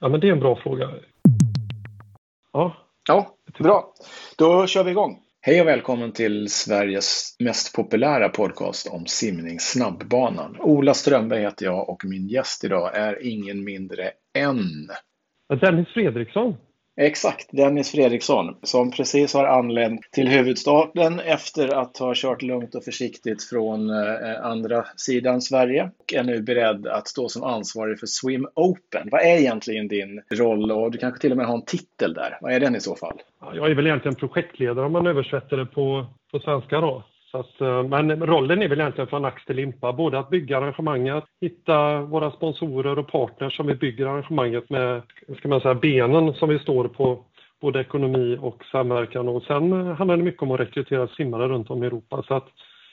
Ja, 0.00 0.08
men 0.08 0.20
det 0.20 0.28
är 0.28 0.32
en 0.32 0.40
bra 0.40 0.56
fråga. 0.56 0.90
Ja. 2.52 2.76
Ja, 3.08 3.34
bra. 3.58 3.92
Då 4.38 4.66
kör 4.66 4.84
vi 4.84 4.90
igång. 4.90 5.18
Hej 5.40 5.60
och 5.60 5.66
välkommen 5.66 6.12
till 6.12 6.48
Sveriges 6.48 7.36
mest 7.38 7.76
populära 7.76 8.28
podcast 8.28 8.88
om 8.92 9.06
simning, 9.06 9.60
Snabbbanan. 9.60 10.56
Ola 10.60 10.94
Strömberg 10.94 11.40
heter 11.40 11.66
jag 11.66 11.88
och 11.88 12.04
min 12.04 12.28
gäst 12.28 12.64
idag 12.64 12.96
är 12.96 13.26
ingen 13.26 13.64
mindre 13.64 14.10
än 14.38 14.88
Dennis 15.60 15.88
Fredriksson. 15.88 16.56
Exakt, 17.00 17.48
Dennis 17.52 17.92
Fredriksson 17.92 18.56
som 18.62 18.90
precis 18.90 19.34
har 19.34 19.44
anlänt 19.44 20.00
till 20.12 20.28
huvudstaden 20.28 21.20
efter 21.20 21.68
att 21.68 21.98
ha 21.98 22.12
kört 22.16 22.42
lugnt 22.42 22.74
och 22.74 22.84
försiktigt 22.84 23.44
från 23.44 23.90
eh, 23.90 24.44
andra 24.44 24.84
sidan 24.96 25.40
Sverige 25.40 25.90
och 25.98 26.14
är 26.14 26.22
nu 26.22 26.42
beredd 26.42 26.86
att 26.86 27.08
stå 27.08 27.28
som 27.28 27.42
ansvarig 27.42 28.00
för 28.00 28.06
Swim 28.06 28.48
Open. 28.54 29.08
Vad 29.10 29.20
är 29.20 29.38
egentligen 29.38 29.88
din 29.88 30.22
roll 30.30 30.72
och 30.72 30.90
du 30.90 30.98
kanske 30.98 31.20
till 31.20 31.30
och 31.30 31.36
med 31.36 31.46
har 31.46 31.54
en 31.54 31.64
titel 31.64 32.14
där. 32.14 32.38
Vad 32.40 32.52
är 32.52 32.60
den 32.60 32.76
i 32.76 32.80
så 32.80 32.96
fall? 32.96 33.20
Jag 33.54 33.70
är 33.70 33.74
väl 33.74 33.86
egentligen 33.86 34.14
projektledare 34.14 34.86
om 34.86 34.92
man 34.92 35.06
översätter 35.06 35.56
det 35.56 35.66
på, 35.66 36.06
på 36.30 36.38
svenska 36.38 36.80
då. 36.80 37.04
Så 37.30 37.38
att, 37.38 37.60
eh, 37.60 37.82
men 37.82 38.26
rollen 38.26 38.62
är 38.62 38.68
väl 38.68 38.80
egentligen 38.80 39.08
från 39.08 39.24
ax 39.24 39.44
till 39.44 39.56
limpa, 39.56 39.92
både 39.92 40.18
att 40.18 40.30
bygga 40.30 40.58
arrangemanget, 40.58 41.24
hitta 41.40 42.00
våra 42.00 42.30
sponsorer 42.30 42.98
och 42.98 43.08
partners 43.08 43.56
som 43.56 43.66
vi 43.66 43.74
bygger 43.74 44.06
arrangemanget 44.06 44.70
med, 44.70 45.02
ska 45.38 45.48
man 45.48 45.60
säga, 45.60 45.74
benen 45.74 46.34
som 46.34 46.48
vi 46.48 46.58
står 46.58 46.88
på, 46.88 47.24
både 47.60 47.80
ekonomi 47.80 48.38
och 48.40 48.64
samverkan. 48.64 49.28
Och 49.28 49.42
sen 49.42 49.72
handlar 49.72 50.16
det 50.16 50.22
mycket 50.22 50.42
om 50.42 50.50
att 50.50 50.60
rekrytera 50.60 51.08
simmare 51.08 51.48
runt 51.48 51.70
om 51.70 51.82
i 51.82 51.86
Europa. 51.86 52.22
Så 52.28 52.34
att 52.34 52.48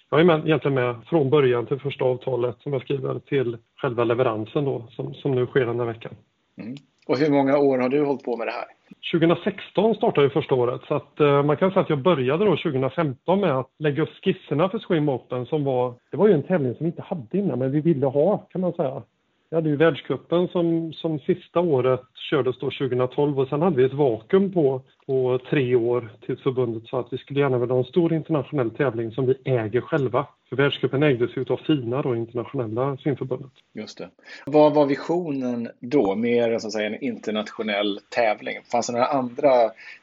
jag 0.09 0.19
är 0.19 0.23
med, 0.23 0.47
egentligen 0.47 0.75
med 0.75 0.95
från 1.05 1.29
början 1.29 1.65
till 1.65 1.79
första 1.79 2.05
avtalet 2.05 2.55
som 2.59 2.73
jag 2.73 2.81
skriver 2.81 3.19
till 3.19 3.57
själva 3.81 4.03
leveransen 4.03 4.65
då, 4.65 4.87
som, 4.89 5.13
som 5.13 5.31
nu 5.31 5.45
sker 5.45 5.65
den 5.65 5.79
här 5.79 5.87
veckan. 5.87 6.15
Mm. 6.61 6.75
Och 7.07 7.17
hur 7.17 7.31
många 7.31 7.57
år 7.57 7.77
har 7.77 7.89
du 7.89 8.05
hållit 8.05 8.23
på 8.23 8.37
med 8.37 8.47
det 8.47 8.51
här? 8.51 8.65
2016 9.11 9.95
startade 9.95 10.27
ju 10.27 10.29
första 10.29 10.55
året 10.55 10.81
så 10.87 10.95
att 10.95 11.19
eh, 11.19 11.43
man 11.43 11.57
kan 11.57 11.71
säga 11.71 11.81
att 11.81 11.89
jag 11.89 12.01
började 12.01 12.45
då 12.45 12.57
2015 12.57 13.39
med 13.39 13.51
att 13.51 13.69
lägga 13.79 14.03
upp 14.03 14.09
skisserna 14.23 14.69
för 14.69 14.79
Swim 14.79 15.09
Open 15.09 15.45
som 15.45 15.63
var, 15.63 15.93
det 16.11 16.17
var 16.17 16.27
ju 16.27 16.33
en 16.33 16.43
tävling 16.43 16.75
som 16.75 16.83
vi 16.83 16.89
inte 16.89 17.01
hade 17.01 17.37
innan 17.37 17.59
men 17.59 17.71
vi 17.71 17.81
ville 17.81 18.05
ha 18.05 18.37
kan 18.37 18.61
man 18.61 18.73
säga. 18.73 19.03
Vi 19.49 19.55
hade 19.55 19.69
ju 19.69 19.75
världscupen 19.75 20.47
som, 20.47 20.93
som 20.93 21.19
sista 21.19 21.59
året 21.59 22.01
kördes 22.29 22.59
då 22.59 22.71
2012 22.71 23.39
och 23.39 23.47
sen 23.47 23.61
hade 23.61 23.77
vi 23.77 23.83
ett 23.83 23.93
vakuum 23.93 24.53
på, 24.53 24.81
på 25.05 25.39
tre 25.49 25.75
år 25.75 26.09
tills 26.25 26.41
förbundet 26.41 26.87
sa 26.87 26.99
att 26.99 27.13
vi 27.13 27.17
skulle 27.17 27.39
gärna 27.39 27.57
vilja 27.57 27.73
ha 27.73 27.79
en 27.79 27.85
stor 27.85 28.13
internationell 28.13 28.71
tävling 28.71 29.11
som 29.11 29.25
vi 29.25 29.35
äger 29.43 29.81
själva. 29.81 30.27
För 30.49 30.55
världscupen 30.55 31.03
ägdes 31.03 31.37
ju 31.37 31.45
av 31.49 31.57
FINA 31.57 32.01
då, 32.01 32.15
internationella 32.15 32.97
simförbundet. 32.97 33.51
Just 33.73 33.97
det. 33.97 34.09
Vad 34.45 34.73
var 34.73 34.85
visionen 34.85 35.69
då? 35.79 36.15
Mer 36.15 36.59
så 36.59 36.67
att 36.67 36.73
säga 36.73 36.87
en 36.87 37.03
internationell 37.03 37.99
tävling? 38.09 38.57
Fanns 38.71 38.87
det 38.87 38.93
några 38.93 39.05
andra 39.05 39.51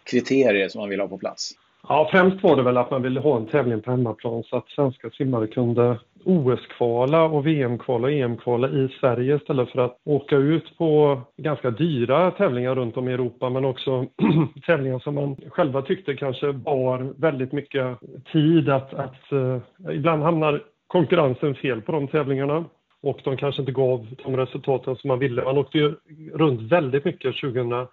kriterier 0.05 0.69
som 0.69 0.81
man 0.81 0.89
ville 0.89 1.03
ha 1.03 1.09
på 1.09 1.19
plats? 1.19 1.55
Ja, 1.89 2.09
främst 2.11 2.43
var 2.43 2.57
det 2.57 2.63
väl 2.63 2.77
att 2.77 2.91
man 2.91 3.03
ville 3.03 3.21
ha 3.21 3.37
en 3.37 3.47
tävling 3.47 3.83
på 3.83 3.91
hemmaplan 3.91 4.43
så 4.43 4.57
att 4.57 4.69
svenska 4.69 5.11
simmare 5.11 5.47
kunde 5.47 5.99
OS-kvala 6.25 7.25
och 7.25 7.47
VM-kvala 7.47 8.07
och 8.07 8.13
EM-kvala 8.13 8.69
i 8.69 8.89
Sverige 9.01 9.37
istället 9.37 9.71
för 9.71 9.79
att 9.85 9.99
åka 10.05 10.37
ut 10.37 10.79
på 10.79 11.21
ganska 11.37 11.71
dyra 11.71 12.31
tävlingar 12.31 12.75
runt 12.75 12.97
om 12.97 13.09
i 13.09 13.13
Europa 13.13 13.51
men 13.51 13.65
också 13.65 14.07
tävlingar 14.67 14.99
som 14.99 15.15
man 15.15 15.37
själva 15.51 15.83
tyckte 15.83 16.15
kanske 16.15 16.53
bar 16.53 17.13
väldigt 17.17 17.53
mycket 17.53 17.99
tid 18.33 18.69
att, 18.69 18.95
att 18.95 19.33
uh, 19.33 19.59
ibland 19.93 20.23
hamnar 20.23 20.63
konkurrensen 20.87 21.55
fel 21.55 21.83
på 21.83 21.93
de 21.93 22.09
tävlingarna 22.09 22.65
och 23.03 23.21
de 23.25 23.37
kanske 23.37 23.63
inte 23.63 23.73
gav 23.73 24.07
de 24.25 24.37
resultaten 24.37 24.97
som 24.97 25.09
man 25.09 25.19
ville. 25.19 25.45
Man 25.45 25.59
åkte 25.59 25.79
ju 25.79 25.95
runt 26.33 26.73
väldigt 26.73 27.05
mycket 27.05 27.37
2000. 27.41 27.87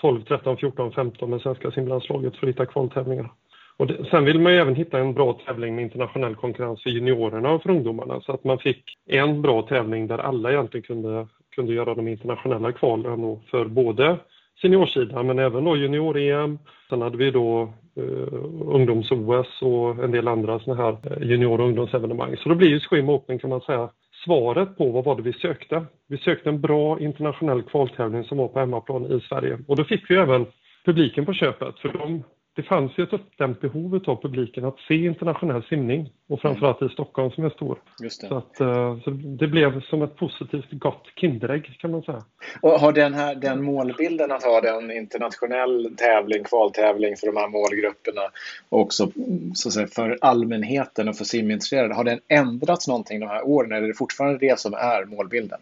12, 0.00 0.22
13, 0.24 0.56
14, 0.56 0.92
15 0.92 1.30
med 1.30 1.40
svenska 1.40 1.70
simlandslaget 1.70 2.36
för 2.36 2.46
att 2.46 2.52
hitta 2.52 2.66
kvaltävlingar. 2.66 3.30
Och 3.76 3.86
det, 3.86 4.04
sen 4.10 4.24
vill 4.24 4.40
man 4.40 4.52
ju 4.52 4.58
även 4.58 4.74
hitta 4.74 4.98
en 4.98 5.14
bra 5.14 5.32
tävling 5.46 5.74
med 5.74 5.82
internationell 5.82 6.34
konkurrens 6.34 6.82
för 6.82 6.90
juniorerna 6.90 7.50
och 7.50 7.62
för 7.62 7.70
ungdomarna 7.70 8.20
så 8.20 8.32
att 8.32 8.44
man 8.44 8.58
fick 8.58 8.84
en 9.06 9.42
bra 9.42 9.62
tävling 9.62 10.06
där 10.06 10.18
alla 10.18 10.52
egentligen 10.52 10.82
kunde, 10.82 11.26
kunde 11.54 11.74
göra 11.74 11.94
de 11.94 12.08
internationella 12.08 12.72
kvalen 12.72 13.40
för 13.50 13.64
både 13.64 14.16
seniorsidan 14.62 15.26
men 15.26 15.38
även 15.38 15.64
då 15.64 15.76
junior-EM. 15.76 16.58
Sen 16.90 17.02
hade 17.02 17.16
vi 17.16 17.30
då 17.30 17.62
eh, 17.96 18.34
ungdoms-OS 18.66 19.62
och 19.62 20.04
en 20.04 20.10
del 20.10 20.28
andra 20.28 20.58
sådana 20.58 20.82
här 20.82 20.96
eh, 21.10 21.28
junior 21.28 21.60
och 21.60 21.66
ungdomsevenemang. 21.66 22.36
Så 22.36 22.48
då 22.48 22.54
blir 22.54 22.68
ju 22.68 22.80
Swim 22.80 23.08
Open 23.08 23.38
kan 23.38 23.50
man 23.50 23.60
säga 23.60 23.88
svaret 24.24 24.76
på 24.76 24.90
vad 24.90 25.04
var 25.04 25.16
det 25.16 25.22
vi 25.22 25.32
sökte. 25.32 25.86
Vi 26.08 26.18
sökte 26.18 26.48
en 26.48 26.60
bra 26.60 27.00
internationell 27.00 27.62
kvaltävling 27.62 28.24
som 28.24 28.38
var 28.38 28.48
på 28.48 28.58
hemmaplan 28.58 29.06
i 29.06 29.20
Sverige 29.20 29.58
och 29.68 29.76
då 29.76 29.84
fick 29.84 30.10
vi 30.10 30.14
även 30.14 30.46
publiken 30.84 31.26
på 31.26 31.32
köpet 31.32 31.78
för 31.78 31.92
de 31.92 32.22
det 32.60 32.66
fanns 32.66 32.98
ju 32.98 33.04
ett 33.04 33.12
uppdämt 33.12 33.60
behov 33.60 34.00
av 34.06 34.22
publiken 34.22 34.64
att 34.64 34.78
se 34.88 34.94
internationell 34.94 35.62
simning 35.62 36.12
och 36.28 36.40
framförallt 36.40 36.82
i 36.82 36.88
Stockholm 36.88 37.30
som 37.30 37.44
är 37.44 37.50
stor. 37.50 37.78
Så, 38.08 38.36
att, 38.36 38.60
eh, 38.60 39.00
så 39.04 39.10
det 39.10 39.46
blev 39.46 39.80
som 39.80 40.02
ett 40.02 40.16
positivt 40.16 40.70
gott 40.70 41.06
Kinderägg 41.16 41.78
kan 41.80 41.90
man 41.90 42.02
säga. 42.02 42.22
Och 42.62 42.70
har 42.70 42.92
den, 42.92 43.14
här, 43.14 43.34
den 43.34 43.62
målbilden 43.62 44.32
att 44.32 44.42
ha 44.44 44.78
en 44.78 44.90
internationell 44.90 45.96
tävling, 45.96 46.44
kvaltävling 46.44 47.16
för 47.16 47.26
de 47.26 47.36
här 47.36 47.48
målgrupperna 47.48 48.22
också 48.68 49.10
så 49.54 49.68
att 49.68 49.72
säga, 49.72 49.86
för 49.86 50.18
allmänheten 50.20 51.08
och 51.08 51.16
för 51.16 51.24
simintresserade, 51.24 51.94
har 51.94 52.04
den 52.04 52.20
ändrats 52.28 52.88
någonting 52.88 53.20
de 53.20 53.26
här 53.26 53.46
åren 53.46 53.72
eller 53.72 53.82
är 53.82 53.88
det 53.88 53.98
fortfarande 53.98 54.38
det 54.38 54.58
som 54.58 54.74
är 54.74 55.04
målbilden? 55.04 55.58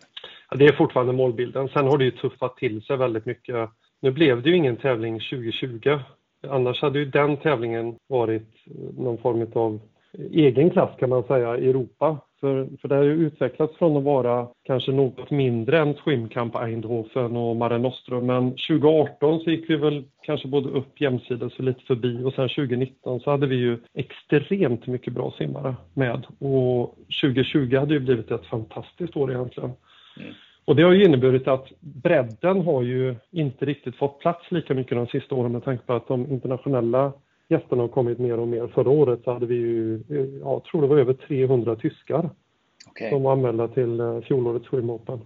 Ja, 0.50 0.56
det 0.56 0.64
är 0.64 0.72
fortfarande 0.72 1.12
målbilden. 1.12 1.69
Sen 1.69 1.87
har 1.87 1.98
det 1.98 2.04
ju 2.04 2.10
tuffat 2.10 2.56
till 2.56 2.82
sig 2.82 2.97
väldigt 2.97 3.26
mycket. 3.26 3.70
Nu 4.00 4.10
blev 4.10 4.42
det 4.42 4.48
ju 4.48 4.56
ingen 4.56 4.76
tävling 4.76 5.20
2020 5.20 5.98
Annars 6.47 6.82
hade 6.82 6.99
ju 6.99 7.04
den 7.04 7.37
tävlingen 7.37 7.94
varit 8.09 8.49
någon 8.99 9.19
form 9.19 9.47
av 9.54 9.81
egen 10.31 10.71
klass 10.71 10.91
kan 10.99 11.09
man 11.09 11.22
säga 11.22 11.59
i 11.59 11.71
Europa. 11.71 12.19
För, 12.41 12.69
för 12.81 12.88
det 12.88 12.94
har 12.94 13.03
ju 13.03 13.26
utvecklats 13.26 13.76
från 13.76 13.97
att 13.97 14.04
vara 14.04 14.49
kanske 14.65 14.93
något 14.93 15.31
mindre 15.31 15.78
än 15.78 15.94
Swimcamp 15.94 16.54
Eindhoven 16.56 17.37
och 17.37 17.56
Mare 17.56 17.78
Nostrum. 17.78 18.26
Men 18.26 18.50
2018 18.50 19.41
så 19.41 19.50
gick 19.50 19.71
vi 19.71 19.76
väl 19.76 20.04
kanske 20.22 20.49
både 20.49 20.69
upp 20.69 21.00
jämsides 21.00 21.59
och 21.59 21.65
lite 21.65 21.84
förbi 21.84 22.25
och 22.25 22.32
sen 22.32 22.49
2019 22.49 23.20
så 23.20 23.31
hade 23.31 23.47
vi 23.47 23.56
ju 23.56 23.78
extremt 23.94 24.87
mycket 24.87 25.12
bra 25.12 25.34
simmare 25.38 25.75
med. 25.94 26.26
Och 26.38 26.97
2020 27.22 27.76
hade 27.76 27.94
ju 27.94 28.00
blivit 28.00 28.31
ett 28.31 28.47
fantastiskt 28.47 29.16
år 29.16 29.32
egentligen. 29.32 29.72
Mm. 30.20 30.34
Och 30.69 30.77
det 30.77 30.83
har 30.83 30.93
ju 30.93 31.05
inneburit 31.05 31.49
att 31.49 31.67
bredden 31.81 32.61
har 32.61 32.83
ju 32.83 33.15
inte 33.31 33.65
riktigt 33.65 33.97
fått 33.97 34.19
plats 34.19 34.51
lika 34.51 34.75
mycket 34.75 34.97
de 34.97 35.06
sista 35.06 35.34
åren 35.34 35.53
med 35.53 35.65
tanke 35.65 35.87
på 35.87 35.93
att 35.93 36.09
de 36.09 36.33
internationella 36.33 37.12
gästerna 37.49 37.83
har 37.83 37.89
kommit 37.89 38.19
mer 38.19 38.39
och 38.39 38.49
mer. 38.49 38.67
Förra 38.67 38.91
året 38.91 39.21
så 39.25 39.33
hade 39.33 39.47
vi 39.47 39.55
ju, 39.55 40.01
jag 40.41 40.65
tror 40.65 40.83
det 40.83 40.89
var 40.89 40.99
över 40.99 41.15
300 41.15 41.77
tyskar 41.77 42.31
okay. 42.91 43.11
som 43.11 43.23
var 43.23 43.33
anmälda 43.33 43.69
till 43.69 44.01
eh, 44.01 44.21
fjolårets 44.21 44.69
Swim 44.69 44.91
Open. 44.91 45.21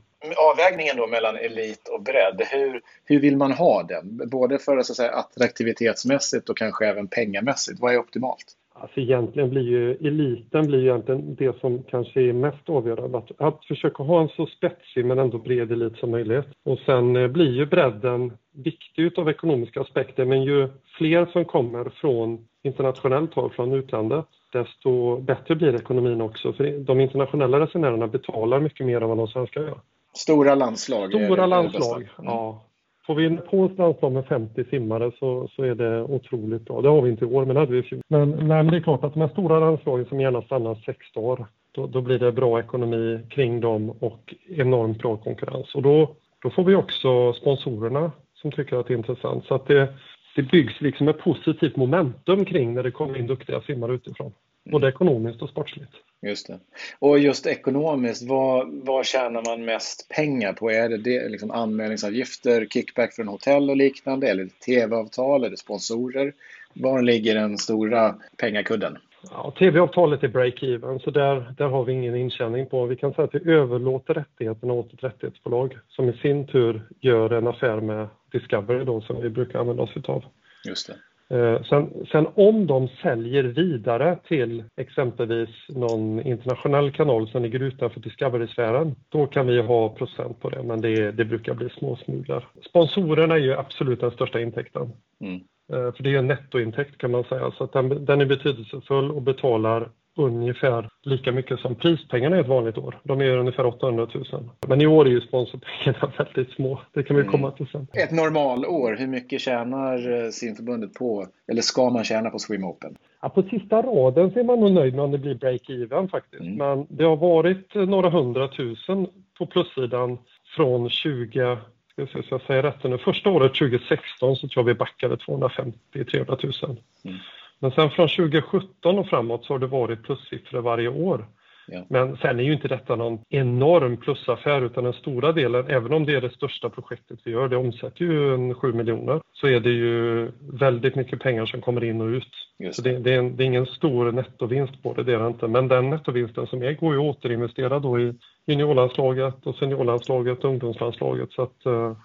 Avvägningen 0.53 0.97
då 0.97 1.07
mellan 1.07 1.37
elit 1.37 1.89
och 1.89 2.03
bredd, 2.03 2.43
hur, 2.51 2.81
hur 3.05 3.21
vill 3.21 3.37
man 3.37 3.53
ha 3.53 3.83
den? 3.83 4.31
Både 4.31 4.59
för 4.59 4.83
så 4.83 4.93
att 4.93 4.97
säga, 4.97 5.13
attraktivitetsmässigt 5.13 6.49
och 6.49 6.57
kanske 6.57 6.87
även 6.87 7.09
pengamässigt. 7.09 7.81
Vad 7.81 7.95
är 7.95 7.99
optimalt? 7.99 8.57
Alltså 8.75 9.01
egentligen 9.01 9.51
blir 9.51 9.63
ju 9.63 9.93
eliten 9.95 10.67
blir 10.67 10.79
ju 10.79 10.85
egentligen 10.85 11.35
det 11.35 11.61
som 11.61 11.83
kanske 11.83 12.21
är 12.23 12.33
mest 12.33 12.69
avgörande. 12.69 13.19
Att, 13.19 13.31
att 13.41 13.65
försöka 13.65 14.03
ha 14.03 14.21
en 14.21 14.29
så 14.29 14.47
spetsig 14.47 15.05
men 15.05 15.19
ändå 15.19 15.39
bred 15.39 15.73
elit 15.73 15.97
som 15.97 16.11
möjligt. 16.11 16.47
Och 16.65 16.79
sen 16.79 17.17
eh, 17.17 17.29
blir 17.29 17.53
ju 17.53 17.67
bredden 17.67 18.33
viktig 18.55 19.03
utav 19.03 19.29
ekonomiska 19.29 19.81
aspekter 19.81 20.25
men 20.25 20.43
ju 20.43 20.69
fler 20.99 21.27
som 21.27 21.45
kommer 21.45 21.85
från 21.85 22.47
internationellt 22.63 23.35
håll, 23.35 23.53
från 23.53 23.73
utlandet, 23.73 24.27
desto 24.53 25.17
bättre 25.17 25.55
blir 25.55 25.75
ekonomin 25.75 26.21
också. 26.21 26.53
För 26.53 26.79
de 26.79 27.01
internationella 27.01 27.61
resenärerna 27.61 28.07
betalar 28.07 28.61
mycket 28.61 28.87
mer 28.87 29.01
än 29.01 29.09
vad 29.09 29.19
de 29.19 29.29
svenska 29.29 29.61
gör. 29.61 29.81
Stora 30.15 30.55
landslag? 30.55 31.09
Stora 31.09 31.47
landslag, 31.47 31.97
mm. 31.97 32.09
ja. 32.17 32.63
Får 33.07 33.15
vi 33.15 33.37
på 33.37 33.57
en 33.57 33.75
landslag 33.77 34.13
med 34.13 34.27
50 34.27 34.65
simmare 34.65 35.13
så, 35.19 35.49
så 35.57 35.63
är 35.63 35.75
det 35.75 36.03
otroligt 36.03 36.65
bra. 36.65 36.81
Det 36.81 36.89
har 36.89 37.03
vi 37.03 37.11
inte 37.11 37.25
i 37.25 37.29
år, 37.29 37.45
men 37.45 37.55
det 37.55 37.61
hade 37.61 37.73
vi 37.73 37.79
i 37.79 37.83
fjol. 37.83 38.01
Men, 38.09 38.31
men 38.31 38.67
det 38.67 38.77
är 38.77 38.81
klart 38.81 39.05
att 39.05 39.15
de 39.15 39.21
här 39.21 39.29
stora 39.29 39.61
landslagen 39.61 40.07
som 40.07 40.21
gärna 40.21 40.43
stannar 40.43 40.75
sex 40.75 41.13
dagar, 41.15 41.47
då, 41.73 41.87
då, 41.87 42.01
blir 42.01 42.19
det 42.19 42.33
bra 42.33 42.61
ekonomi 42.61 43.21
kring 43.31 43.61
dem 43.61 43.91
och 43.91 44.35
enormt 44.49 44.99
bra 44.99 45.17
konkurrens. 45.17 45.75
Och 45.75 45.83
då, 45.83 46.15
då 46.43 46.51
får 46.51 46.65
vi 46.65 46.75
också 46.75 47.33
sponsorerna 47.33 48.13
som 48.35 48.53
tycker 48.53 48.77
att 48.77 48.87
det 48.87 48.95
är 48.95 48.99
intressant. 48.99 49.45
Så 49.45 49.55
att 49.55 49.67
det, 49.67 49.95
det 50.37 50.43
byggs 50.43 50.81
liksom 50.81 51.09
ett 51.09 51.19
positivt 51.19 51.77
momentum 51.77 52.45
kring 52.45 52.75
när 52.75 52.83
det 52.83 52.91
kommer 52.91 53.19
in 53.19 53.27
duktiga 53.27 53.61
simmare 53.61 53.93
utifrån. 53.93 54.33
Både 54.71 54.89
ekonomiskt 54.89 55.43
och 55.43 55.49
sportsligt. 55.49 55.93
Just 56.23 56.47
det. 56.47 56.59
Och 56.99 57.19
just 57.19 57.47
ekonomiskt, 57.47 58.29
vad, 58.29 58.69
vad 58.73 59.07
tjänar 59.07 59.43
man 59.45 59.65
mest 59.65 60.09
pengar 60.09 60.53
på? 60.53 60.71
Är 60.71 60.89
det, 60.89 60.97
det 60.97 61.29
liksom 61.29 61.51
anmälningsavgifter, 61.51 62.67
kickback 62.67 63.15
från 63.15 63.29
hotell 63.29 63.71
och 63.71 63.77
liknande? 63.77 64.29
Eller 64.29 64.47
tv-avtal? 64.47 65.45
Eller 65.45 65.57
sponsorer? 65.57 66.33
Var 66.75 67.03
ligger 67.03 67.35
den 67.35 67.59
stora 67.59 68.15
pengakudden? 68.37 68.99
Ja, 69.31 69.55
TV-avtalet 69.59 70.23
är 70.23 70.29
break-even, 70.29 70.99
så 70.99 71.11
där, 71.11 71.55
där 71.59 71.67
har 71.67 71.85
vi 71.85 71.93
ingen 71.93 72.17
intjäning 72.17 72.67
på. 72.67 72.87
Vi 72.87 72.97
kan 72.97 73.15
säga 73.15 73.25
att 73.25 73.35
vi 73.35 73.53
överlåter 73.53 74.15
rättigheterna 74.15 74.73
åt 74.73 74.93
ett 74.93 75.05
rättighetsbolag 75.05 75.79
som 75.89 76.09
i 76.09 76.13
sin 76.13 76.47
tur 76.47 76.83
gör 77.01 77.31
en 77.33 77.47
affär 77.47 77.81
med 77.81 78.09
Discovery 78.33 78.85
då, 78.85 79.01
som 79.01 79.23
vi 79.23 79.31
brukar 79.31 79.59
använda 79.59 79.83
oss 79.83 79.97
utav. 79.97 80.25
Just 80.65 80.87
det. 80.87 80.95
Eh, 81.31 81.63
sen, 81.63 82.07
sen, 82.13 82.27
om 82.35 82.67
de 82.67 82.89
säljer 82.89 83.43
vidare 83.43 84.19
till 84.29 84.65
exempelvis 84.77 85.49
någon 85.69 86.21
internationell 86.21 86.91
kanal 86.91 87.29
som 87.29 87.43
ligger 87.43 87.63
utanför 87.63 88.01
Discovery-sfären, 88.01 88.95
då 89.09 89.27
kan 89.27 89.47
vi 89.47 89.63
ha 89.63 89.89
procent 89.89 90.41
på 90.41 90.51
det, 90.51 90.63
men 90.63 90.81
det, 90.81 91.13
det 91.13 91.25
brukar 91.25 91.55
bli 91.55 91.69
småsmulor. 91.69 92.45
Sponsorerna 92.69 93.35
är 93.35 93.39
ju 93.39 93.55
absolut 93.55 94.01
den 94.01 94.11
största 94.11 94.41
intäkten. 94.41 94.93
Mm. 95.21 95.41
Eh, 95.73 95.93
för 95.95 96.03
det 96.03 96.15
är 96.15 96.19
en 96.19 96.27
nettointäkt 96.27 96.99
kan 96.99 97.11
man 97.11 97.25
säga, 97.25 97.51
så 97.51 97.65
att 97.65 97.73
den, 97.73 98.05
den 98.05 98.21
är 98.21 98.27
betydelsefull 98.27 99.11
och 99.11 99.23
betalar 99.23 99.89
ungefär 100.17 100.91
lika 101.03 101.33
mycket 101.33 101.61
som 101.61 101.75
prispengarna 101.75 102.37
är 102.37 102.41
ett 102.41 102.49
vanligt 102.49 102.79
år. 102.79 103.01
De 103.05 103.21
är 103.21 103.37
ungefär 103.37 103.67
800 103.67 104.09
000. 104.15 104.51
Men 104.67 104.81
i 104.81 104.87
år 104.87 105.07
är 105.07 105.11
ju 105.11 105.21
sponsorpengarna 105.21 106.13
väldigt 106.19 106.55
små. 106.55 106.81
Det 106.93 107.03
kan 107.03 107.17
vi 107.17 107.25
komma 107.25 107.51
till 107.51 107.67
sen. 107.67 107.87
Ett 107.93 108.11
normalår, 108.11 108.97
hur 108.99 109.07
mycket 109.07 109.41
tjänar 109.41 110.25
eh, 110.25 110.31
simförbundet 110.31 110.95
på, 110.95 111.27
eller 111.53 111.63
ska 111.63 111.91
man 111.91 112.05
tjäna 112.05 112.31
på 112.31 112.39
Swim 112.39 112.65
Open? 112.65 112.97
Ja, 113.23 113.29
på 113.29 113.43
sista 113.43 113.83
raden 113.83 114.31
så 114.31 114.39
är 114.39 114.45
man 114.45 114.61
nog 114.61 114.73
nöjd 114.73 114.95
med 114.95 115.05
om 115.05 115.11
det 115.11 115.19
blir 115.19 115.35
break-even 115.35 116.09
faktiskt. 116.09 116.43
Mm. 116.43 116.57
Men 116.57 116.87
det 116.91 117.05
har 117.05 117.17
varit 117.17 117.75
några 117.75 118.11
hundratusen 118.11 119.07
på 119.39 119.47
plussidan 119.47 120.19
från 120.57 120.91
20 120.91 121.59
ska 121.93 122.07
se 122.07 122.29
så 122.29 122.35
jag 122.35 122.43
säger 122.43 122.63
rätt 122.63 122.85
nu. 122.85 122.99
Första 122.99 123.31
året 123.31 123.55
2016 123.55 124.37
så 124.37 124.49
tror 124.49 124.63
jag 124.63 124.75
vi 124.75 124.75
backade 124.75 125.17
250-300 125.17 126.67
000. 126.67 126.81
Mm. 127.05 127.19
Men 127.63 127.71
sen 127.71 127.91
från 127.91 128.09
2017 128.09 128.99
och 128.99 129.09
framåt 129.09 129.45
så 129.45 129.55
har 129.55 129.59
det 129.59 129.67
varit 129.67 130.03
plussiffror 130.03 130.61
varje 130.61 130.89
år. 130.89 131.27
Ja. 131.67 131.85
Men 131.89 132.17
sen 132.17 132.41
är 132.41 132.45
ju 132.45 132.53
inte 132.53 132.69
detta 132.69 132.97
någon 132.97 133.19
enorm 133.29 133.97
plusaffär 133.97 134.63
utan 134.63 134.85
den 134.85 134.93
stora 134.93 135.33
delen, 135.33 135.67
även 135.69 135.93
om 135.93 136.07
det 136.07 136.15
är 136.15 136.21
det 136.21 136.31
största 136.31 136.71
projektet 136.71 137.19
vi 137.25 137.31
gör, 137.31 137.49
det 137.49 137.57
omsätter 137.57 138.05
ju 138.05 138.35
en 138.35 138.55
7 138.55 138.73
miljoner, 138.73 139.21
så 139.33 139.47
är 139.47 139.61
det 139.61 139.71
ju 139.71 140.31
väldigt 140.41 140.95
mycket 140.95 141.21
pengar 141.21 141.47
som 141.47 141.61
kommer 141.61 141.85
in 141.85 142.01
och 142.01 142.07
ut. 142.07 142.29
Just 142.59 142.77
så 142.77 142.83
det, 142.83 142.99
det, 142.99 143.15
är 143.15 143.19
en, 143.19 143.37
det, 143.37 143.45
är 143.45 143.47
ingen 143.47 143.67
stor 143.67 144.13
nettovinst 144.13 144.83
på 144.83 144.95
det, 144.95 145.03
det 145.03 145.15
är 145.15 145.19
det 145.19 145.27
inte. 145.27 145.49
Men 145.49 145.69
den 145.69 145.91
nettovinsten 145.91 146.47
som 146.47 146.63
är 146.63 146.73
går 146.73 146.95
ju 146.95 147.01
att 147.01 147.17
återinvestera 147.17 147.79
då 147.79 148.01
i 148.01 148.15
juniorlandslaget 148.47 149.47
och 149.47 149.57
seniorlandslaget 149.57 150.45
och 150.45 150.51
ungdomslandslaget. 150.51 151.33
Så 151.33 151.43
att 151.43 151.67
uh, 151.67 151.97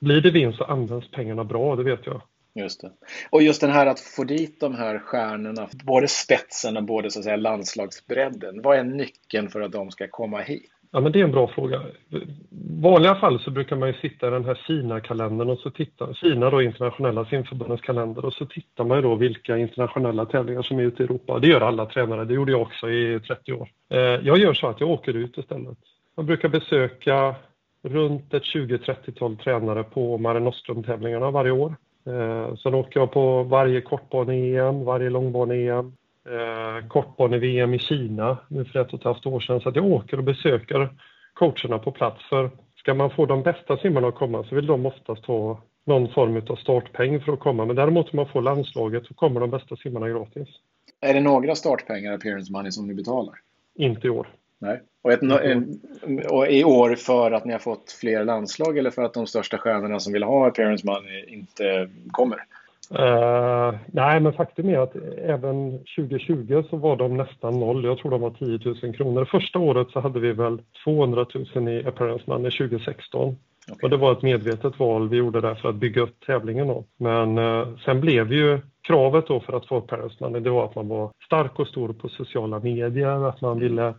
blir 0.00 0.20
det 0.20 0.30
vinst 0.30 0.58
så 0.58 0.64
används 0.64 1.10
pengarna 1.10 1.44
bra, 1.44 1.76
det 1.76 1.82
vet 1.82 2.06
jag. 2.06 2.20
Just 2.54 2.80
det. 2.80 2.90
Och 3.30 3.42
just 3.42 3.60
den 3.60 3.70
här 3.70 3.86
att 3.86 4.00
få 4.00 4.24
dit 4.24 4.60
de 4.60 4.74
här 4.74 4.98
stjärnorna, 4.98 5.68
både 5.84 6.08
spetsen 6.08 6.76
och 6.76 6.84
både 6.84 7.10
så 7.10 7.18
att 7.18 7.24
säga 7.24 7.36
landslagsbredden. 7.36 8.62
Vad 8.62 8.78
är 8.78 8.84
nyckeln 8.84 9.48
för 9.48 9.60
att 9.60 9.72
de 9.72 9.90
ska 9.90 10.08
komma 10.08 10.40
hit? 10.40 10.70
Ja, 10.90 11.00
men 11.00 11.12
det 11.12 11.20
är 11.20 11.24
en 11.24 11.32
bra 11.32 11.48
fråga. 11.48 11.82
I 12.10 12.20
vanliga 12.80 13.14
fall 13.14 13.40
så 13.40 13.50
brukar 13.50 13.76
man 13.76 13.88
ju 13.88 13.94
sitta 13.94 14.28
i 14.28 14.30
den 14.30 14.44
här 14.44 14.54
Kina-kalendern 14.66 15.50
och 15.50 15.58
så 15.58 15.70
titta, 15.70 16.14
Kina 16.14 16.50
då 16.50 16.62
internationella 16.62 17.24
simförbundets 17.24 17.82
kalender 17.82 18.24
och 18.24 18.32
så 18.32 18.46
tittar 18.46 18.84
man 18.84 18.98
ju 18.98 19.02
då 19.02 19.14
vilka 19.14 19.56
internationella 19.56 20.26
tävlingar 20.26 20.62
som 20.62 20.78
är 20.78 20.82
ute 20.82 21.02
i 21.02 21.06
Europa. 21.06 21.38
Det 21.38 21.48
gör 21.48 21.60
alla 21.60 21.86
tränare, 21.86 22.24
det 22.24 22.34
gjorde 22.34 22.52
jag 22.52 22.62
också 22.62 22.90
i 22.90 23.20
30 23.20 23.52
år. 23.52 23.68
Eh, 23.90 23.98
jag 23.98 24.38
gör 24.38 24.54
så 24.54 24.66
att 24.66 24.80
jag 24.80 24.90
åker 24.90 25.16
ut 25.16 25.38
istället. 25.38 25.78
Jag 26.16 26.24
brukar 26.24 26.48
besöka 26.48 27.34
runt 27.82 28.34
ett 28.34 28.42
20-30-tal 28.42 29.36
tränare 29.36 29.84
på 29.84 30.18
Mare 30.18 30.40
Nostrum-tävlingarna 30.40 31.30
varje 31.30 31.52
år. 31.52 31.74
Eh, 32.06 32.54
sen 32.56 32.74
åker 32.74 33.00
jag 33.00 33.12
på 33.12 33.42
varje 33.42 33.80
kortbane-EM, 33.80 34.84
varje 34.84 35.10
långbane-EM, 35.10 35.92
eh, 36.28 36.88
kortbane-VM 36.88 37.74
i 37.74 37.78
Kina 37.78 38.38
nu 38.48 38.64
för 38.64 38.78
ett 38.78 38.92
och 38.92 38.98
ett 38.98 39.04
halvt 39.04 39.26
år 39.26 39.40
sedan. 39.40 39.60
Så 39.60 39.68
att 39.68 39.76
jag 39.76 39.84
åker 39.84 40.18
och 40.18 40.24
besöker 40.24 40.88
coacherna 41.34 41.78
på 41.78 41.92
plats. 41.92 42.24
För 42.28 42.50
ska 42.76 42.94
man 42.94 43.10
få 43.10 43.26
de 43.26 43.42
bästa 43.42 43.76
simmarna 43.76 44.08
att 44.08 44.14
komma 44.14 44.44
så 44.44 44.54
vill 44.54 44.66
de 44.66 44.86
oftast 44.86 45.26
ha 45.26 45.60
någon 45.84 46.08
form 46.08 46.42
av 46.48 46.56
startpeng 46.56 47.20
för 47.20 47.32
att 47.32 47.40
komma. 47.40 47.64
Men 47.64 47.76
däremot 47.76 48.12
om 48.12 48.16
man 48.16 48.28
får 48.28 48.42
landslaget 48.42 49.06
så 49.06 49.14
kommer 49.14 49.40
de 49.40 49.50
bästa 49.50 49.76
simmarna 49.76 50.08
gratis. 50.08 50.48
Är 51.00 51.14
det 51.14 51.20
några 51.20 51.54
startpengar, 51.54 52.12
appearance 52.12 52.52
money, 52.52 52.72
som 52.72 52.86
ni 52.86 52.94
betalar? 52.94 53.34
Inte 53.74 54.06
i 54.06 54.10
år. 54.10 54.28
Nej. 54.60 54.82
Och, 55.02 55.12
ett, 55.12 55.20
och, 56.30 56.48
i 56.48 56.64
år 56.64 56.94
för 56.94 57.30
att 57.32 57.44
ni 57.44 57.52
har 57.52 57.58
fått 57.58 57.92
fler 57.92 58.24
landslag 58.24 58.78
eller 58.78 58.90
för 58.90 59.02
att 59.02 59.14
de 59.14 59.26
största 59.26 59.58
stjärnorna 59.58 60.00
som 60.00 60.12
vill 60.12 60.22
ha 60.22 60.46
appearance 60.46 60.86
money 60.86 61.24
inte 61.28 61.88
kommer? 62.10 62.38
Uh, 62.92 63.74
nej, 63.86 64.20
men 64.20 64.32
faktum 64.32 64.68
är 64.68 64.78
att 64.78 64.96
även 65.18 65.78
2020 65.78 66.64
så 66.70 66.76
var 66.76 66.96
de 66.96 67.16
nästan 67.16 67.60
noll. 67.60 67.84
Jag 67.84 67.98
tror 67.98 68.10
de 68.10 68.20
var 68.20 68.30
10 68.30 68.74
000 68.82 68.94
kronor. 68.94 69.24
Första 69.24 69.58
året 69.58 69.90
så 69.90 70.00
hade 70.00 70.20
vi 70.20 70.32
väl 70.32 70.62
200 70.84 71.26
000 71.54 71.68
i 71.68 71.86
appearance 71.86 72.24
money 72.26 72.50
2016. 72.50 73.36
Okay. 73.72 73.76
Och 73.82 73.90
det 73.90 73.96
var 73.96 74.12
ett 74.12 74.22
medvetet 74.22 74.78
val 74.78 75.08
vi 75.08 75.16
gjorde 75.16 75.40
där 75.40 75.54
för 75.54 75.68
att 75.68 75.74
bygga 75.74 76.02
upp 76.02 76.26
tävlingen. 76.26 76.68
Då. 76.68 76.84
Men 76.96 77.38
uh, 77.38 77.76
sen 77.84 78.00
blev 78.00 78.32
ju 78.32 78.60
kravet 78.82 79.26
då 79.26 79.40
för 79.40 79.56
att 79.56 79.66
få 79.66 79.76
appearance 79.76 80.16
money, 80.20 80.40
det 80.40 80.50
var 80.50 80.64
att 80.64 80.74
man 80.74 80.88
var 80.88 81.10
stark 81.26 81.58
och 81.58 81.68
stor 81.68 81.92
på 81.92 82.08
sociala 82.08 82.58
medier, 82.58 83.28
att 83.28 83.40
man 83.40 83.58
ville 83.60 83.94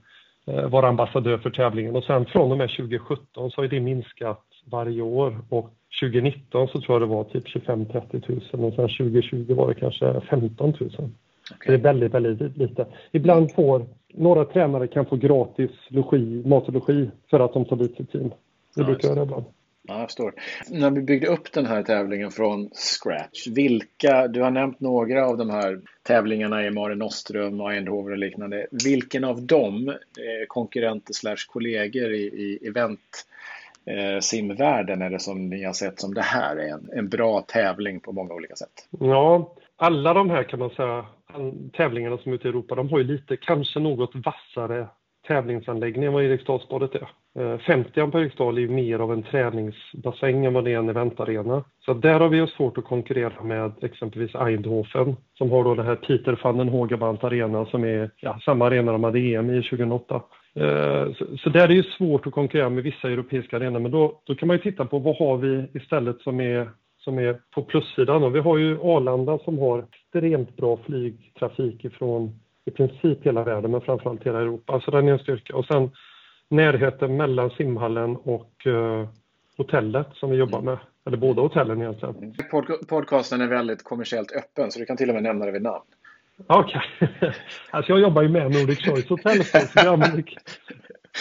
vara 0.46 0.88
ambassadör 0.88 1.38
för 1.38 1.50
tävlingen 1.50 1.96
och 1.96 2.04
sen 2.04 2.26
från 2.26 2.52
och 2.52 2.58
med 2.58 2.70
2017 2.70 3.52
så 3.52 3.62
har 3.62 3.68
det 3.68 3.80
minskat 3.80 4.44
varje 4.66 5.02
år 5.02 5.38
och 5.50 5.70
2019 6.02 6.68
så 6.68 6.82
tror 6.82 6.96
jag 6.96 7.10
det 7.10 7.16
var 7.16 7.24
typ 7.24 7.48
25-30 7.48 8.52
000 8.54 8.66
och 8.66 8.74
sen 8.74 8.88
2020 8.88 9.54
var 9.54 9.68
det 9.68 9.76
kanske 9.76 10.22
15 10.22 10.74
000. 10.80 10.90
Okay. 10.90 11.10
Det 11.66 11.74
är 11.74 11.78
väldigt, 11.78 12.14
väldigt 12.14 12.58
lite. 12.58 12.86
Ibland 13.12 13.54
får 13.54 13.86
några 14.14 14.46
tränare 14.46 14.88
kan 14.88 15.06
få 15.06 15.16
gratis 15.16 15.72
logi, 15.88 16.44
mat 16.46 16.68
och 16.68 16.74
logi 16.74 17.10
för 17.30 17.40
att 17.40 17.54
de 17.54 17.66
tar 17.66 17.76
dit 17.76 17.98
sitt 17.98 18.12
team. 18.12 18.30
Det 18.30 18.82
ja, 18.82 18.84
brukar 18.84 19.08
göra 19.08 19.24
ibland. 19.24 19.46
Ja, 19.88 20.00
jag 20.00 20.08
förstår. 20.08 20.34
När 20.70 20.92
vi 20.92 21.02
byggde 21.02 21.28
upp 21.28 21.52
den 21.52 21.66
här 21.66 21.84
tävlingen 21.84 22.32
från 22.32 22.70
scratch, 22.70 23.48
vilka, 23.48 24.28
du 24.28 24.42
har 24.42 24.52
nämnt 24.52 24.80
några 24.80 25.28
av 25.28 25.38
de 25.38 25.50
här 25.50 25.82
tävlingarna 26.04 26.66
i 26.66 26.72
Mare 26.72 26.96
Nostrum 26.96 27.62
och 27.62 27.74
Eindhoven 27.74 28.12
och 28.12 28.18
liknande. 28.18 28.68
Vilken 28.86 29.24
av 29.24 29.42
dem, 29.42 29.90
eh, 29.90 30.46
konkurrenter 30.48 31.14
slash 31.14 31.38
kollegor 31.48 32.14
i, 32.14 32.24
i 32.24 32.68
event 32.68 33.26
eh, 33.86 34.20
simvärlden 34.20 35.02
är 35.02 35.10
det 35.10 35.20
som 35.20 35.50
ni 35.50 35.64
har 35.64 35.74
sett 35.74 36.00
som 36.00 36.14
det 36.14 36.22
här 36.22 36.56
är 36.56 36.70
en, 36.70 36.90
en 36.94 37.10
bra 37.10 37.42
tävling 37.42 38.00
på 38.00 38.12
många 38.12 38.34
olika 38.34 38.56
sätt? 38.56 38.88
Ja, 39.00 39.56
alla 39.76 40.14
de 40.14 40.30
här 40.30 40.44
kan 40.44 40.60
man 40.60 40.70
säga, 40.70 41.06
tävlingarna 41.74 42.18
som 42.18 42.32
är 42.32 42.36
ute 42.36 42.48
i 42.48 42.50
Europa, 42.50 42.76
de 42.76 42.90
har 42.90 42.98
ju 42.98 43.04
lite, 43.04 43.38
kanske 43.38 43.80
något 43.80 44.12
vassare 44.16 44.88
tävlingsanläggning 45.28 46.06
än 46.06 46.14
vad 46.14 46.24
Eriksdalsbadet 46.24 46.96
eh, 46.96 47.02
är. 47.02 47.08
50 47.58 48.12
på 48.12 48.20
Eriksdal 48.20 48.58
är 48.58 48.68
mer 48.68 49.00
av 49.00 49.14
en 49.14 49.24
träningsbassäng 49.24 50.46
än 50.46 50.54
vad 50.54 50.66
det 50.66 50.74
är 50.74 50.78
en 50.78 50.90
eventarena. 50.90 51.64
Så 51.86 51.94
där 51.94 52.20
har 52.20 52.30
vi 52.30 52.48
svårt 52.48 52.78
att 52.78 52.86
konkurrera 52.86 53.44
med 53.44 53.72
exempelvis 53.82 54.36
Eindhoven 54.36 55.16
som 55.38 55.52
har 55.52 55.64
då 55.64 55.76
det 55.76 55.84
här 55.84 55.96
Peter 55.96 56.40
van 56.44 56.58
den 56.58 56.70
Hoogeband 56.70 57.24
Arena 57.24 57.66
som 57.66 57.84
är 57.84 58.12
ja, 58.22 58.40
samma 58.46 58.66
arena 58.66 58.92
de 58.92 59.04
hade 59.04 59.20
EM 59.20 59.50
i 59.50 59.64
2008. 59.64 60.16
Eh, 60.56 61.08
så, 61.38 61.50
där 61.50 61.64
är 61.64 61.68
det 61.68 61.86
svårt 61.98 62.28
att 62.28 62.34
konkurrera 62.34 62.70
med 62.70 62.84
vissa 62.84 63.10
europeiska 63.10 63.58
arenor 63.58 63.80
men 63.80 63.92
då, 63.92 64.22
då 64.24 64.36
kan 64.36 64.48
man 64.48 64.58
ju 64.58 64.64
titta 64.64 64.86
på 64.86 65.00
vad 65.00 65.18
har 65.18 65.38
vi 65.38 65.68
istället 65.74 66.22
som 66.22 66.40
är 66.40 66.70
som 67.06 67.20
är 67.20 67.40
på 67.52 67.62
plussidan. 67.62 68.24
Och 68.24 68.36
vi 68.36 68.40
har 68.40 68.58
ju 68.58 68.82
Arlanda 68.82 69.40
som 69.40 69.60
har 69.60 69.86
extremt 69.90 70.58
bra 70.58 70.78
flygtrafik 70.86 71.86
ifrån 71.86 72.40
i 72.66 72.72
princip 72.72 73.26
hela 73.26 73.44
världen, 73.44 73.72
men 73.72 73.82
framförallt 73.82 74.24
hela 74.24 74.42
Europa. 74.42 74.82
Så 74.86 74.92
den 74.92 75.08
är 75.08 75.12
en 75.12 75.20
styrka. 75.20 75.56
Och 75.56 75.66
sen 75.66 75.92
närheten 76.50 77.18
mellan 77.18 77.50
simhallen 77.50 78.16
och 78.16 78.66
uh, 78.66 79.08
hotellet 79.58 80.08
som 80.14 80.30
vi 80.30 80.38
jobbar 80.38 80.62
med. 80.62 80.78
Eller 81.08 81.18
båda 81.18 81.42
hotellen 81.42 81.82
egentligen. 81.82 82.16
Mm. 82.16 82.34
Pod 82.52 82.88
podcasten 82.88 83.42
är 83.42 83.48
väldigt 83.48 83.84
kommersiellt 83.84 84.32
öppen, 84.32 84.72
så 84.72 84.80
du 84.80 84.86
kan 84.86 84.98
till 84.98 85.10
och 85.10 85.16
med 85.16 85.24
nämna 85.24 85.46
det 85.46 85.52
vid 85.52 85.62
namn. 85.62 85.86
Okej. 86.48 86.82
Okay. 87.02 87.32
alltså 87.70 87.92
jag 87.92 88.02
jobbar 88.02 88.22
ju 88.22 88.30
med 88.30 88.52
Nordic 88.52 88.80
Choice 88.80 89.10
Hotel, 89.10 89.44
så 89.44 89.82
vi 89.82 89.88
använder 89.88 90.24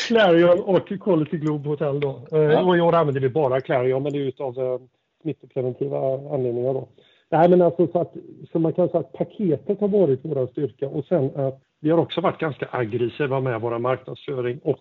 Clarion 0.09 0.61
och 0.61 0.89
Quality 0.89 1.37
Globe 1.37 1.69
Hotel 1.69 2.01
då. 2.01 2.27
Eh, 2.33 2.39
ja. 2.39 2.63
Och 2.63 2.77
i 2.77 2.81
år 2.81 2.95
använder 2.95 3.21
vi 3.21 3.29
bara 3.29 3.61
Clarion, 3.61 4.03
men 4.03 4.13
det 4.13 4.19
är 4.19 4.23
utav 4.23 4.59
uh, 4.59 4.81
smittopreventiva 5.23 5.99
anledningar 6.35 6.73
då. 6.73 6.89
Nej, 7.31 7.49
men 7.49 7.63
alltså 7.63 7.87
så, 7.87 8.01
att, 8.01 8.15
så 8.53 8.59
man 8.59 8.73
kan 8.73 8.89
säga 8.89 9.01
att 9.01 9.13
paketet 9.13 9.81
har 9.81 9.89
varit 9.89 10.21
vår 10.23 10.47
styrka 10.47 10.89
och 10.89 11.05
sen 11.05 11.31
att 11.37 11.61
vi 11.81 11.91
har 11.91 11.99
också 11.99 12.21
varit 12.21 12.39
ganska 12.39 12.69
aggressiva 12.71 13.41
med 13.41 13.61
vår 13.61 13.79
marknadsföring 13.79 14.59
och 14.63 14.81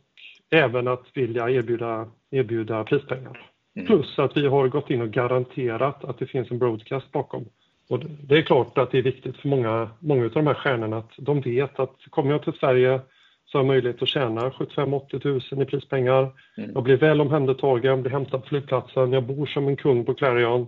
även 0.52 0.88
att 0.88 1.04
vilja 1.14 1.50
erbjuda, 1.50 2.08
erbjuda 2.32 2.84
prispengar. 2.84 3.50
Mm. 3.76 3.88
Plus 3.88 4.20
att 4.20 4.38
vi 4.38 4.48
har 4.48 4.68
gått 4.68 4.90
in 4.90 5.02
och 5.02 5.10
garanterat 5.12 6.04
att 6.04 6.20
det 6.20 6.26
finns 6.26 6.52
en 6.52 6.60
broadcast 6.60 7.12
bakom. 7.12 7.46
Och 7.90 8.00
det 8.00 8.38
är 8.38 8.42
klart 8.42 8.78
att 8.78 8.92
det 8.92 8.98
är 8.98 9.02
viktigt 9.02 9.38
för 9.38 9.48
många, 9.48 9.90
många 10.00 10.26
av 10.26 10.32
de 10.32 10.48
här 10.48 10.54
stjärnorna 10.54 10.98
att 10.98 11.12
de 11.18 11.42
vet 11.42 11.80
att 11.80 11.96
kommer 12.10 12.32
jag 12.32 12.44
till 12.44 12.54
Sverige 12.54 13.00
så 13.46 13.58
har 13.58 13.64
jag 13.64 13.68
möjlighet 13.68 14.02
att 14.02 14.08
tjäna 14.08 14.50
75-80 14.50 15.54
000 15.54 15.64
i 15.64 15.66
prispengar. 15.66 16.30
Mm. 16.58 16.72
Jag 16.74 16.84
blir 16.84 16.98
väl 16.98 17.22
omhändertagen, 17.22 18.02
blir 18.02 18.12
hämtad 18.12 18.42
på 18.42 18.48
flygplatsen, 18.48 19.14
jag 19.14 19.24
bor 19.24 19.46
som 19.46 19.68
en 19.68 19.76
kung 19.76 20.06
på 20.06 20.14
Clarion 20.14 20.68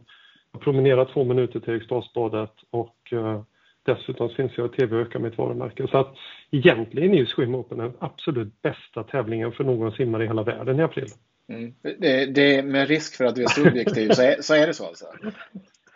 promenera 0.60 1.06
två 1.06 1.24
minuter 1.24 1.60
till 1.60 1.74
Eriksdalsbadet 1.74 2.54
och 2.72 2.98
uh, 3.14 3.42
Dessutom 3.86 4.30
finns 4.30 4.52
jag 4.58 4.74
i 4.74 4.78
tv 4.78 4.96
och 4.96 5.02
ökar 5.02 5.20
mitt 5.20 5.38
varumärke. 5.38 5.88
Så 5.88 5.98
att 5.98 6.16
egentligen 6.52 7.14
är 7.14 7.18
ju 7.18 7.26
Swim 7.26 7.56
Open 7.56 7.78
den 7.78 7.94
absolut 8.00 8.62
bästa 8.62 9.04
tävlingen 9.04 9.52
för 9.52 9.64
någon 9.64 9.92
simmare 9.92 10.24
i 10.24 10.28
hela 10.28 10.44
världen 10.44 10.80
i 10.80 10.84
april. 10.84 11.08
Mm. 11.50 11.74
Det, 12.00 12.26
det, 12.26 12.66
med 12.66 12.88
risk 12.88 13.18
för 13.18 13.26
att 13.26 13.36
du 13.36 13.44
är 13.44 13.48
subjektiv 13.48 14.10
så 14.10 14.22
är, 14.22 14.42
så 14.42 14.54
är 14.54 14.68
det 14.68 14.74
så 14.74 14.86
alltså? 14.86 15.06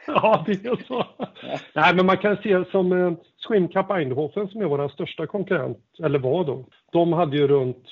Ja, 0.08 0.44
det 0.46 0.52
är 0.52 0.88
så. 0.88 1.06
Ja. 1.18 1.30
Nej, 1.76 1.96
men 1.96 2.06
man 2.06 2.18
kan 2.18 2.38
se 2.38 2.66
som 2.72 2.92
eh, 2.92 3.14
Swim 3.48 3.68
Cup 3.68 3.92
Eindhoven 3.92 4.48
som 4.48 4.62
är 4.62 4.66
vår 4.66 4.90
största 4.90 5.28
konkurrent, 5.28 5.78
eller 6.04 6.20
var 6.20 6.44
då. 6.44 6.66
De 6.92 7.14
hade 7.14 7.38
ju 7.38 7.48
runt 7.48 7.86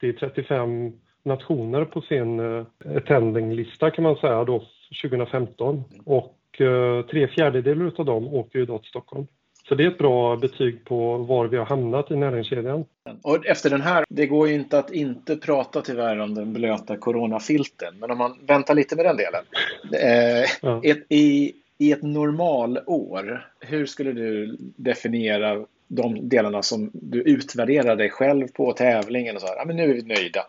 30-35 0.00 0.92
nationer 1.22 1.84
på 1.84 2.00
sin 2.00 2.40
eh, 2.40 2.66
attendinglista 2.96 3.90
kan 3.90 4.04
man 4.04 4.16
säga 4.16 4.44
då 4.44 4.64
2015. 5.02 5.84
Och 6.04 6.60
eh, 6.60 7.02
tre 7.02 7.28
fjärdedelar 7.28 7.92
av 7.96 8.04
dem 8.04 8.34
åker 8.34 8.58
ju 8.58 8.66
då 8.66 8.78
till 8.78 8.88
Stockholm. 8.88 9.26
Så 9.68 9.74
det 9.74 9.84
är 9.84 9.88
ett 9.88 9.98
bra 9.98 10.36
betyg 10.36 10.84
på 10.84 11.16
var 11.16 11.46
vi 11.46 11.56
har 11.56 11.64
hamnat 11.64 12.10
i 12.10 12.16
näringskedjan. 12.16 12.84
Och 13.22 13.46
efter 13.46 13.70
den 13.70 13.80
här, 13.80 14.04
det 14.08 14.26
går 14.26 14.48
ju 14.48 14.54
inte 14.54 14.78
att 14.78 14.92
inte 14.92 15.36
prata 15.36 15.82
tyvärr 15.82 16.18
om 16.18 16.34
den 16.34 16.52
blöta 16.52 16.96
coronafilten, 16.96 17.94
men 18.00 18.10
om 18.10 18.18
man 18.18 18.38
väntar 18.46 18.74
lite 18.74 18.96
med 18.96 19.04
den 19.04 19.16
delen. 19.16 19.44
Eh, 19.92 20.48
ja. 20.62 20.80
ett, 20.84 21.04
i, 21.08 21.52
I 21.78 21.92
ett 21.92 22.02
normalår, 22.02 23.46
hur 23.60 23.86
skulle 23.86 24.12
du 24.12 24.56
definiera 24.60 25.66
de 25.88 26.28
delarna 26.28 26.62
som 26.62 26.90
du 26.92 27.22
utvärderar 27.22 27.96
dig 27.96 28.10
själv 28.10 28.48
på 28.48 28.72
tävlingen 28.72 29.34
och 29.36 29.40
så 29.40 29.46
här, 29.46 29.56
ja, 29.56 29.64
men 29.64 29.76
nu 29.76 29.90
är 29.90 29.94
vi 29.94 30.02
nöjda. 30.02 30.40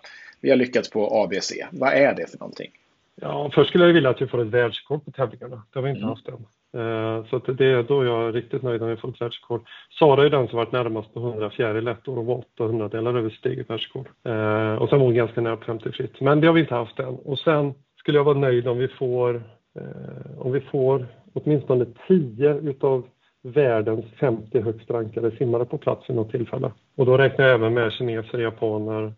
Vi 0.41 0.49
har 0.49 0.57
lyckats 0.57 0.89
på 0.89 1.23
ABC. 1.23 1.51
Vad 1.71 1.93
är 1.93 2.15
det 2.15 2.31
för 2.31 2.37
någonting? 2.39 2.71
Ja, 3.21 3.51
först 3.53 3.69
skulle 3.69 3.85
jag 3.85 3.93
vilja 3.93 4.09
att 4.09 4.21
vi 4.21 4.27
får 4.27 4.41
ett 4.41 4.47
världsrekord 4.47 5.05
på 5.05 5.11
tävlingarna. 5.11 5.63
Det 5.73 5.79
har 5.79 5.83
vi 5.83 5.89
inte 5.89 6.01
mm. 6.01 6.09
haft 6.09 6.27
än. 6.27 6.45
Eh, 6.73 7.25
så 7.25 7.37
det 7.37 7.65
är 7.65 7.83
då 7.83 8.05
jag 8.05 8.27
är 8.27 8.31
riktigt 8.31 8.61
nöjd 8.61 8.81
när 8.81 8.87
vi 8.87 8.97
får 8.97 9.09
ett 9.09 9.21
världsrekord. 9.21 9.61
Sara 9.99 10.25
är 10.25 10.29
den 10.29 10.47
som 10.47 10.57
varit 10.57 10.71
närmast 10.71 11.13
på 11.13 11.19
100 11.19 11.49
fjäril 11.49 11.87
ett 11.87 12.07
år 12.07 12.17
och 12.17 12.25
var 12.25 12.35
800 12.35 12.87
delar 12.87 13.15
över 13.15 13.29
sitt 13.29 13.45
eget 13.45 13.69
världsrekord. 13.69 14.07
Eh, 14.23 14.73
och 14.73 14.89
sen 14.89 14.99
var 14.99 15.05
hon 15.05 15.13
ganska 15.13 15.41
nära 15.41 15.57
på 15.57 15.65
50 15.65 15.91
fritt. 15.91 16.21
Men 16.21 16.41
det 16.41 16.47
har 16.47 16.53
vi 16.53 16.61
inte 16.61 16.75
haft 16.75 16.99
än. 16.99 17.15
Och 17.15 17.39
sen 17.39 17.73
skulle 17.99 18.17
jag 18.17 18.23
vara 18.23 18.37
nöjd 18.37 18.67
om 18.67 18.77
vi 18.77 18.87
får, 18.87 19.35
eh, 19.79 20.39
om 20.39 20.51
vi 20.51 20.61
får 20.61 21.07
åtminstone 21.33 21.85
10 22.07 22.53
utav 22.53 23.07
världens 23.41 24.05
50 24.19 24.61
högst 24.61 24.89
rankade 24.89 25.31
simmare 25.31 25.65
på 25.65 25.77
plats 25.77 26.09
vid 26.09 26.15
något 26.15 26.31
tillfälle. 26.31 26.71
Och 26.97 27.05
då 27.05 27.17
räknar 27.17 27.45
jag 27.45 27.55
även 27.55 27.73
med 27.73 27.91
kineser, 27.91 28.37
japaner, 28.37 29.13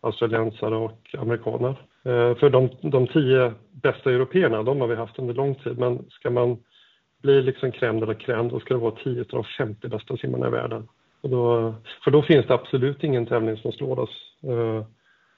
australiensare 0.00 0.76
och 0.76 1.14
amerikaner. 1.18 1.76
Eh, 2.04 2.34
för 2.34 2.50
de, 2.50 2.70
de 2.80 3.06
tio 3.06 3.52
bästa 3.82 4.10
européerna, 4.10 4.62
de 4.62 4.80
har 4.80 4.88
vi 4.88 4.94
haft 4.94 5.18
under 5.18 5.34
lång 5.34 5.54
tid, 5.54 5.78
men 5.78 6.04
ska 6.10 6.30
man 6.30 6.56
bli 7.22 7.42
liksom 7.42 7.72
crème 7.72 7.96
eller 7.96 8.06
la 8.06 8.14
crème, 8.14 8.50
då 8.50 8.60
ska 8.60 8.74
det 8.74 8.80
vara 8.80 8.94
10 9.04 9.20
av 9.20 9.26
de 9.30 9.44
50 9.44 9.88
bästa 9.88 10.16
simmarna 10.16 10.46
i 10.46 10.50
världen. 10.50 10.88
Och 11.20 11.30
då, 11.30 11.74
för 12.04 12.10
då 12.10 12.22
finns 12.22 12.46
det 12.46 12.54
absolut 12.54 13.04
ingen 13.04 13.26
tävling 13.26 13.56
som 13.56 13.72
slår 13.72 13.98
oss 13.98 14.34
eh, 14.42 14.84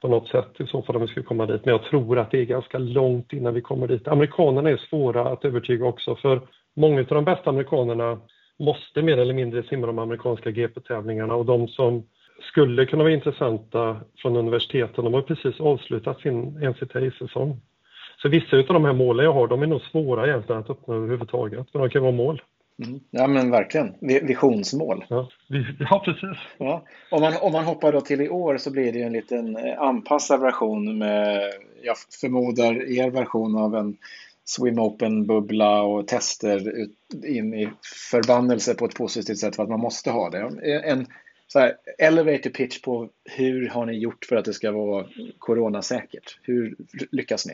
på 0.00 0.08
något 0.08 0.28
sätt 0.28 0.50
i 0.58 0.66
så 0.66 0.82
fall 0.82 0.96
om 0.96 1.02
vi 1.02 1.08
skulle 1.08 1.26
komma 1.26 1.46
dit. 1.46 1.64
Men 1.64 1.72
jag 1.72 1.82
tror 1.82 2.18
att 2.18 2.30
det 2.30 2.40
är 2.40 2.44
ganska 2.44 2.78
långt 2.78 3.32
innan 3.32 3.54
vi 3.54 3.60
kommer 3.60 3.86
dit. 3.86 4.08
Amerikanerna 4.08 4.70
är 4.70 4.76
svåra 4.76 5.28
att 5.28 5.44
övertyga 5.44 5.86
också 5.86 6.16
för 6.16 6.40
många 6.76 7.00
av 7.00 7.06
de 7.06 7.24
bästa 7.24 7.50
amerikanerna 7.50 8.18
måste 8.58 9.02
mer 9.02 9.18
eller 9.18 9.34
mindre 9.34 9.62
simma 9.62 9.86
de 9.86 9.98
amerikanska 9.98 10.50
GP-tävlingarna 10.50 11.34
och 11.34 11.44
de 11.44 11.68
som 11.68 12.02
skulle 12.40 12.86
kunna 12.86 13.02
vara 13.02 13.12
intressanta 13.12 14.00
från 14.16 14.36
universiteten, 14.36 15.04
de 15.04 15.14
har 15.14 15.22
precis 15.22 15.60
avslutat 15.60 16.20
sin 16.20 16.68
NCTI-säsong. 16.70 17.60
Så 18.22 18.28
vissa 18.28 18.56
av 18.56 18.64
de 18.66 18.84
här 18.84 18.92
målen 18.92 19.24
jag 19.24 19.32
har, 19.32 19.48
de 19.48 19.62
är 19.62 19.66
nog 19.66 19.80
svåra 19.80 20.26
egentligen 20.26 20.60
att 20.60 20.70
uppnå 20.70 20.94
överhuvudtaget, 20.94 21.66
men 21.72 21.82
de 21.82 21.90
kan 21.90 22.02
vara 22.02 22.12
mål. 22.12 22.42
Mm. 22.84 23.00
Ja 23.10 23.26
men 23.26 23.50
verkligen, 23.50 23.94
visionsmål. 24.00 25.04
Ja, 25.08 25.28
ja 25.78 26.02
precis. 26.04 26.38
Ja. 26.58 26.84
Om, 27.10 27.20
man, 27.20 27.32
om 27.40 27.52
man 27.52 27.64
hoppar 27.64 27.92
då 27.92 28.00
till 28.00 28.20
i 28.20 28.28
år 28.28 28.56
så 28.56 28.70
blir 28.70 28.92
det 28.92 29.02
en 29.02 29.12
liten 29.12 29.56
eh, 29.56 29.80
anpassad 29.80 30.40
version 30.40 30.98
med, 30.98 31.52
jag 31.82 31.96
förmodar, 32.20 32.98
er 32.98 33.10
version 33.10 33.58
av 33.58 33.74
en 33.74 33.96
Swim 34.44 34.78
Open-bubbla 34.78 35.82
och 35.82 36.08
tester 36.08 36.86
in 37.26 37.54
i 37.54 37.70
förbannelse 38.10 38.74
på 38.74 38.84
ett 38.84 38.94
positivt 38.94 39.38
sätt 39.38 39.56
för 39.56 39.62
att 39.62 39.68
man 39.68 39.80
måste 39.80 40.10
ha 40.10 40.30
det. 40.30 40.38
En 40.84 41.06
så 41.54 41.60
här, 41.60 41.74
elevator 41.98 42.50
pitch 42.50 42.80
på 42.82 43.08
hur 43.24 43.68
har 43.68 43.86
ni 43.86 43.98
gjort 43.98 44.24
för 44.24 44.36
att 44.36 44.44
det 44.44 44.52
ska 44.52 44.72
vara 44.72 45.06
coronasäkert? 45.38 46.38
Hur 46.42 46.76
lyckas 47.12 47.46
ni? 47.46 47.52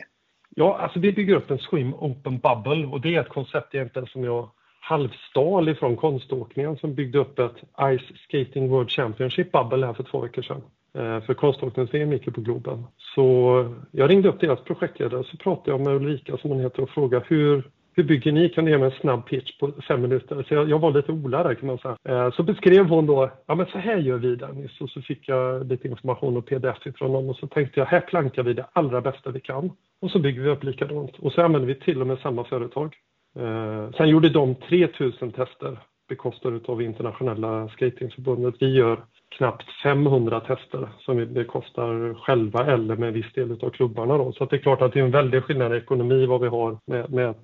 Ja, 0.49 0.77
alltså 0.77 0.99
vi 0.99 1.11
bygger 1.11 1.35
upp 1.35 1.51
en 1.51 1.59
Swim 1.59 1.93
Open 1.93 2.39
Bubble 2.39 2.85
och 2.85 3.01
det 3.01 3.15
är 3.15 3.21
ett 3.21 3.29
koncept 3.29 3.75
egentligen 3.75 4.07
som 4.07 4.23
jag 4.23 4.49
halvstal 4.79 5.69
ifrån 5.69 5.95
konståkningen 5.97 6.77
som 6.77 6.95
byggde 6.95 7.19
upp 7.19 7.39
ett 7.39 7.55
Ice 7.97 8.17
Skating 8.27 8.69
World 8.69 8.89
Championship 8.89 9.51
Bubble 9.51 9.85
här 9.85 9.93
för 9.93 10.03
två 10.03 10.19
veckor 10.19 10.41
sedan. 10.41 10.61
Eh, 10.93 11.21
för 11.25 11.33
konståknings-VM 11.33 12.11
gick 12.11 12.33
på 12.33 12.41
Globen. 12.41 12.83
Så 12.97 13.75
jag 13.91 14.09
ringde 14.09 14.29
upp 14.29 14.39
deras 14.39 14.63
projektledare 14.63 15.23
så 15.23 15.37
pratade 15.37 15.71
jag 15.71 15.81
med 15.81 15.95
Ulrika 15.95 16.37
som 16.37 16.49
hon 16.49 16.59
heter 16.59 16.81
och 16.81 16.89
frågade 16.89 17.25
hur, 17.27 17.63
hur 17.93 18.03
bygger 18.03 18.31
ni? 18.31 18.49
Kan 18.49 18.65
ni 18.65 18.71
ge 18.71 18.77
mig 18.77 18.91
en 18.91 18.99
snabb 19.01 19.25
pitch 19.25 19.57
på 19.59 19.71
fem 19.87 20.01
minuter? 20.01 20.45
Så 20.47 20.53
jag, 20.53 20.69
jag 20.69 20.79
var 20.79 20.91
lite 20.91 21.11
olärd 21.11 21.59
kan 21.59 21.67
man 21.67 21.77
säga. 21.77 21.97
Eh, 22.03 22.31
så 22.31 22.43
beskrev 22.43 22.85
hon 22.85 23.05
då, 23.05 23.31
ja 23.45 23.55
men 23.55 23.65
så 23.65 23.77
här 23.77 23.97
gör 23.97 24.17
vi 24.17 24.35
Dennis. 24.35 24.81
Och 24.81 24.89
så 24.89 25.01
fick 25.01 25.29
jag 25.29 25.67
lite 25.67 25.87
information 25.87 26.37
och 26.37 26.45
pdf 26.45 26.87
ifrån 26.87 27.13
dem 27.13 27.29
och 27.29 27.35
så 27.35 27.47
tänkte 27.47 27.79
jag, 27.79 27.87
här 27.87 28.01
plankar 28.01 28.43
vi 28.43 28.53
det 28.53 28.65
allra 28.73 29.01
bästa 29.01 29.31
vi 29.31 29.39
kan. 29.39 29.71
Och 30.01 30.11
så 30.11 30.19
bygger 30.19 30.41
vi 30.41 30.49
upp 30.49 30.63
likadant. 30.63 31.17
Och 31.19 31.33
så 31.33 31.41
använder 31.41 31.67
vi 31.67 31.75
till 31.75 32.01
och 32.01 32.07
med 32.07 32.19
samma 32.19 32.43
företag. 32.43 32.95
Eh, 33.39 33.91
sen 33.97 34.09
gjorde 34.09 34.29
de 34.29 34.55
3000 34.55 35.31
tester 35.31 35.77
bekostade 36.11 36.59
av 36.65 36.81
internationella 36.81 37.69
skatingförbundet. 37.69 38.55
Vi 38.59 38.75
gör 38.75 39.03
knappt 39.37 39.65
500 39.83 40.39
tester 40.39 40.89
som 40.99 41.17
vi 41.17 41.25
bekostar 41.25 42.13
själva 42.13 42.65
eller 42.73 42.95
med 42.95 43.13
viss 43.13 43.33
del 43.33 43.51
av 43.51 43.69
klubbarna. 43.69 44.17
Då. 44.17 44.31
Så 44.31 44.45
det 44.45 44.55
är 44.55 44.59
klart 44.59 44.81
att 44.81 44.93
det 44.93 44.99
är 44.99 45.03
en 45.03 45.11
väldig 45.11 45.43
skillnad 45.43 45.73
i 45.73 45.77
ekonomi 45.77 46.25
vad 46.25 46.41
vi 46.41 46.47
har 46.47 46.77
med, 46.85 47.13
med 47.13 47.35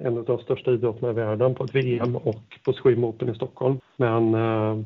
en 0.00 0.18
av 0.18 0.24
de 0.24 0.38
största 0.38 0.72
idrotterna 0.72 1.10
i 1.10 1.14
världen 1.14 1.54
på 1.54 1.64
ett 1.64 1.74
VM 1.74 2.16
och 2.16 2.44
på 2.64 2.72
Swim 2.72 3.04
Open 3.04 3.28
i 3.28 3.34
Stockholm. 3.34 3.78
Men 3.96 4.34
eh, 4.34 4.84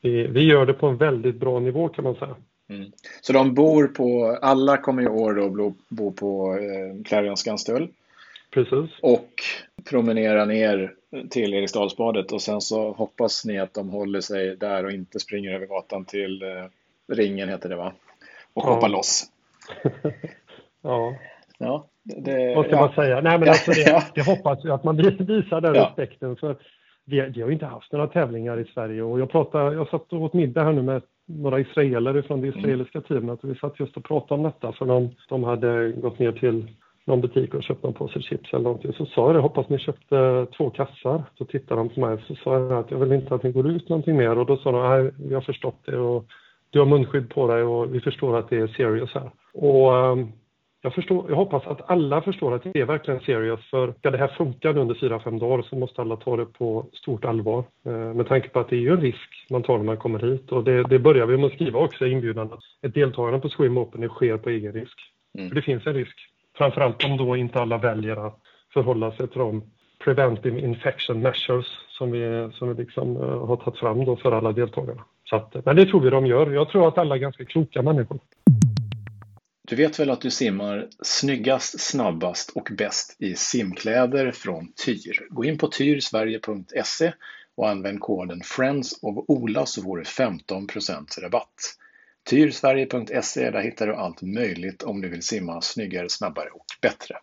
vi, 0.00 0.26
vi 0.26 0.42
gör 0.44 0.66
det 0.66 0.74
på 0.74 0.86
en 0.86 0.96
väldigt 0.96 1.36
bra 1.36 1.60
nivå 1.60 1.88
kan 1.88 2.04
man 2.04 2.14
säga. 2.14 2.36
Mm. 2.68 2.90
Så 3.20 3.32
de 3.32 3.54
bor 3.54 3.86
på, 3.86 4.38
alla 4.42 4.76
kommer 4.76 5.02
i 5.02 5.08
år 5.08 5.34
då 5.34 5.74
bo 5.88 6.12
på 6.12 6.58
eh, 6.58 7.04
Clarion 7.04 7.36
Skanstull. 7.36 7.88
Precis. 8.50 8.90
Och 9.02 9.30
promenera 9.90 10.44
ner 10.44 10.94
till 11.30 11.54
Eriksdalsbadet 11.54 12.32
och 12.32 12.42
sen 12.42 12.60
så 12.60 12.92
hoppas 12.92 13.44
ni 13.44 13.58
att 13.58 13.74
de 13.74 13.88
håller 13.88 14.20
sig 14.20 14.56
där 14.56 14.84
och 14.84 14.92
inte 14.92 15.20
springer 15.20 15.54
över 15.54 15.66
gatan 15.66 16.04
till 16.04 16.42
eh, 16.42 16.64
ringen 17.14 17.48
heter 17.48 17.68
det 17.68 17.76
va? 17.76 17.92
Och 18.54 18.62
hoppar 18.62 18.88
loss. 18.88 19.24
ja. 20.82 21.14
Ja, 21.58 21.86
det, 22.02 22.54
Vad 22.54 22.66
ska 22.66 22.74
ja. 22.74 22.80
man 22.80 22.94
säga? 22.94 23.20
Nej, 23.20 23.38
men 23.38 23.48
alltså 23.48 23.70
det, 23.70 23.80
ja. 23.86 24.02
jag 24.14 24.24
hoppas 24.24 24.64
att 24.64 24.84
man 24.84 24.96
visar 24.96 25.60
den 25.60 25.74
ja. 25.74 25.86
respekten. 25.86 26.36
För 26.36 26.56
vi, 27.04 27.20
vi 27.20 27.42
har 27.42 27.50
inte 27.50 27.66
haft 27.66 27.92
några 27.92 28.06
tävlingar 28.06 28.60
i 28.60 28.64
Sverige 28.64 29.02
och 29.02 29.20
jag, 29.20 29.30
pratade, 29.30 29.74
jag 29.74 29.88
satt 29.88 30.12
och 30.12 30.22
åt 30.22 30.32
middag 30.32 30.64
här 30.64 30.72
nu 30.72 30.82
med 30.82 31.02
några 31.26 31.60
israeler 31.60 32.22
från 32.22 32.40
det 32.40 32.48
israeliska 32.48 33.00
teamet 33.00 33.44
och 33.44 33.50
vi 33.50 33.54
satt 33.54 33.80
just 33.80 33.96
och 33.96 34.04
pratade 34.04 34.34
om 34.34 34.42
detta 34.42 34.72
för 34.72 34.86
de, 34.86 35.10
de 35.28 35.44
hade 35.44 35.92
gått 35.92 36.18
ner 36.18 36.32
till 36.32 36.68
någon 37.06 37.20
butik 37.20 37.54
och 37.54 37.62
köpt 37.62 37.82
någon 37.82 37.92
påse 37.92 38.20
chips 38.20 38.52
eller 38.52 38.64
någonting. 38.64 38.92
Så 38.92 39.06
sa 39.06 39.26
jag 39.26 39.34
det, 39.34 39.40
hoppas 39.40 39.68
ni 39.68 39.78
köpte 39.78 40.46
två 40.56 40.70
kassar. 40.70 41.22
Så 41.38 41.44
tittade 41.44 41.80
de 41.80 41.88
på 41.88 42.00
mig 42.00 42.18
så 42.26 42.34
sa 42.34 42.58
jag 42.58 42.72
att 42.72 42.90
jag 42.90 42.98
vill 42.98 43.12
inte 43.12 43.34
att 43.34 43.42
ni 43.42 43.52
går 43.52 43.70
ut 43.70 43.88
någonting 43.88 44.16
mer 44.16 44.38
och 44.38 44.46
då 44.46 44.56
sa 44.56 44.72
de, 44.72 44.88
nej 44.88 45.12
vi 45.28 45.34
har 45.34 45.40
förstått 45.40 45.80
det 45.84 45.96
och 45.96 46.24
du 46.70 46.78
har 46.78 46.86
munskydd 46.86 47.30
på 47.30 47.48
dig 47.48 47.62
och 47.62 47.94
vi 47.94 48.00
förstår 48.00 48.38
att 48.38 48.50
det 48.50 48.56
är 48.56 48.66
serious 48.66 49.14
här. 49.14 49.30
Och 49.52 49.92
um, 49.92 50.32
jag, 50.82 50.94
förstår, 50.94 51.24
jag 51.28 51.36
hoppas 51.36 51.66
att 51.66 51.90
alla 51.90 52.22
förstår 52.22 52.54
att 52.54 52.62
det 52.62 52.80
är 52.80 52.84
verkligen 52.84 53.20
serious 53.20 53.60
för 53.70 53.92
ska 53.92 54.10
det 54.10 54.18
här 54.18 54.28
funka 54.28 54.70
under 54.70 54.94
fyra 54.94 55.20
fem 55.20 55.38
dagar 55.38 55.62
så 55.62 55.76
måste 55.76 56.00
alla 56.00 56.16
ta 56.16 56.36
det 56.36 56.46
på 56.46 56.86
stort 56.92 57.24
allvar. 57.24 57.64
Eh, 57.86 58.14
med 58.14 58.28
tanke 58.28 58.48
på 58.48 58.60
att 58.60 58.68
det 58.68 58.76
är 58.76 58.80
ju 58.80 58.92
en 58.92 59.00
risk 59.00 59.46
man 59.50 59.62
tar 59.62 59.76
när 59.76 59.84
man 59.84 59.96
kommer 59.96 60.18
hit 60.18 60.52
och 60.52 60.64
det, 60.64 60.82
det 60.82 60.98
börjar 60.98 61.26
vi 61.26 61.36
med 61.36 61.46
att 61.46 61.52
skriva 61.52 61.80
också 61.80 62.06
i 62.06 62.10
inbjudan 62.10 62.52
att 62.52 62.86
ett 62.86 62.94
deltagande 62.94 63.40
på 63.40 63.48
Swim 63.48 63.78
Open 63.78 64.08
sker 64.08 64.36
på 64.36 64.50
egen 64.50 64.72
risk. 64.72 64.98
Mm. 65.38 65.48
För 65.48 65.54
det 65.54 65.62
finns 65.62 65.86
en 65.86 65.94
risk. 65.94 66.33
Framförallt 66.56 67.04
om 67.04 67.16
då 67.16 67.36
inte 67.36 67.60
alla 67.60 67.78
väljer 67.78 68.26
att 68.26 68.40
förhålla 68.72 69.12
sig 69.12 69.28
till 69.28 69.38
de 69.38 69.64
preventive 70.04 70.60
infection 70.60 71.20
measures 71.20 71.66
som 71.88 72.10
vi, 72.10 72.50
som 72.52 72.68
vi 72.68 72.82
liksom, 72.82 73.16
uh, 73.16 73.46
har 73.46 73.56
tagit 73.56 73.80
fram 73.80 74.04
då 74.04 74.16
för 74.16 74.32
alla 74.32 74.52
deltagarna. 74.52 75.04
Så 75.24 75.36
att, 75.36 75.64
men 75.64 75.76
det 75.76 75.86
tror 75.86 76.00
vi 76.00 76.10
de 76.10 76.26
gör. 76.26 76.50
Jag 76.50 76.68
tror 76.68 76.88
att 76.88 76.98
alla 76.98 77.14
är 77.14 77.18
ganska 77.18 77.44
kloka 77.44 77.82
människor. 77.82 78.18
Du 79.68 79.76
vet 79.76 80.00
väl 80.00 80.10
att 80.10 80.20
du 80.20 80.30
simmar 80.30 80.88
snyggast, 81.02 81.80
snabbast 81.80 82.52
och 82.54 82.68
bäst 82.78 83.16
i 83.18 83.34
simkläder 83.34 84.32
från 84.32 84.72
Tyr? 84.84 85.28
Gå 85.30 85.44
in 85.44 85.58
på 85.58 85.68
tyrsverige.se 85.68 87.12
och 87.56 87.68
använd 87.68 88.00
koden 88.00 88.40
Friends 88.44 89.02
of 89.02 89.24
Ola 89.28 89.66
så 89.66 89.82
får 89.82 89.96
du 89.96 90.02
15% 90.02 91.20
rabatt. 91.22 91.76
Tyrsverige.se, 92.30 93.50
där 93.50 93.60
hittar 93.60 93.86
du 93.86 93.94
allt 93.94 94.22
möjligt 94.22 94.82
om 94.82 95.00
du 95.00 95.08
vill 95.08 95.22
simma 95.22 95.60
snyggare, 95.60 96.08
snabbare 96.08 96.48
och 96.48 96.64
bättre. 96.82 97.16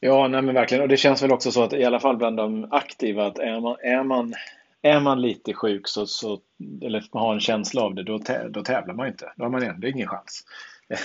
Ja, 0.00 0.28
nej 0.28 0.42
men 0.42 0.54
verkligen. 0.54 0.82
Och 0.82 0.88
det 0.88 0.96
känns 0.96 1.22
väl 1.22 1.32
också 1.32 1.50
så 1.50 1.62
att 1.62 1.72
i 1.72 1.84
alla 1.84 2.00
fall 2.00 2.16
bland 2.16 2.36
de 2.36 2.68
aktiva 2.70 3.26
att 3.26 3.38
är 3.38 3.60
man, 3.60 3.76
är 3.82 4.04
man, 4.04 4.34
är 4.82 5.00
man 5.00 5.20
lite 5.20 5.54
sjuk 5.54 5.88
så, 5.88 6.06
så, 6.06 6.40
eller 6.82 7.04
har 7.10 7.34
en 7.34 7.40
känsla 7.40 7.82
av 7.82 7.94
det, 7.94 8.02
då, 8.02 8.20
då 8.50 8.62
tävlar 8.62 8.94
man 8.94 9.06
inte. 9.06 9.32
Då 9.36 9.44
har 9.44 9.50
man 9.50 9.62
ändå 9.62 9.88
ingen 9.88 10.08
chans. 10.08 10.44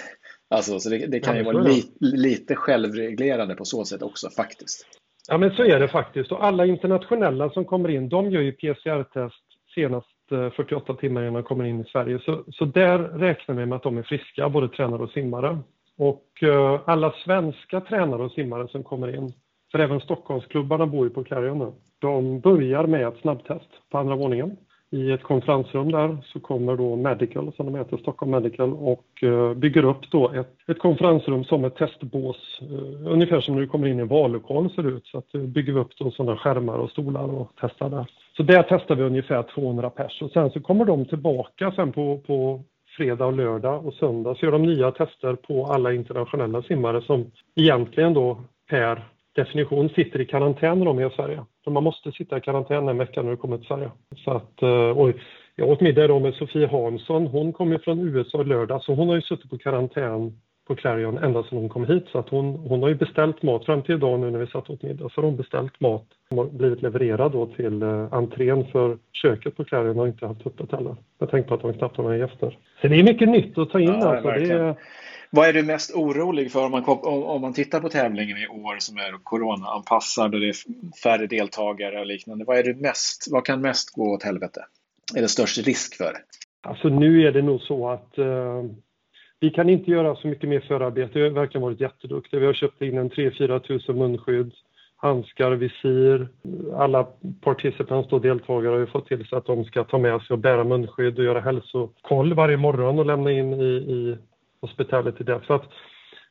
Alltså, 0.50 0.79
så 0.79 0.89
det, 0.89 1.08
det 1.08 1.20
kan 1.20 1.38
ju 1.38 1.44
vara 1.44 1.58
li, 1.58 1.84
lite 2.00 2.56
självreglerande 2.56 3.56
på 3.56 3.65
så 3.65 3.86
sätt 3.86 4.01
också 4.01 4.29
faktiskt. 4.29 4.88
Ja, 5.29 5.38
men 5.38 5.51
så 5.51 5.63
är 5.63 5.79
det 5.79 5.88
faktiskt. 5.88 6.32
Och 6.32 6.46
alla 6.46 6.65
internationella 6.65 7.50
som 7.50 7.65
kommer 7.65 7.89
in, 7.89 8.10
de 8.10 8.32
gör 8.32 8.41
ju 8.41 8.51
PCR-test 8.51 9.44
senast 9.75 10.08
Eh, 10.32 10.50
48 10.50 10.94
timmar 10.94 11.22
innan 11.22 11.34
de 11.34 11.44
kommer 11.44 11.66
in 11.66 11.82
i 11.82 11.84
Sverige. 11.84 12.20
Så, 12.20 12.44
så 12.54 12.66
där 12.66 13.00
räknar 13.00 13.56
vi 13.56 13.66
med 13.66 13.76
att 13.76 13.84
de 13.84 13.98
är 13.98 14.04
friska, 14.04 14.50
både 14.50 14.70
tränare 14.70 15.04
och 15.04 15.10
simmare. 15.10 15.60
Och 15.98 16.44
eh, 16.44 16.82
alla 16.86 17.14
svenska 17.26 17.82
tränare 17.82 18.24
och 18.24 18.32
simmare 18.32 18.68
som 18.68 18.84
kommer 18.84 19.16
in, 19.16 19.34
för 19.72 19.80
även 19.80 20.00
Stockholmsklubbarna 20.00 20.86
bor 20.86 21.08
ju 21.08 21.14
på 21.14 21.24
Clarion 21.24 21.60
nu, 21.60 21.72
de 22.00 22.40
börjar 22.40 22.88
med 22.88 23.08
ett 23.08 23.22
snabbtest 23.22 23.70
på 23.90 23.98
andra 23.98 24.16
våningen 24.16 24.58
i 24.90 25.12
ett 25.12 25.24
konferensrum 25.24 25.92
där 25.92 26.18
så 26.26 26.40
kommer 26.40 26.78
då 26.78 26.96
Medical, 26.96 27.54
som 27.56 27.66
de 27.66 27.76
heter, 27.76 27.98
Stockholm 27.98 28.32
Medical 28.32 28.74
och 28.74 29.24
eh, 29.24 29.54
bygger 29.54 29.86
upp 29.86 30.12
då 30.12 30.32
ett, 30.32 30.56
ett 30.68 30.80
konferensrum 30.80 31.44
som 31.44 31.66
ett 31.66 31.76
testbås. 31.76 32.60
Eh, 32.62 33.12
ungefär 33.12 33.42
som 33.42 33.56
när 33.56 33.62
du 33.62 33.68
kommer 33.68 33.88
in 33.88 34.00
i 34.00 34.02
en 34.02 34.08
vallokal 34.08 34.70
ser 34.70 34.84
det 34.84 34.90
ut. 34.90 35.08
Så 35.08 35.18
att 35.18 35.32
bygger 35.32 35.74
vi 35.74 35.80
upp 35.80 35.98
då 35.98 36.12
sådana 36.12 36.38
skärmar 36.38 36.78
och 36.78 36.90
stolar 36.90 37.24
och 37.24 37.52
testar 37.60 37.90
där. 37.90 38.06
Så 38.38 38.44
där 38.44 38.65
testar 38.70 38.96
vi 38.96 39.03
ungefär 39.03 39.44
200 39.44 39.89
pers 39.89 40.22
och 40.22 40.32
sen 40.32 40.51
så 40.51 40.60
kommer 40.60 40.86
de 40.86 41.06
tillbaka 41.06 41.72
sen 41.72 41.91
på, 41.91 42.17
på 42.27 42.63
fredag 42.98 43.25
och 43.25 43.34
lördag 43.34 43.86
och 43.86 43.94
söndag 43.94 44.36
så 44.36 44.46
gör 44.46 44.51
de 44.51 44.63
nya 44.63 44.91
tester 44.91 45.36
på 45.36 45.65
alla 45.65 45.94
internationella 45.94 46.62
simmare 46.62 47.01
som 47.01 47.32
egentligen 47.56 48.13
då 48.13 48.41
per 48.70 49.08
definition 49.36 49.89
sitter 49.89 50.22
i 50.22 50.25
karantän 50.25 50.79
när 50.79 50.86
de 50.86 51.00
är 51.00 51.08
i 51.08 51.15
Sverige. 51.15 51.46
Så 51.63 51.70
man 51.70 51.84
måste 51.84 52.12
sitta 52.12 52.38
i 52.38 52.41
karantän 52.41 52.88
en 52.88 52.98
vecka 52.98 53.22
när 53.22 53.32
du 53.32 53.38
kommer 53.38 53.58
till 53.58 53.67
Sverige. 53.67 53.91
Så 54.15 54.32
att, 54.32 54.62
eh, 54.62 54.89
och 54.89 55.12
jag 55.56 55.70
åt 55.70 55.82
middag 55.82 56.03
idag 56.03 56.22
med 56.22 56.34
Sofie 56.34 56.67
Hansson. 56.67 57.27
Hon 57.27 57.53
kommer 57.53 57.77
från 57.77 58.00
USA 58.00 58.44
lördag 58.44 58.84
så 58.84 58.94
hon 58.94 59.08
har 59.08 59.15
ju 59.15 59.22
suttit 59.22 59.50
på 59.50 59.58
karantän 59.58 60.39
på 60.68 60.76
Clarion 60.76 61.18
ända 61.18 61.44
sedan 61.44 61.58
hon 61.58 61.70
kom 61.70 61.86
hit. 61.86 62.06
Så 62.12 62.20
att 62.20 62.30
hon, 62.30 62.46
hon 62.46 62.82
har 62.82 62.90
ju 62.90 62.96
beställt 62.96 63.44
mat 63.44 63.66
fram 63.66 63.82
till 63.82 63.96
idag 63.96 64.20
nu 64.20 64.32
när 64.32 64.40
vi 64.40 64.48
satt 64.48 64.70
åt 64.70 64.84
middag. 64.84 65.10
Så 65.10 65.22
har 65.22 65.26
hon 65.26 65.38
beställt 65.38 65.80
mat 65.80 66.06
som 66.28 66.38
har 66.38 66.46
blivit 66.46 66.82
levererad 66.82 67.32
då 67.32 67.46
till 67.46 67.84
uh, 67.84 68.14
entrén 68.14 68.66
för 68.72 68.98
köket 69.14 69.58
på 69.58 69.66
Clarion 69.66 69.98
har 69.98 70.08
inte 70.08 70.28
haft 70.28 70.48
öppet 70.48 70.72
heller. 70.72 70.96
Jag 71.20 71.30
tänkte 71.30 71.50
på 71.50 71.56
att 71.56 71.62
de 71.62 71.74
knappt 71.74 71.98
har 71.98 72.04
några 72.04 72.18
gäster. 72.18 72.58
Så 72.82 72.88
det 72.88 73.00
är 73.00 73.04
mycket 73.04 73.30
nytt 73.30 73.58
att 73.58 73.70
ta 73.70 73.80
in 73.80 73.88
ja, 73.88 74.16
alltså. 74.16 74.30
Det 74.30 74.54
är, 74.54 74.76
vad 75.30 75.50
är 75.50 75.54
du 75.54 75.64
mest 75.64 75.96
orolig 75.96 76.52
för 76.52 76.66
om 76.66 76.72
man, 76.72 76.84
om 77.04 77.42
man 77.42 77.54
tittar 77.54 77.80
på 77.80 77.90
tävlingen 77.90 78.38
i 78.38 78.48
år 78.48 78.76
som 78.80 78.98
är 78.98 79.24
corona-anpassad 79.24 80.34
och 80.34 80.40
det 80.40 80.50
är 80.50 80.56
färre 81.04 81.28
deltagare 81.28 82.00
och 82.00 82.06
liknande. 82.06 82.46
Vad, 82.46 82.58
är 82.58 82.64
du 82.64 82.76
mest, 82.76 83.28
vad 83.32 83.46
kan 83.46 83.62
mest 83.62 83.96
gå 83.96 84.14
åt 84.14 84.24
helvete? 84.24 84.66
Är 85.16 85.22
det 85.22 85.28
störst 85.28 85.58
risk 85.58 85.96
för? 85.96 86.14
Alltså 86.62 86.90
nu 86.90 87.28
är 87.28 87.32
det 87.32 87.42
nog 87.42 87.62
så 87.62 87.90
att 87.90 88.14
uh, 88.20 88.64
vi 89.39 89.50
kan 89.50 89.70
inte 89.70 89.91
göra 89.91 90.15
så 90.15 90.27
mycket 90.27 90.50
mer 90.50 90.60
förarbete. 90.60 91.20
Vi 91.20 91.24
har 91.24 91.29
verkligen 91.29 91.62
varit 91.62 91.82
jätteduktiga. 91.82 92.39
Vi 92.39 92.46
har 92.46 92.53
köpt 92.53 92.82
in 92.82 92.98
en 92.98 93.10
3-4 93.10 93.60
tusen 93.60 93.98
munskydd, 93.98 94.51
handskar, 94.96 95.51
visir. 95.51 96.27
Alla 96.75 97.08
participants 97.41 98.12
och 98.13 98.22
deltagare 98.22 98.72
har 98.72 98.79
ju 98.79 98.86
fått 98.86 99.08
till 99.08 99.25
sig 99.25 99.38
att 99.38 99.46
de 99.46 99.65
ska 99.65 99.84
ta 99.84 99.98
med 99.98 100.22
sig 100.22 100.34
och 100.34 100.39
bära 100.39 100.63
munskydd 100.63 101.20
och 101.20 101.25
göra 101.25 101.39
hälsokoll 101.39 102.34
varje 102.34 102.58
morgon 102.58 103.00
och 103.00 103.06
lämna 103.06 103.32
in 103.32 103.53
i, 103.53 103.65
i 103.65 104.17
hospitality 104.62 105.24
där. 105.24 105.41
Så 105.48 105.53
att 105.53 105.65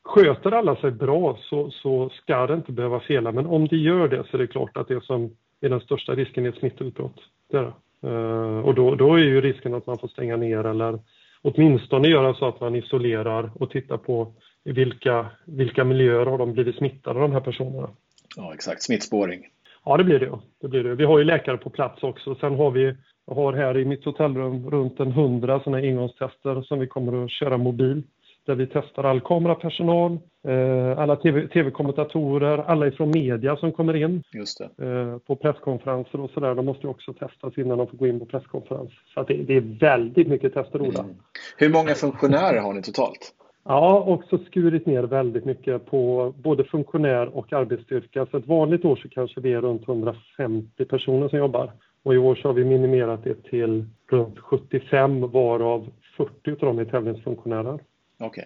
sköter 0.03 0.53
alla 0.53 0.77
sig 0.77 0.91
bra 0.91 1.39
så, 1.41 1.71
så 1.71 2.09
ska 2.09 2.47
det 2.47 2.55
inte 2.55 2.73
behöva 2.73 3.01
fela. 3.01 3.33
Men 3.33 3.47
om 3.47 3.67
det 3.69 3.77
gör 3.77 4.09
det 4.09 4.25
så 4.31 4.37
är 4.37 4.39
det 4.39 4.47
klart 4.47 4.77
att 4.77 4.89
det 4.89 5.05
som 5.05 5.37
är 5.61 5.69
den 5.69 5.81
största 5.81 6.15
risken 6.15 6.45
är 6.45 6.49
ett 6.49 6.59
smittutbrott. 6.59 7.21
Det 7.51 7.57
är 7.57 7.63
det. 7.63 7.73
Eh, 8.03 8.59
och 8.59 8.75
då, 8.75 8.95
då 8.95 9.15
är 9.15 9.19
ju 9.19 9.41
risken 9.41 9.75
att 9.75 9.87
man 9.87 9.99
får 9.99 10.09
stänga 10.09 10.37
ner 10.37 10.65
eller 10.65 10.99
åtminstone 11.43 12.09
göra 12.09 12.35
så 12.35 12.49
att 12.49 12.61
man 12.61 12.77
isolerar 12.77 13.51
och 13.55 13.71
tittar 13.71 13.97
på 13.97 14.33
vilka, 14.65 15.27
vilka 15.45 15.85
miljöer 15.85 16.27
har 16.27 16.39
de 16.39 16.53
blivit 16.53 16.77
smittade, 16.77 17.21
de 17.21 17.33
här 17.33 17.41
personerna. 17.41 17.89
Ja, 18.37 18.55
exakt. 18.55 18.83
Smittspåring. 18.83 19.47
Ja, 19.85 19.97
det 19.97 20.05
blir 20.05 20.19
det. 20.19 20.39
det 20.61 20.69
blir 20.69 20.85
det. 20.85 20.95
Vi 20.95 21.05
har 21.05 21.19
ju 21.19 21.25
läkare 21.25 21.57
på 21.57 21.71
plats 21.71 22.03
också. 22.03 22.35
Sen 22.35 22.55
har 22.55 22.71
vi 22.71 22.95
har 23.27 23.53
här 23.53 23.79
i 23.79 23.85
mitt 23.85 24.05
hotellrum 24.05 24.71
runt 24.71 25.01
en 25.01 25.13
hundra 25.13 25.61
sådana 25.61 25.83
ingångstester 25.83 26.63
som 26.63 26.79
vi 26.79 26.87
kommer 26.87 27.25
att 27.25 27.31
köra 27.31 27.57
mobilt 27.57 28.07
där 28.47 28.55
vi 28.55 28.67
testar 28.67 29.05
all 29.05 29.21
kamerapersonal, 29.21 30.19
eh, 30.49 30.99
alla 30.99 31.17
tv-kommentatorer, 31.17 32.59
alla 32.59 32.87
ifrån 32.87 33.11
media 33.11 33.57
som 33.57 33.73
kommer 33.73 33.97
in 33.97 34.23
eh, 34.61 35.19
på 35.19 35.37
presskonferenser 35.37 36.21
och 36.21 36.31
sådär. 36.31 36.55
De 36.55 36.67
måste 36.67 36.87
också 36.87 37.13
testas 37.13 37.59
innan 37.59 37.79
de 37.79 37.87
får 37.87 37.97
gå 37.97 38.07
in 38.07 38.19
på 38.19 38.27
presskonferens. 38.27 38.91
Så 39.15 39.23
det, 39.23 39.35
det, 39.35 39.57
är 39.57 39.79
väldigt 39.81 40.29
mycket 40.29 40.55
tester, 40.55 40.81
Ola. 40.83 41.01
Mm. 41.01 41.15
Hur 41.57 41.71
många 41.71 41.95
funktionärer 41.95 42.61
har 42.61 42.73
ni 42.73 42.83
totalt? 42.83 43.33
Ja, 43.65 44.01
också 44.07 44.39
skurit 44.39 44.87
ner 44.87 45.03
väldigt 45.03 45.45
mycket 45.45 45.87
på 45.87 46.33
både 46.37 46.65
funktionär 46.65 47.37
och 47.37 47.53
arbetsstyrka. 47.53 48.27
Så 48.31 48.37
ett 48.37 48.47
vanligt 48.47 48.85
år 48.85 48.97
så 48.97 49.09
kanske 49.09 49.41
vi 49.41 49.53
är 49.53 49.61
runt 49.61 49.89
150 49.89 50.85
personer 50.85 51.29
som 51.29 51.39
jobbar. 51.39 51.73
Och 52.03 52.15
i 52.15 52.19
år 52.19 52.35
så 52.35 52.49
har 52.49 52.53
vi 52.53 52.65
minimerat 52.65 53.25
det 53.25 53.43
till 53.43 53.85
runt 54.11 54.39
75 54.39 55.31
varav 55.31 55.89
40 56.17 56.51
av 56.51 56.57
dem 56.57 56.79
är 56.79 56.85
tävlingsfunktionärer. 56.85 57.81
Okay. 58.19 58.45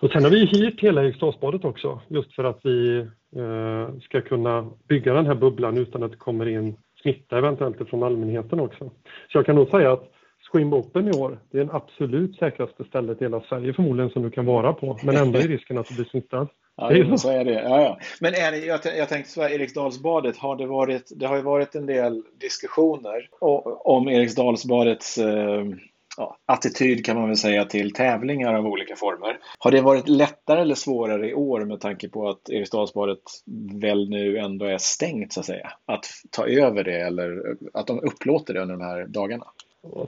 Och 0.00 0.10
sen 0.10 0.24
har 0.24 0.30
vi 0.30 0.44
hyrt 0.44 0.80
hela 0.80 1.04
Eriksdalsbadet 1.04 1.64
också, 1.64 2.00
just 2.08 2.34
för 2.34 2.44
att 2.44 2.60
vi 2.62 2.98
eh, 3.36 4.00
ska 4.02 4.20
kunna 4.20 4.70
bygga 4.88 5.14
den 5.14 5.26
här 5.26 5.34
bubblan 5.34 5.78
utan 5.78 6.02
att 6.02 6.10
det 6.10 6.16
kommer 6.16 6.48
in 6.48 6.76
smitta 7.02 7.38
eventuellt 7.38 7.88
från 7.90 8.02
allmänheten 8.02 8.60
också. 8.60 8.90
Så 9.32 9.38
jag 9.38 9.46
kan 9.46 9.54
nog 9.54 9.68
säga 9.68 9.92
att 9.92 10.12
Swim 10.50 10.72
Open 10.72 11.08
i 11.08 11.12
år, 11.12 11.38
det 11.50 11.58
är 11.58 11.64
den 11.64 11.74
absolut 11.74 12.36
säkraste 12.36 12.84
stället 12.84 13.22
i 13.22 13.24
hela 13.24 13.40
Sverige 13.40 13.72
förmodligen 13.72 14.10
som 14.10 14.22
du 14.22 14.30
kan 14.30 14.46
vara 14.46 14.72
på, 14.72 14.98
men 15.02 15.16
ändå 15.16 15.38
är 15.38 15.48
risken 15.48 15.78
att 15.78 15.88
du 15.88 15.94
blir 15.94 16.04
smittad. 16.04 16.48
Ja, 16.76 16.90
är 16.90 17.16
så 17.16 17.30
är 17.30 17.44
det. 17.44 17.52
Ja, 17.52 17.80
ja. 17.80 17.98
Men 18.20 18.34
är 18.34 18.50
det, 18.50 18.58
jag, 18.58 18.80
jag 18.98 19.08
tänkte 19.08 19.30
så 19.30 19.42
här, 19.42 19.50
Eriksdalsbadet, 19.50 20.36
har 20.36 20.56
det, 20.56 20.66
varit, 20.66 21.12
det 21.16 21.26
har 21.26 21.36
ju 21.36 21.42
varit 21.42 21.74
en 21.74 21.86
del 21.86 22.22
diskussioner 22.40 23.28
om 23.84 24.08
Eriksdalsbadets 24.08 25.18
eh, 25.18 25.64
ja, 26.20 26.36
attityd 26.46 27.04
kan 27.04 27.16
man 27.16 27.26
väl 27.26 27.36
säga 27.36 27.64
till 27.64 27.92
tävlingar 27.92 28.54
av 28.54 28.66
olika 28.66 28.96
former. 28.96 29.38
Har 29.58 29.70
det 29.70 29.80
varit 29.80 30.08
lättare 30.08 30.60
eller 30.60 30.74
svårare 30.74 31.30
i 31.30 31.34
år 31.34 31.64
med 31.64 31.80
tanke 31.80 32.08
på 32.08 32.28
att 32.28 32.50
Eriksdalsbadet 32.50 33.18
väl 33.82 34.08
nu 34.10 34.38
ändå 34.38 34.64
är 34.66 34.78
stängt 34.78 35.32
så 35.32 35.40
att 35.40 35.46
säga? 35.46 35.72
Att 35.86 36.06
ta 36.30 36.46
över 36.46 36.84
det 36.84 37.00
eller 37.00 37.56
att 37.74 37.86
de 37.86 38.00
upplåter 38.00 38.54
det 38.54 38.60
under 38.60 38.76
de 38.76 38.84
här 38.84 39.06
dagarna? 39.06 39.46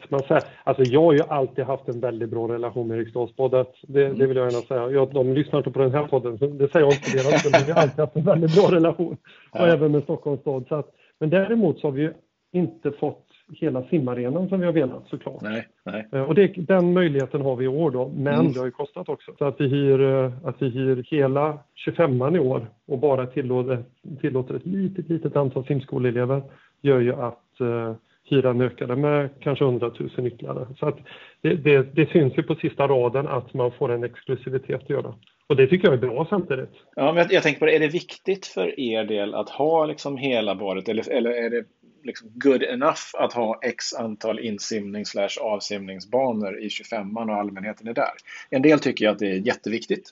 Man 0.09 0.23
säga? 0.23 0.41
Alltså 0.65 0.83
jag 0.83 1.03
har 1.03 1.13
ju 1.13 1.23
alltid 1.29 1.65
haft 1.65 1.89
en 1.89 2.01
väldigt 2.01 2.31
bra 2.31 2.49
relation 2.49 2.89
med 2.89 2.99
Eriksdalsbadet. 2.99 3.69
Det, 3.83 4.07
mm. 4.07 4.19
det 4.19 4.27
vill 4.27 4.37
jag 4.37 4.53
gärna 4.53 4.67
säga. 4.67 4.91
Jag, 4.91 5.13
de 5.15 5.33
lyssnar 5.33 5.59
inte 5.59 5.71
på 5.71 5.79
den 5.79 5.93
här 5.93 6.07
podden, 6.07 6.39
så 6.39 6.47
det 6.47 6.73
säger 6.73 6.87
jag 6.87 6.95
inte 6.95 7.11
deras 7.11 7.41
skull. 7.41 7.53
Vi 7.67 7.73
har 7.73 7.83
alltid 7.83 8.01
haft 8.01 8.17
en 8.17 8.25
väldigt 8.25 8.55
bra 8.55 8.71
relation. 8.71 9.17
Och 9.51 9.61
ja. 9.61 9.67
även 9.67 9.93
med 9.93 10.03
Stockholms 10.03 10.41
stad. 10.41 10.73
Att, 10.73 10.91
men 11.21 11.31
däremot 11.31 11.81
så 11.81 11.87
har 11.87 11.93
vi 11.93 12.11
inte 12.53 12.93
fått 12.93 13.27
hela 13.61 13.83
simarenan 13.83 14.49
som 14.49 14.61
vi 14.61 14.67
har 14.67 14.73
velat 14.73 15.09
såklart. 15.09 15.43
Nej, 15.43 15.67
nej. 15.85 16.09
Eh, 16.13 16.23
och 16.23 16.35
det, 16.35 16.47
den 16.57 16.93
möjligheten 16.93 17.41
har 17.41 17.57
vi 17.57 17.65
i 17.65 17.69
år 17.69 17.91
då, 17.91 18.13
men 18.17 18.35
mm. 18.35 18.53
det 18.53 18.59
har 18.59 18.67
ju 18.67 18.73
kostat 18.73 19.09
också. 19.09 19.35
Så 19.39 19.45
att 19.45 19.61
vi 19.61 19.69
hyr, 19.69 20.01
eh, 20.01 20.33
att 20.45 20.63
vi 20.63 20.69
hyr 20.69 21.05
hela 21.11 21.59
25an 21.87 22.37
i 22.37 22.39
år 22.39 22.67
och 22.87 22.99
bara 22.99 23.27
tillåter, 23.27 23.85
tillåter 24.21 24.55
ett 24.55 24.67
litet, 24.67 25.09
litet 25.09 25.37
antal 25.37 25.67
simskoleelever 25.67 26.43
gör 26.83 27.01
ju 27.01 27.15
att 27.15 27.61
uh, 27.61 27.95
hyran 28.25 28.61
ökade 28.61 28.97
med 28.97 29.31
kanske 29.41 29.65
100 29.65 29.93
000 29.99 30.27
ytterligare. 30.27 30.67
Så 30.79 30.87
att 30.87 30.99
det, 31.41 31.55
det, 31.55 31.95
det 31.95 32.11
syns 32.11 32.39
ju 32.39 32.43
på 32.43 32.55
sista 32.55 32.87
raden 32.87 33.29
att 33.29 33.55
man 33.55 33.73
får 33.73 33.93
en 33.93 34.05
exklusivitet 34.05 34.83
att 34.83 34.91
göra. 34.91 35.15
Och 35.47 35.57
det 35.57 35.67
tycker 35.67 35.89
jag 35.89 35.95
är 35.95 36.09
bra 36.09 36.27
samtidigt. 36.31 36.71
Ja, 36.97 37.13
men 37.13 37.17
jag, 37.17 37.33
jag 37.33 37.43
tänker 37.43 37.61
på 37.61 37.67
det, 37.67 37.77
är 37.77 37.81
det 37.81 37.89
viktigt 37.89 38.47
för 38.47 38.81
er 38.81 39.05
del 39.05 39.35
att 39.35 39.51
ha 39.51 39.87
liksom 39.87 40.17
hela 40.17 40.55
badet 40.55 40.89
eller, 40.89 41.13
eller 41.13 41.31
är 41.31 41.51
det 41.51 41.65
liksom 42.03 42.29
good 42.35 42.63
enough 42.63 43.01
att 43.19 43.33
ha 43.33 43.59
x 43.63 43.95
antal 43.95 44.39
insimnings 44.39 45.09
slash 45.09 45.41
avsimningsbanor 45.41 46.59
i 46.59 46.69
25an 46.69 47.31
och 47.31 47.37
allmänheten 47.37 47.89
är 47.89 47.95
där. 47.95 48.13
En 48.51 48.63
del 48.63 48.81
tycker 48.81 49.09
att 49.09 49.19
det 49.19 49.27
är 49.27 49.47
jätteviktigt 49.47 50.11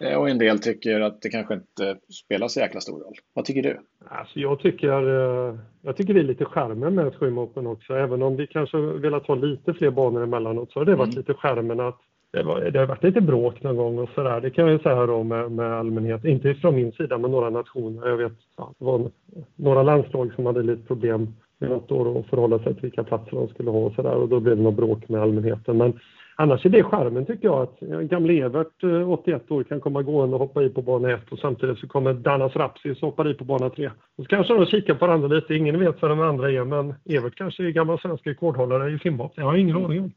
eh, 0.00 0.14
och 0.14 0.30
en 0.30 0.38
del 0.38 0.58
tycker 0.58 1.00
att 1.00 1.22
det 1.22 1.30
kanske 1.30 1.54
inte 1.54 1.96
spelar 2.24 2.48
så 2.48 2.60
jäkla 2.60 2.80
stor 2.80 3.00
roll. 3.00 3.14
Vad 3.34 3.44
tycker 3.44 3.62
du? 3.62 3.80
Alltså 4.08 4.38
jag, 4.38 4.60
tycker, 4.60 4.88
eh, 4.88 5.58
jag 5.82 5.96
tycker 5.96 6.14
det 6.14 6.20
är 6.20 6.24
lite 6.24 6.44
skärmen 6.44 6.94
med 6.94 7.12
Swim 7.12 7.38
också. 7.38 7.94
Även 7.94 8.22
om 8.22 8.36
vi 8.36 8.46
kanske 8.46 8.78
velat 8.78 9.26
ha 9.26 9.34
lite 9.34 9.74
fler 9.74 9.90
banor 9.90 10.22
emellanåt 10.22 10.72
så 10.72 10.80
har 10.80 10.84
det 10.84 10.94
varit 10.94 11.14
mm. 11.14 11.18
lite 11.18 11.34
skärmen 11.34 11.80
att 11.80 12.00
det, 12.32 12.42
var, 12.42 12.60
det 12.60 12.78
har 12.78 12.86
varit 12.86 13.04
lite 13.04 13.20
bråk 13.20 13.62
någon 13.62 13.76
gång 13.76 13.98
och 13.98 14.08
sådär. 14.14 14.40
Det 14.40 14.50
kan 14.50 14.64
jag 14.64 14.72
ju 14.72 14.78
säga 14.78 15.06
då 15.06 15.22
med, 15.22 15.52
med 15.52 15.72
allmänhet. 15.72 16.24
Inte 16.24 16.54
från 16.54 16.74
min 16.74 16.92
sida, 16.92 17.18
men 17.18 17.30
några 17.30 17.50
nationer. 17.50 18.08
Jag 18.08 18.16
vet, 18.16 18.32
ja, 18.56 18.72
det 18.78 18.84
var 18.84 19.10
några 19.56 19.82
landslag 19.82 20.32
som 20.34 20.46
hade 20.46 20.62
lite 20.62 20.86
problem 20.86 21.34
med 21.58 21.70
något 21.70 21.92
år 21.92 22.18
att 22.18 22.26
förhålla 22.26 22.58
sig 22.58 22.74
till 22.74 22.82
vilka 22.82 23.04
platser 23.04 23.36
de 23.36 23.48
skulle 23.48 23.70
ha 23.70 23.78
och 23.78 23.94
sådär. 23.94 24.14
Och 24.14 24.28
då 24.28 24.40
blev 24.40 24.56
det 24.56 24.62
något 24.62 24.76
bråk 24.76 25.08
med 25.08 25.22
allmänheten. 25.22 25.76
Men 25.76 26.00
annars 26.36 26.66
är 26.66 26.70
det 26.70 26.82
skärmen 26.82 27.26
tycker 27.26 27.48
jag 27.48 27.62
att 27.62 27.80
gamle 27.80 28.38
Evert, 28.38 28.82
eh, 28.82 29.10
81 29.10 29.50
år, 29.50 29.62
kan 29.62 29.80
komma 29.80 30.02
gående 30.02 30.34
och 30.34 30.40
hoppa 30.40 30.62
i 30.62 30.68
på 30.68 30.82
bana 30.82 31.10
1 31.10 31.32
och 31.32 31.38
samtidigt 31.38 31.78
så 31.78 31.88
kommer 31.88 32.12
Danas 32.12 32.56
Rapsis 32.56 33.02
och 33.02 33.08
hoppar 33.08 33.30
i 33.30 33.34
på 33.34 33.44
bana 33.44 33.70
3. 33.70 33.86
Och 33.86 34.24
så 34.24 34.24
kanske 34.24 34.54
de 34.54 34.66
kikar 34.66 34.94
på 34.94 35.06
varandra 35.06 35.28
lite, 35.28 35.54
ingen 35.54 35.80
vet 35.80 36.02
vad 36.02 36.10
de 36.10 36.20
andra 36.20 36.50
är 36.50 36.64
men 36.64 36.94
Evert 37.04 37.34
kanske 37.34 37.64
är 37.64 37.70
gammal 37.70 37.98
svensk 37.98 38.26
rekordhållare 38.26 38.90
i 38.90 38.98
simhopp. 38.98 39.32
Det 39.36 39.42
har 39.42 39.56
ingen 39.56 39.76
aning 39.76 40.00
om. 40.00 40.12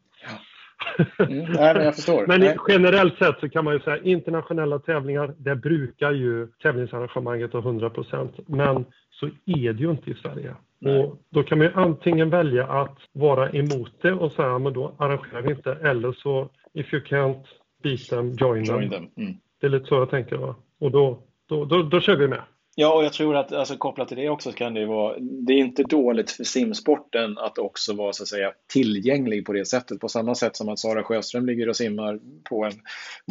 Mm, 1.20 1.38
nej, 1.38 1.74
men 1.74 1.86
jag 1.86 1.96
förstår. 1.96 2.28
men 2.28 2.58
generellt 2.68 3.18
sett 3.18 3.40
så 3.40 3.50
kan 3.50 3.66
man 3.66 3.74
ju 3.74 3.80
säga 3.80 3.98
internationella 3.98 4.80
tävlingar, 4.80 5.34
det 5.38 5.56
brukar 5.56 6.12
ju 6.12 6.48
tävlingsarrangemanget 6.48 7.54
ha 7.54 7.62
100% 7.62 8.30
Men 8.48 8.86
så 9.12 9.26
är 9.46 9.74
det 9.74 9.84
ju 9.84 9.92
inte 9.92 10.12
i 10.12 10.14
Sverige. 10.14 10.56
Och 10.86 11.18
då 11.30 11.44
kan 11.44 11.58
man 11.58 11.68
ju 11.68 11.74
antingen 11.74 12.30
välja 12.30 12.68
att 12.68 12.98
vara 13.12 13.50
emot 13.50 13.92
det 14.02 14.12
och 14.12 14.32
säga 14.32 14.60
men 14.60 14.74
då 14.74 14.96
arrangerar 14.98 15.42
vi 15.42 15.52
inte 15.52 15.74
eller 15.74 16.12
så 16.12 16.50
if 16.74 16.94
you 16.94 17.04
can't 17.04 17.44
beat 17.84 18.10
them, 18.10 18.32
join, 18.32 18.64
Join 18.64 18.90
them. 18.90 18.90
them. 18.90 19.10
Mm. 19.18 19.34
Det 19.62 19.68
är 19.68 19.72
lite 19.72 19.86
så 19.86 19.96
jag 19.96 20.10
tänker. 20.10 20.38
Va? 20.38 20.56
Och 20.80 20.92
då, 20.92 21.20
då, 21.50 21.66
då, 21.66 21.84
då 21.84 22.00
kör 22.00 22.16
vi 22.16 22.28
med. 22.28 22.42
Ja, 22.78 22.94
och 22.94 23.04
jag 23.06 23.14
tror 23.14 23.36
att 23.36 23.52
alltså, 23.52 23.78
kopplat 23.78 24.08
till 24.08 24.18
det 24.18 24.30
också 24.30 24.52
så 24.52 24.58
kan 24.58 24.74
det 24.74 24.80
ju 24.80 24.86
vara, 24.86 25.16
det 25.20 25.54
är 25.54 25.58
inte 25.58 25.84
dåligt 25.84 26.32
för 26.32 26.44
simsporten 26.44 27.38
att 27.38 27.58
också 27.58 27.94
vara 27.94 28.14
så 28.14 28.24
att 28.24 28.28
säga 28.28 28.52
tillgänglig 28.74 29.46
på 29.46 29.54
det 29.54 29.66
sättet. 29.66 30.00
På 30.00 30.10
samma 30.10 30.36
sätt 30.36 30.56
som 30.56 30.70
att 30.70 30.80
Sara 30.80 31.04
Sjöström 31.04 31.46
ligger 31.46 31.70
och 31.70 31.76
simmar 31.76 32.20
på 32.50 32.66
en 32.66 32.72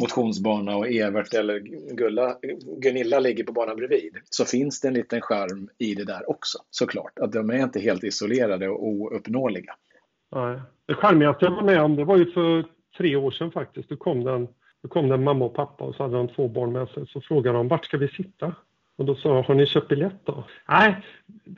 motionsbana 0.01 0.75
och 0.75 0.87
Evert 0.87 1.33
eller 1.33 1.59
Gulla, 1.95 2.37
Gunilla 2.77 3.19
ligger 3.19 3.43
på 3.43 3.53
banan 3.53 3.75
bredvid. 3.75 4.17
Så 4.29 4.45
finns 4.45 4.81
det 4.81 4.87
en 4.87 4.93
liten 4.93 5.21
skärm 5.21 5.69
i 5.77 5.95
det 5.95 6.05
där 6.05 6.29
också 6.29 6.57
såklart. 6.69 7.19
Att 7.19 7.31
de 7.31 7.49
är 7.49 7.63
inte 7.63 7.79
helt 7.79 8.03
isolerade 8.03 8.69
och 8.69 8.87
ouppnåeliga. 8.87 9.75
Nej. 10.35 10.59
Det 10.85 10.93
charmigaste 10.93 11.45
jag 11.45 11.51
var 11.51 11.63
med 11.63 11.81
om 11.81 11.95
det 11.95 12.03
var 12.03 12.17
ju 12.17 12.31
för 12.31 12.65
tre 12.97 13.15
år 13.15 13.31
sedan 13.31 13.51
faktiskt. 13.51 13.89
Då 13.89 13.97
kom 13.97 14.23
den 14.23 14.47
då 14.81 14.89
kom 14.89 15.09
det 15.09 15.15
en 15.15 15.23
mamma 15.23 15.45
och 15.45 15.53
pappa 15.53 15.83
och 15.83 15.95
så 15.95 16.03
hade 16.03 16.17
de 16.17 16.27
två 16.27 16.47
barn 16.47 16.71
med 16.71 16.87
sig. 16.87 17.07
Så 17.07 17.21
frågade 17.21 17.57
de 17.57 17.67
vart 17.67 17.85
ska 17.85 17.97
vi 17.97 18.07
sitta? 18.07 18.55
Och 18.97 19.05
då 19.05 19.15
sa 19.15 19.35
jag, 19.35 19.43
har 19.43 19.55
ni 19.55 19.65
köpt 19.65 19.87
biljett 19.87 20.25
då? 20.25 20.43
Nej, 20.69 20.97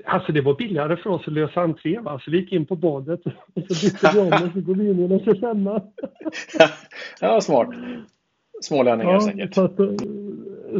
alltså 0.06 0.32
det 0.32 0.42
var 0.42 0.54
billigare 0.54 0.98
för 0.98 1.10
oss 1.10 1.28
att 1.28 1.34
lösa 1.34 1.62
entré 1.62 2.00
va? 2.00 2.20
Så 2.20 2.32
vi 2.32 2.38
gick 2.40 2.52
in 2.52 2.66
på 2.66 2.76
badet 2.76 3.26
och 3.26 3.32
så 3.54 3.86
bytte 3.86 4.12
vi 4.14 4.20
om 4.20 4.28
och 4.28 4.54
så 4.54 4.62
går 4.62 4.76
vi 4.76 4.90
in 4.90 5.00
genom 5.00 5.20
25 5.20 5.70
Ja, 7.22 7.42
smart. 7.42 7.70
Smålänningar 8.62 9.14
ja, 9.14 9.22
säkert. 9.22 9.56
Så, 9.56 9.64
att, 9.64 9.80
eh, 9.80 9.88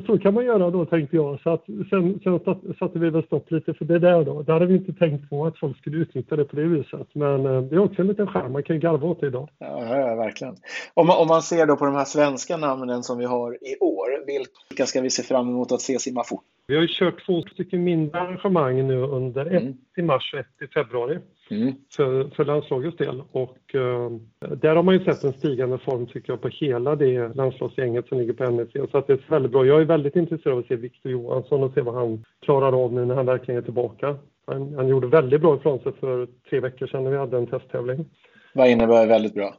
så 0.06 0.20
kan 0.20 0.34
man 0.34 0.46
göra 0.46 0.70
då 0.70 0.86
tänkte 0.86 1.16
jag. 1.16 1.40
Så 1.40 1.50
att, 1.50 1.66
sen, 1.66 2.20
sen 2.24 2.40
satte 2.80 3.00
vi 3.00 3.10
väl 3.10 3.24
stopp 3.24 3.52
lite 3.52 3.74
för 3.74 3.86
det 3.86 4.00
där 4.00 4.24
då. 4.24 4.42
Det 4.42 4.54
hade 4.54 4.66
vi 4.66 4.76
inte 4.76 4.94
tänkt 4.94 5.30
på 5.30 5.46
att 5.46 5.58
folk 5.58 5.78
skulle 5.78 5.98
utnyttja 5.98 6.36
det 6.36 6.46
på 6.46 6.56
det 6.56 6.64
viset. 6.64 7.08
Men 7.14 7.46
eh, 7.46 7.62
det 7.62 7.76
är 7.76 7.80
också 7.80 8.02
en 8.02 8.08
liten 8.08 8.28
skärm, 8.28 8.52
man 8.52 8.64
kan 8.64 8.80
garva 8.80 9.08
åt 9.08 9.22
det 9.22 9.28
idag. 9.28 9.50
Ja, 9.58 9.98
ja, 9.98 10.16
verkligen. 10.16 10.56
Om 10.94 11.08
man, 11.08 11.18
om 11.18 11.28
man 11.28 11.42
ser 11.42 11.66
då 11.66 11.76
på 11.76 11.86
de 11.86 11.96
här 11.96 12.06
svenska 12.06 12.58
namnen 12.58 13.04
som 13.04 13.18
vi 13.18 13.26
har 13.26 13.54
i 13.54 13.78
år, 13.80 14.26
vilka 14.26 14.86
ska 14.86 15.02
vi 15.02 15.10
se 15.10 15.24
fram 15.24 15.50
emot 15.50 15.72
att 15.72 15.82
se 15.82 16.00
simma 16.00 16.24
fort? 16.24 16.44
Vi 16.68 16.76
har 16.76 16.82
ju 16.82 16.88
kört 16.92 17.26
två 17.26 17.42
stycken 17.42 17.84
mindre 17.84 18.20
arrangemang 18.20 18.88
nu 18.88 18.98
under 19.02 19.46
Mm. 19.46 19.68
ett 19.68 19.76
i 19.98 20.02
mars 20.02 20.34
och 20.34 20.40
ett 20.40 20.62
i 20.62 20.68
februari 20.68 21.20
Mm. 21.50 21.74
för, 21.96 22.30
för 22.36 22.46
landslagets 22.46 22.98
del. 22.98 23.24
Och 23.32 23.76
eh, 23.76 24.12
där 24.56 24.76
har 24.76 24.84
man 24.84 24.94
ju 24.94 25.04
sett 25.04 25.24
en 25.24 25.34
stigande 25.34 25.78
form 25.78 26.08
tycker 26.08 26.34
jag 26.34 26.42
på 26.42 26.48
hela 26.48 26.96
det 26.96 27.36
landslagsgänget 27.36 28.08
som 28.08 28.18
ligger 28.18 28.34
på 28.34 28.50
NEC. 28.50 28.92
Så 28.92 28.98
att 28.98 29.08
det 29.08 29.14
är 29.14 29.20
väldigt 29.30 29.52
bra. 29.52 29.66
Jag 29.66 29.82
är 29.82 29.86
väldigt 29.86 30.16
intresserad 30.16 30.54
av 30.54 30.60
att 30.60 30.68
se 30.68 30.76
Victor 30.76 31.12
Johansson 31.12 31.64
och 31.64 31.74
se 31.74 31.82
vad 31.82 31.96
han 31.96 32.24
klarar 32.46 32.84
av 32.84 32.94
nu 32.94 33.06
när 33.06 33.16
han 33.16 33.26
verkligen 33.26 33.58
är 33.58 33.66
tillbaka. 33.66 34.16
Han, 34.48 34.74
han 34.74 34.88
gjorde 34.88 35.08
väldigt 35.08 35.42
bra 35.42 35.56
ifrån 35.56 35.80
sig 35.80 35.92
för 36.00 36.28
tre 36.50 36.60
veckor 36.60 36.88
sedan 36.88 37.04
när 37.04 37.12
vi 37.12 37.18
hade 37.18 37.38
en 37.38 37.48
testtävling. 37.48 38.06
Vad 38.54 38.70
innebär 38.70 39.08
väldigt 39.08 39.34
bra? 39.34 39.56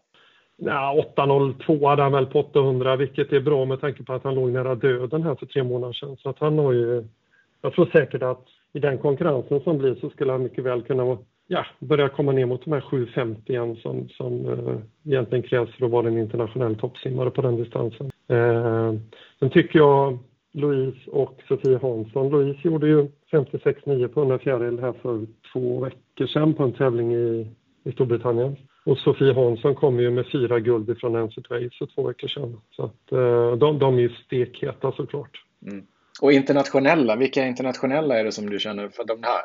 Ja, 0.61 1.05
8.02 1.17 1.89
hade 1.89 2.03
han 2.03 2.13
väl 2.13 2.27
på 2.27 2.41
800, 2.41 2.97
vilket 2.97 3.33
är 3.33 3.41
bra 3.41 3.65
med 3.65 3.81
tanke 3.81 4.05
på 4.05 4.13
att 4.13 4.25
han 4.25 4.35
låg 4.35 4.51
nära 4.51 4.75
döden 4.75 5.23
här 5.23 5.35
för 5.35 5.47
tre 5.47 5.63
månader 5.63 5.93
sedan. 5.93 6.17
Så 6.17 6.31
att 6.31 6.39
han 6.39 6.59
har 6.59 6.73
ju, 6.73 7.05
jag 7.63 7.73
tror 7.73 7.87
säkert 7.87 8.23
att 8.23 8.45
i 8.73 8.79
den 8.79 8.99
konkurrensen 8.99 9.61
som 9.61 9.79
blir 9.79 9.95
så 9.95 10.11
skulle 10.11 10.33
han 10.33 10.43
mycket 10.43 10.65
väl 10.65 10.83
kunna 10.83 11.19
ja, 11.47 11.67
börja 11.79 12.09
komma 12.09 12.33
ner 12.33 12.47
mot 12.47 12.65
de 12.65 12.73
här 12.73 12.81
7.50 12.81 13.51
igen 13.51 13.77
som, 13.77 14.09
som 14.09 14.49
eh, 14.49 14.77
egentligen 15.13 15.43
krävs 15.43 15.71
för 15.71 15.85
att 15.85 15.93
vara 15.93 16.09
en 16.09 16.19
internationell 16.19 16.77
toppsimmare 16.77 17.31
på 17.31 17.43
den 17.43 17.57
distansen. 17.57 18.11
Eh, 18.29 18.95
sen 19.39 19.51
tycker 19.51 19.79
jag 19.79 20.19
Louise 20.53 21.11
och 21.11 21.43
Sofie 21.49 21.79
Hansson. 21.83 22.31
Louise 22.31 22.69
gjorde 22.69 22.89
ju 22.89 23.09
56,9 23.33 24.09
på 24.09 24.21
100 24.21 24.39
fjäril 24.39 24.79
här 24.79 24.93
för 24.93 25.27
två 25.53 25.81
veckor 25.81 26.27
sedan 26.27 26.55
på 26.55 26.63
en 26.63 26.73
tävling 26.73 27.15
i, 27.15 27.47
i 27.85 27.93
Storbritannien. 27.93 28.57
Och 28.85 28.99
Sofie 28.99 29.33
Hansson 29.33 29.75
kom 29.75 30.01
ju 30.01 30.11
med 30.11 30.27
fyra 30.33 30.61
guld 30.61 30.91
ifrån 30.91 31.13
Nancy 31.13 31.43
Trace 31.43 31.71
för 31.79 31.87
två 31.87 32.03
veckor 32.03 32.29
sedan. 32.29 32.61
Så 32.71 32.83
att, 32.85 33.13
eh, 33.13 33.53
de, 33.57 33.79
de 33.79 33.95
är 33.95 34.01
ju 34.01 34.09
stekheta 34.09 34.93
såklart. 34.93 35.45
Mm. 35.67 35.85
Och 36.23 36.33
internationella, 36.33 37.17
vilka 37.17 37.47
internationella 37.47 38.19
är 38.19 38.25
det 38.25 38.33
som 38.33 38.51
du 38.51 38.59
känner 38.59 38.89
för 38.89 39.05
de 39.05 39.19
här? 39.23 39.43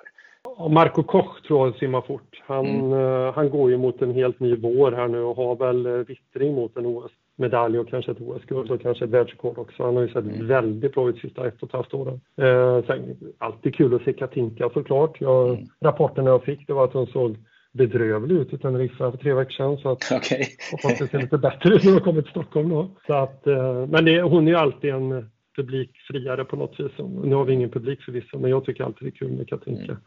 Marco 0.69 1.03
Koch 1.03 1.41
tror 1.47 1.67
jag 1.67 1.75
simmar 1.75 2.01
fort. 2.01 2.41
Han, 2.45 2.65
Mm. 2.65 2.93
eh, 2.93 3.33
han 3.33 3.49
går 3.49 3.69
ju 3.71 3.77
mot 3.77 4.01
en 4.01 4.13
helt 4.13 4.39
ny 4.39 4.55
vår 4.55 4.91
här 4.91 5.07
nu 5.07 5.19
och 5.21 5.35
har 5.35 5.55
väl 5.55 5.85
eh, 5.85 5.91
vittring 5.93 6.53
mot 6.55 6.77
en 6.77 6.85
OS-medalj 6.85 7.79
och 7.79 7.89
kanske 7.89 8.11
ett 8.11 8.21
OS-guld 8.21 8.71
och 8.71 8.81
kanske 8.81 9.05
ett 9.05 9.11
världsrekord 9.11 9.57
också. 9.57 9.83
Han 9.83 9.95
har 9.95 10.01
ju 10.03 10.07
sett 10.07 10.23
Mm. 10.25 10.47
väldigt 10.47 10.93
bra 10.93 11.09
ut 11.09 11.19
sista 11.19 11.47
ett 11.47 11.63
och 11.63 11.67
ett 11.69 11.73
halvt 11.73 11.93
åren. 11.93 12.21
Eh, 12.37 12.85
sen, 12.85 13.17
alltid 13.37 13.75
kul 13.75 13.95
att 13.95 14.01
se 14.03 14.13
Katinka 14.13 14.69
såklart. 14.73 15.21
Jag, 15.21 15.49
Mm. 15.49 15.65
Rapporten 15.81 16.25
jag 16.25 16.43
fick 16.43 16.67
det 16.67 16.73
var 16.73 16.83
att 16.83 16.93
hon 16.93 17.07
såg 17.07 17.35
bedrövlig 17.73 18.35
ut 18.35 18.53
utan 18.53 18.77
Riffa 18.77 19.11
för 19.11 19.17
tre 19.17 19.33
veckor 19.33 19.51
sedan. 19.51 19.77
Så 19.77 19.89
att 19.89 20.11
Okej. 20.11 20.47
hoppas 20.71 20.99
det 20.99 21.07
ser 21.07 21.21
lite 21.21 21.37
bättre 21.37 21.75
ut 21.75 21.83
när 21.83 21.91
hon 21.91 22.01
kommer 22.01 22.21
till 22.21 22.31
Stockholm 22.31 22.69
då. 22.69 22.91
Så 23.07 23.13
att, 23.13 23.47
eh, 23.47 23.87
men 23.87 24.05
det, 24.05 24.21
hon 24.21 24.47
är 24.47 24.51
ju 24.51 24.57
alltid 24.57 24.89
en 24.89 25.29
publikfriare 25.55 26.45
på 26.45 26.55
något 26.55 26.79
vis. 26.79 26.91
Nu 27.23 27.35
har 27.35 27.45
vi 27.45 27.53
ingen 27.53 27.69
publik 27.69 28.01
förvisso, 28.01 28.39
men 28.39 28.51
jag 28.51 28.65
tycker 28.65 28.83
alltid 28.83 29.07
det 29.07 29.09
är 29.09 29.17
kul 29.17 29.31
med 29.31 29.49
Katinka. 29.49 29.83
Mm. 29.91 29.97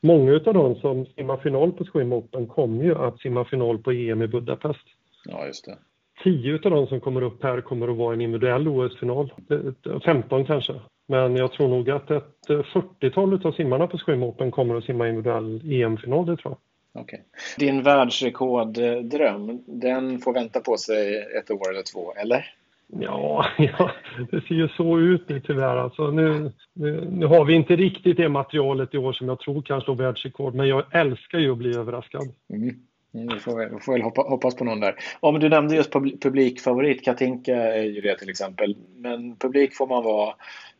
Många 0.00 0.32
av 0.32 0.54
de 0.54 0.74
som 0.74 1.06
simmar 1.06 1.36
final 1.36 1.72
på 1.72 1.84
Swim 1.84 2.12
Open 2.12 2.46
kommer 2.46 2.84
ju 2.84 2.94
att 2.94 3.20
simma 3.20 3.44
final 3.44 3.78
på 3.78 3.90
EM 3.92 4.22
i 4.22 4.26
Budapest. 4.26 4.84
Ja, 5.24 5.46
just 5.46 5.64
det. 5.64 5.78
Tio 6.24 6.54
av 6.54 6.70
de 6.70 6.86
som 6.86 7.00
kommer 7.00 7.22
upp 7.22 7.42
här 7.42 7.60
kommer 7.60 7.88
att 7.88 7.96
vara 7.96 8.14
en 8.14 8.20
individuell 8.20 8.68
OS-final. 8.68 9.32
Eh, 9.50 10.00
15 10.00 10.44
kanske. 10.44 10.74
Men 11.08 11.36
jag 11.36 11.52
tror 11.52 11.68
nog 11.68 11.90
att 11.90 12.10
ett 12.10 12.50
eh, 12.50 12.58
40-tal 12.58 13.46
av 13.46 13.52
simmarna 13.52 13.86
på 13.86 13.98
Swim 13.98 14.22
Open 14.22 14.50
kommer 14.50 14.74
att 14.74 14.84
simma 14.84 15.08
individuell 15.08 15.72
EM-final, 15.72 16.26
det 16.26 16.36
tror 16.36 16.52
jag. 16.52 16.58
Okej. 16.92 17.24
Din 17.58 17.82
världsrekorddröm, 17.82 19.62
den 19.66 20.18
får 20.18 20.32
vänta 20.32 20.60
på 20.60 20.76
sig 20.76 21.26
ett 21.38 21.50
år 21.50 21.70
eller 21.70 21.82
två, 21.82 22.14
eller? 22.14 22.54
Ja, 22.86 23.46
ja, 23.58 23.90
det 24.30 24.40
ser 24.40 24.54
ju 24.54 24.68
så 24.68 24.98
ut 24.98 25.28
nu 25.28 25.40
tyvärr. 25.40 25.76
Alltså, 25.76 26.10
nu, 26.10 26.52
nu, 26.72 27.08
nu 27.10 27.26
har 27.26 27.44
vi 27.44 27.54
inte 27.54 27.76
riktigt 27.76 28.16
det 28.16 28.28
materialet 28.28 28.94
i 28.94 28.98
år 28.98 29.12
som 29.12 29.28
jag 29.28 29.40
tror 29.40 29.62
kan 29.62 29.80
slå 29.80 29.94
världsrekord, 29.94 30.54
men 30.54 30.68
jag 30.68 30.84
älskar 30.94 31.38
ju 31.38 31.52
att 31.52 31.58
bli 31.58 31.76
överraskad. 31.76 32.28
Mm. 32.52 32.76
Mm, 33.14 33.34
vi 33.34 33.40
får, 33.40 33.74
vi 33.74 33.80
får 33.80 33.92
väl 33.92 34.02
hoppa, 34.02 34.22
hoppas 34.22 34.56
på 34.56 34.64
någon 34.64 34.80
där. 34.80 34.94
Ja, 35.22 35.30
men 35.30 35.40
du 35.40 35.48
nämnde 35.48 35.76
just 35.76 35.92
pub- 35.92 36.20
publikfavorit. 36.22 37.04
Katinka 37.04 37.54
är 37.54 37.82
ju 37.82 38.00
det 38.00 38.18
till 38.18 38.30
exempel. 38.30 38.76
Men 38.96 39.36
publik 39.36 39.76
får 39.76 39.86
man 39.86 40.04
vara 40.04 40.34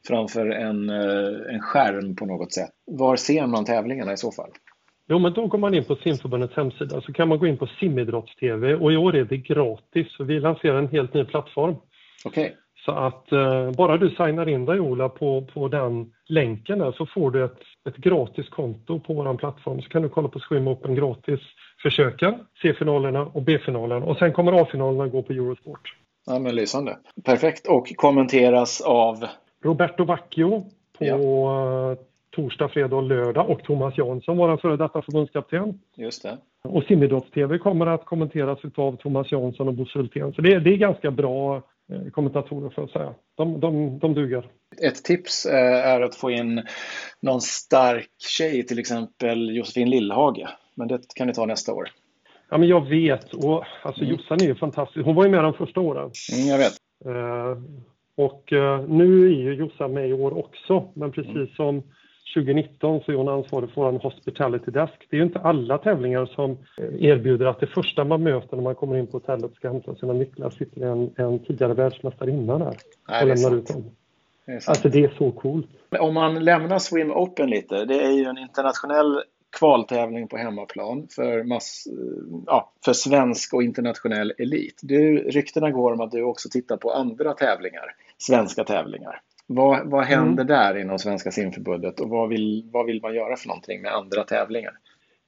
framför 0.07 0.47
en, 0.47 0.91
eh, 0.91 1.55
en 1.55 1.61
skärm 1.61 2.17
på 2.17 2.27
något 2.27 2.53
sätt. 2.53 2.71
Var 2.87 3.17
ser 3.17 3.47
man 3.47 3.65
tävlingarna 3.65 4.13
i 4.13 4.17
så 4.17 4.33
fall? 4.33 4.51
Jo, 5.11 5.19
men 5.19 5.33
då 5.33 5.47
går 5.47 5.59
man 5.59 5.75
in 5.75 5.85
på 5.85 5.97
simförbundets 5.97 6.57
hemsida 6.57 7.01
så 7.01 7.13
kan 7.13 7.29
man 7.29 7.39
gå 7.39 7.47
in 7.47 7.57
på 7.57 7.67
simidrotts-tv 7.67 8.75
och 8.75 8.93
i 8.93 8.97
år 8.97 9.17
är 9.17 9.25
det 9.25 9.37
gratis. 9.37 10.07
Så 10.11 10.25
vi 10.25 10.41
lanserar 10.41 10.79
en 10.79 10.89
helt 10.89 11.15
ny 11.15 11.25
plattform. 11.25 11.77
Okej. 12.25 12.57
Så 12.85 12.93
att 12.93 13.33
eh, 13.33 13.71
bara 13.71 13.97
du 13.97 14.09
signar 14.09 14.49
in 14.49 14.65
dig 14.65 14.81
Ola 14.81 15.09
på, 15.09 15.47
på 15.55 15.69
den 15.69 16.13
länken 16.27 16.79
där 16.79 16.93
så 16.93 17.07
får 17.07 17.31
du 17.31 17.45
ett, 17.45 17.61
ett 17.89 17.97
gratis 17.97 18.49
konto 18.49 19.01
på 19.01 19.15
vår 19.15 19.35
plattform. 19.35 19.83
Så 19.83 19.89
kan 19.89 20.03
du 20.03 20.09
kolla 20.09 20.29
på 20.29 20.39
Swim 20.39 20.69
Open 20.69 20.95
gratis 20.95 21.41
försöken, 21.83 22.35
C-finalerna 22.63 23.23
och 23.23 23.43
B-finalen. 23.43 24.03
Och 24.03 24.17
sen 24.17 24.33
kommer 24.33 24.63
A-finalerna 24.63 25.09
gå 25.09 25.23
på 25.23 25.33
Eurosport. 25.33 25.95
Ja, 26.27 26.39
men 26.39 26.55
lysande. 26.55 26.99
Perfekt. 27.25 27.69
Och 27.69 27.93
kommenteras 27.97 28.81
av... 28.81 29.25
Roberto 29.65 30.05
Vacchio 30.05 30.71
på 30.99 31.05
Ja. 31.05 31.17
Torsdag, 32.31 32.69
fredag 32.69 32.97
och 32.97 33.03
lördag 33.03 33.51
och 33.51 33.63
Thomas 33.63 33.99
Jansson, 33.99 34.37
vår 34.37 34.57
före 34.57 34.77
detta 34.77 35.03
förbundskapten. 35.03 35.81
Just 35.97 36.23
det. 36.23 36.39
Och 36.65 36.83
Simidrotts-TV 36.85 37.59
kommer 37.59 37.87
att 37.87 38.05
kommenteras 38.05 38.59
av 38.77 38.97
Thomas 38.97 39.33
Jansson 39.33 39.69
och 39.69 39.75
Bosse 39.75 39.99
Hultén. 39.99 40.33
Så 40.33 40.43
det, 40.43 40.59
det 40.61 40.71
är 40.71 40.77
ganska 40.77 41.11
bra 41.11 41.57
eh, 41.93 42.11
kommentatorer 42.13 42.71
för 42.71 42.83
att 42.85 42.91
säga. 42.91 43.15
De, 43.37 43.61
de, 43.61 43.99
de 43.99 44.15
duger. 44.15 44.47
Ett 44.83 45.05
tips 45.05 45.47
eh, 45.47 45.87
är 45.89 46.01
att 46.01 46.15
få 46.17 46.31
in 46.31 46.63
någon 47.21 47.41
stark 47.41 48.09
tjej, 48.39 48.67
till 48.67 48.79
exempel 48.79 49.57
Josefin 49.57 49.91
Lillhage. 49.91 50.47
Men 50.75 50.89
det 50.89 51.15
kan 51.15 51.27
ni 51.27 51.35
ta 51.35 51.47
nästa 51.47 51.75
år. 51.75 51.89
Ja, 52.51 52.59
men 52.59 52.69
jag 52.69 52.89
vet. 52.89 53.35
Och, 53.35 53.65
alltså, 53.83 54.03
Mm. 54.03 54.15
Jossan 54.17 54.39
är 54.43 54.47
ju 54.47 54.55
fantastisk. 54.55 55.05
Hon 55.05 55.15
var 55.15 55.25
ju 55.25 55.31
med 55.31 55.45
de 55.45 55.53
första 55.55 55.81
åren. 55.81 56.11
Mm, 56.33 56.47
jag 56.49 56.59
vet. 56.59 56.73
Eh, 57.05 57.63
och 58.17 58.53
eh, 58.53 58.81
nu 58.89 59.27
är 59.27 59.35
ju 59.35 59.55
Jossan 59.55 59.93
med 59.93 60.09
i 60.09 60.13
år 60.13 60.39
också. 60.39 60.89
Men 60.95 61.13
precis 61.13 61.35
Mm. 61.35 61.49
som 61.57 61.83
2019 62.35 63.01
så 63.05 63.13
är 63.13 63.17
hon 63.17 63.29
ansvarig 63.29 63.71
för 63.71 63.83
vår 63.83 63.99
Hospitality 63.99 64.71
Desk. 64.71 65.07
Det 65.11 65.17
är 65.17 65.19
ju 65.19 65.27
inte 65.27 65.39
alla 65.39 65.79
tävlingar 65.79 66.27
som 66.27 66.51
eh, 66.51 67.05
erbjuder 67.05 67.47
att 67.47 67.61
det 67.61 67.67
första 67.67 68.05
man 68.05 68.23
möter 68.23 68.57
när 68.57 68.63
man 68.63 68.75
kommer 68.75 68.97
in 68.97 69.07
på 69.07 69.13
hotellet 69.13 69.55
ska 69.55 69.69
hämta 69.69 69.95
sina 69.95 70.13
nycklar 70.13 70.51
sitter 70.51 70.81
en, 70.81 71.11
en 71.17 71.39
tidigare 71.39 71.75
världsmästarinna 71.75 72.59
där 72.59 72.77
och 73.21 73.27
lämnar 73.27 73.57
ut 73.57 73.67
dem. 73.67 73.85
Det 74.47 74.69
alltså 74.69 74.89
det 74.89 75.05
är 75.05 75.13
så 75.19 75.31
coolt. 75.31 75.67
Om 76.01 76.15
man 76.15 76.45
lämnar 76.45 76.79
Swim 76.79 77.13
Open 77.13 77.51
lite, 77.51 77.85
det 77.85 78.05
är 78.05 78.11
ju 78.11 78.25
en 78.25 78.39
internationell 78.39 79.23
kvaltävling 79.59 80.29
på 80.29 80.37
hemmaplan 80.37 81.07
för, 81.11 81.45
mass, 81.45 81.89
ja, 82.47 82.73
för 82.85 82.93
svensk 82.93 83.55
och 83.55 83.63
internationell 83.63 84.33
elit. 84.39 84.81
Du, 84.83 85.17
ryktena 85.17 85.71
går 85.71 85.93
om 85.93 86.01
att 86.01 86.11
du 86.11 86.23
också 86.23 86.49
tittar 86.49 86.77
på 86.77 86.93
andra 86.93 87.33
tävlingar, 87.33 87.95
svenska 88.19 88.65
tävlingar. 88.65 89.21
Vad, 89.53 89.91
vad 89.91 90.05
händer 90.05 90.45
mm. 90.45 90.47
där 90.47 90.77
inom 90.79 90.99
Svenska 90.99 91.31
simförbundet 91.31 92.01
och 92.01 92.09
vad 92.09 92.29
vill, 92.29 92.69
vad 92.73 92.87
vill 92.87 93.03
man 93.03 93.15
göra 93.15 93.37
för 93.37 93.49
någonting 93.49 93.83
med 93.83 93.95
andra 93.95 94.25
tävlingar? 94.25 94.73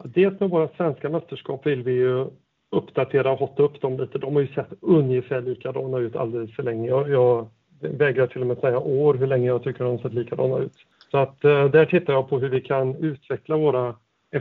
Dels 0.04 0.40
med 0.40 0.50
våra 0.50 0.68
svenska 0.68 1.08
mästerskap 1.08 1.66
vill 1.66 1.82
vi 1.82 1.92
ju 1.92 2.26
uppdatera 2.70 3.32
och 3.32 3.38
hotta 3.38 3.62
upp 3.62 3.80
dem 3.80 3.98
lite. 3.98 4.18
De 4.18 4.34
har 4.34 4.42
ju 4.42 4.48
sett 4.48 4.72
ungefär 4.80 5.40
likadana 5.40 5.98
ut 5.98 6.16
alldeles 6.16 6.56
för 6.56 6.62
länge. 6.62 6.88
Jag, 6.88 7.10
jag 7.10 7.48
vägrar 7.80 8.26
till 8.26 8.40
och 8.40 8.46
med 8.46 8.58
säga 8.58 8.78
år 8.78 9.14
hur 9.14 9.26
länge 9.26 9.46
jag 9.46 9.62
tycker 9.62 9.84
de 9.84 9.90
har 9.90 10.02
sett 10.02 10.14
likadana 10.14 10.58
ut. 10.58 10.76
Så 11.10 11.18
att 11.18 11.44
eh, 11.44 11.64
där 11.64 11.86
tittar 11.86 12.12
jag 12.12 12.28
på 12.28 12.38
hur 12.38 12.48
vi 12.48 12.60
kan 12.60 12.96
utveckla 12.96 13.56
våra 13.56 13.94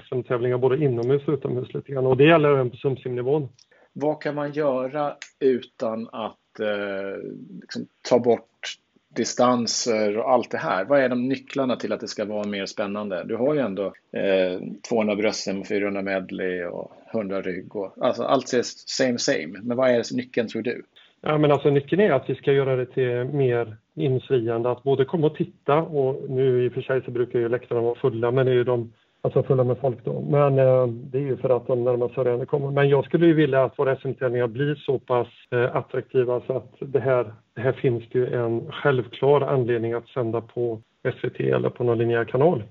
SM-tävlingar 0.10 0.58
både 0.58 0.84
inomhus 0.84 1.28
och 1.28 1.34
utomhus 1.34 1.74
lite 1.74 1.92
grann 1.92 2.06
och 2.06 2.18
det 2.18 2.24
gäller 2.24 2.50
även 2.50 2.70
på 2.70 2.78
sumsimnivån. 2.78 3.50
Vad 3.94 4.22
kan 4.22 4.36
man 4.36 4.52
göra 4.52 5.16
utan 5.40 6.10
att 6.12 6.60
eh, 6.60 7.30
liksom, 7.62 7.86
ta 8.10 8.20
bort 8.20 8.78
distanser 9.16 10.18
och 10.18 10.32
allt 10.32 10.52
det 10.52 10.58
här? 10.58 10.86
Vad 10.86 11.00
är 11.00 11.10
de 11.10 11.28
nycklarna 11.28 11.76
till 11.76 11.94
att 11.94 12.00
det 12.00 12.08
ska 12.08 12.26
vara 12.26 12.48
mer 12.48 12.66
spännande? 12.66 13.24
Du 13.24 13.36
har 13.36 13.54
ju 13.54 13.60
ändå 13.60 13.86
eh, 13.86 14.60
200 14.90 15.16
bröstsim, 15.16 15.66
400 15.66 16.02
medley 16.02 16.66
och 16.66 16.92
100 17.14 17.42
rygg. 17.42 17.76
Och, 17.76 17.94
alltså 18.02 18.24
allt 18.24 18.54
är 18.54 18.62
same 18.64 19.18
same. 19.18 19.60
Men 19.62 19.78
vad 19.78 19.90
är 19.90 20.16
nyckeln 20.16 20.48
tror 20.48 20.62
du? 20.62 20.84
Ja, 21.22 21.38
men 21.38 21.52
alltså 21.52 21.70
nyckeln 21.70 22.02
är 22.02 22.12
att 22.12 22.30
vi 22.30 22.36
ska 22.36 22.52
göra 22.52 22.76
det 22.76 22.86
till 22.86 23.24
mer 23.24 23.78
infriande 23.96 24.72
att 24.72 24.84
både 24.84 25.06
komma 25.06 25.28
och 25.28 25.36
titta 25.36 25.76
och 25.76 26.30
nu 26.30 26.66
i 26.66 26.70
och 26.70 26.74
för 26.74 26.82
sig 26.82 27.02
så 27.06 27.12
brukar 27.12 27.40
ju 27.40 27.50
läktarna 27.50 27.82
vara 27.82 27.96
fulla 27.96 28.32
men 28.32 28.46
det 28.46 28.52
är 28.52 28.56
ju 28.56 28.64
de 28.64 28.94
alltså 29.22 29.44
fulla 29.44 29.64
med 29.64 29.78
folk 29.78 30.06
då. 30.06 30.22
Men 30.22 30.60
eh, 30.60 30.88
det 30.88 31.18
är 31.18 31.22
ju 31.22 31.38
för 31.38 31.50
att 31.50 31.68
de 31.68 31.84
närmaste 31.84 32.16
sörjande 32.16 32.46
kommer. 32.46 32.72
Men 32.72 32.90
jag 32.90 33.06
skulle 33.06 33.26
ju 33.26 33.34
vilja 33.34 33.64
att 33.64 33.80
våra 33.80 33.96
SM-tävlingar 33.96 34.48
blir 34.48 34.76
så 34.76 35.00
pass 35.00 35.28
eh, 35.52 35.76
attraktiva 35.76 36.42
så 36.48 36.58
att 36.58 36.74
det 36.80 37.00
här, 37.00 37.34
det 37.56 37.62
här 37.62 37.72
finns 37.72 38.04
det 38.12 38.20
ju 38.20 38.34
en 38.34 38.72
självklar 38.72 39.42
anledning 39.42 39.94
att 39.94 40.08
sända 40.08 40.42
på 40.42 40.82
SVT 41.20 41.40
eller 41.40 41.70
på 41.70 41.84
någon 41.84 41.98
linjär 41.98 42.26
kanal. 42.26 42.64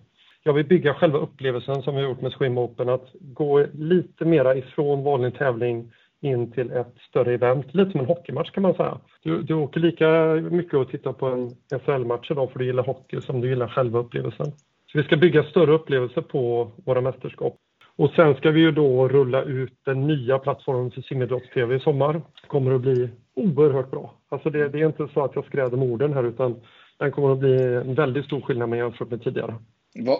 Jag 0.42 0.52
vill 0.52 0.66
bygga 0.66 0.94
själva 0.94 1.18
upplevelsen 1.18 1.82
som 1.82 1.94
vi 1.94 2.02
har 2.02 2.08
gjort 2.08 2.20
med 2.20 2.32
Swim 2.32 2.58
Open, 2.58 2.88
att 2.88 3.08
gå 3.20 3.66
lite 3.72 4.24
mera 4.24 4.56
ifrån 4.56 5.04
vanlig 5.04 5.34
tävling 5.34 5.92
in 6.20 6.52
till 6.52 6.70
ett 6.70 6.94
större 7.08 7.34
event, 7.34 7.74
lite 7.74 7.90
som 7.90 8.00
en 8.00 8.06
hockeymatch 8.06 8.50
kan 8.50 8.62
man 8.62 8.74
säga. 8.74 8.98
Du, 9.22 9.42
du 9.42 9.54
åker 9.54 9.80
lika 9.80 10.34
mycket 10.50 10.74
och 10.74 10.90
tittar 10.90 11.12
på 11.12 11.26
en 11.26 11.50
SHL-match 11.80 12.30
idag 12.30 12.52
för 12.52 12.58
du 12.58 12.64
gillar 12.64 12.82
hockey 12.82 13.20
som 13.20 13.40
du 13.40 13.48
gillar 13.48 13.68
själva 13.68 13.98
upplevelsen. 13.98 14.52
Så 14.92 14.98
vi 14.98 15.04
ska 15.04 15.16
bygga 15.16 15.44
större 15.44 15.72
upplevelser 15.72 16.20
på 16.20 16.70
våra 16.84 17.00
mästerskap. 17.00 17.56
Och 17.96 18.10
sen 18.10 18.34
ska 18.34 18.50
vi 18.50 18.60
ju 18.60 18.72
då 18.72 19.08
rulla 19.08 19.42
ut 19.42 19.72
den 19.84 20.06
nya 20.06 20.38
plattformen 20.38 20.90
för 20.90 21.02
simidrotts-tv 21.02 21.76
i 21.76 21.80
sommar. 21.80 22.22
kommer 22.46 22.74
att 22.74 22.80
bli 22.80 23.08
oerhört 23.34 23.90
bra. 23.90 24.14
Alltså 24.28 24.50
det, 24.50 24.68
det 24.68 24.80
är 24.80 24.86
inte 24.86 25.08
så 25.14 25.24
att 25.24 25.34
jag 25.34 25.44
skräder 25.44 25.76
med 25.76 25.88
orden 25.88 26.12
här 26.12 26.24
utan 26.24 26.60
den 26.98 27.12
kommer 27.12 27.32
att 27.32 27.38
bli 27.38 27.62
en 27.62 27.94
väldigt 27.94 28.24
stor 28.24 28.40
skillnad 28.40 28.68
med 28.68 28.78
jämfört 28.78 29.10
med 29.10 29.24
tidigare. 29.24 29.54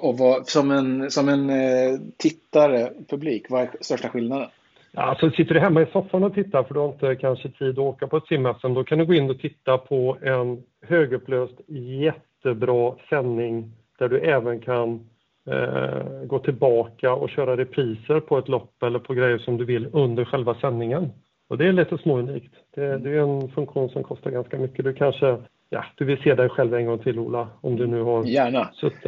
Och 0.03 0.19
vad, 0.19 0.47
som 0.47 0.71
en, 0.71 1.11
som 1.11 1.29
en 1.29 1.51
eh, 1.51 2.01
tittare, 2.19 2.91
publik, 3.09 3.47
vad 3.51 3.63
är 3.63 3.71
största 3.81 4.09
skillnaden? 4.09 4.49
Alltså 4.95 5.31
sitter 5.31 5.55
du 5.55 5.61
hemma 5.61 5.83
i 5.83 5.87
soffan 5.93 6.25
och 6.25 6.35
tittar 6.35 6.63
för 6.63 6.75
du 6.75 6.81
har 6.81 6.89
inte 6.89 7.17
kanske 7.17 7.49
tid 7.49 7.71
att 7.71 7.79
åka 7.79 8.07
på 8.07 8.17
ett 8.17 8.27
sim 8.27 8.49
då 8.63 8.85
kan 8.85 8.99
du 8.99 9.07
gå 9.07 9.15
in 9.15 9.31
och 9.31 9.39
titta 9.39 9.79
på 9.79 10.17
en 10.23 10.63
högupplöst 10.87 11.61
jättebra 11.69 12.95
sändning 13.09 13.73
där 14.01 14.09
du 14.09 14.21
även 14.21 14.61
kan 14.61 15.01
eh, 15.51 16.25
gå 16.25 16.39
tillbaka 16.39 17.15
och 17.15 17.31
köra 17.31 17.57
repriser 17.57 18.21
på 18.21 18.39
ett 18.39 18.49
lopp 18.49 18.83
eller 18.83 18.99
på 18.99 19.15
grejer 19.15 19.39
som 19.39 19.57
du 19.57 19.65
vill 19.65 19.89
under 19.93 20.25
själva 20.25 20.55
sändningen. 20.55 21.13
Och 21.49 21.59
det 21.59 21.67
är 21.69 21.73
lite 21.73 21.99
småunikt. 21.99 22.55
Det, 22.75 22.99
det 22.99 23.11
är 23.11 23.21
en 23.21 23.49
funktion 23.49 23.89
som 23.89 24.03
kostar 24.03 24.31
ganska 24.31 24.59
mycket. 24.59 24.85
Du 24.85 24.93
kanske, 24.95 25.37
ja, 25.71 25.85
du 25.95 26.05
vill 26.05 26.23
se 26.23 26.35
dig 26.35 26.49
själv 26.49 26.75
en 26.75 26.87
gång 26.87 26.99
till 26.99 27.19
Ola, 27.19 27.49
om 27.61 27.77
du 27.77 27.87
nu 27.87 28.03
har 28.03 28.25
Gärna. 28.25 28.71
suttit. 28.75 29.05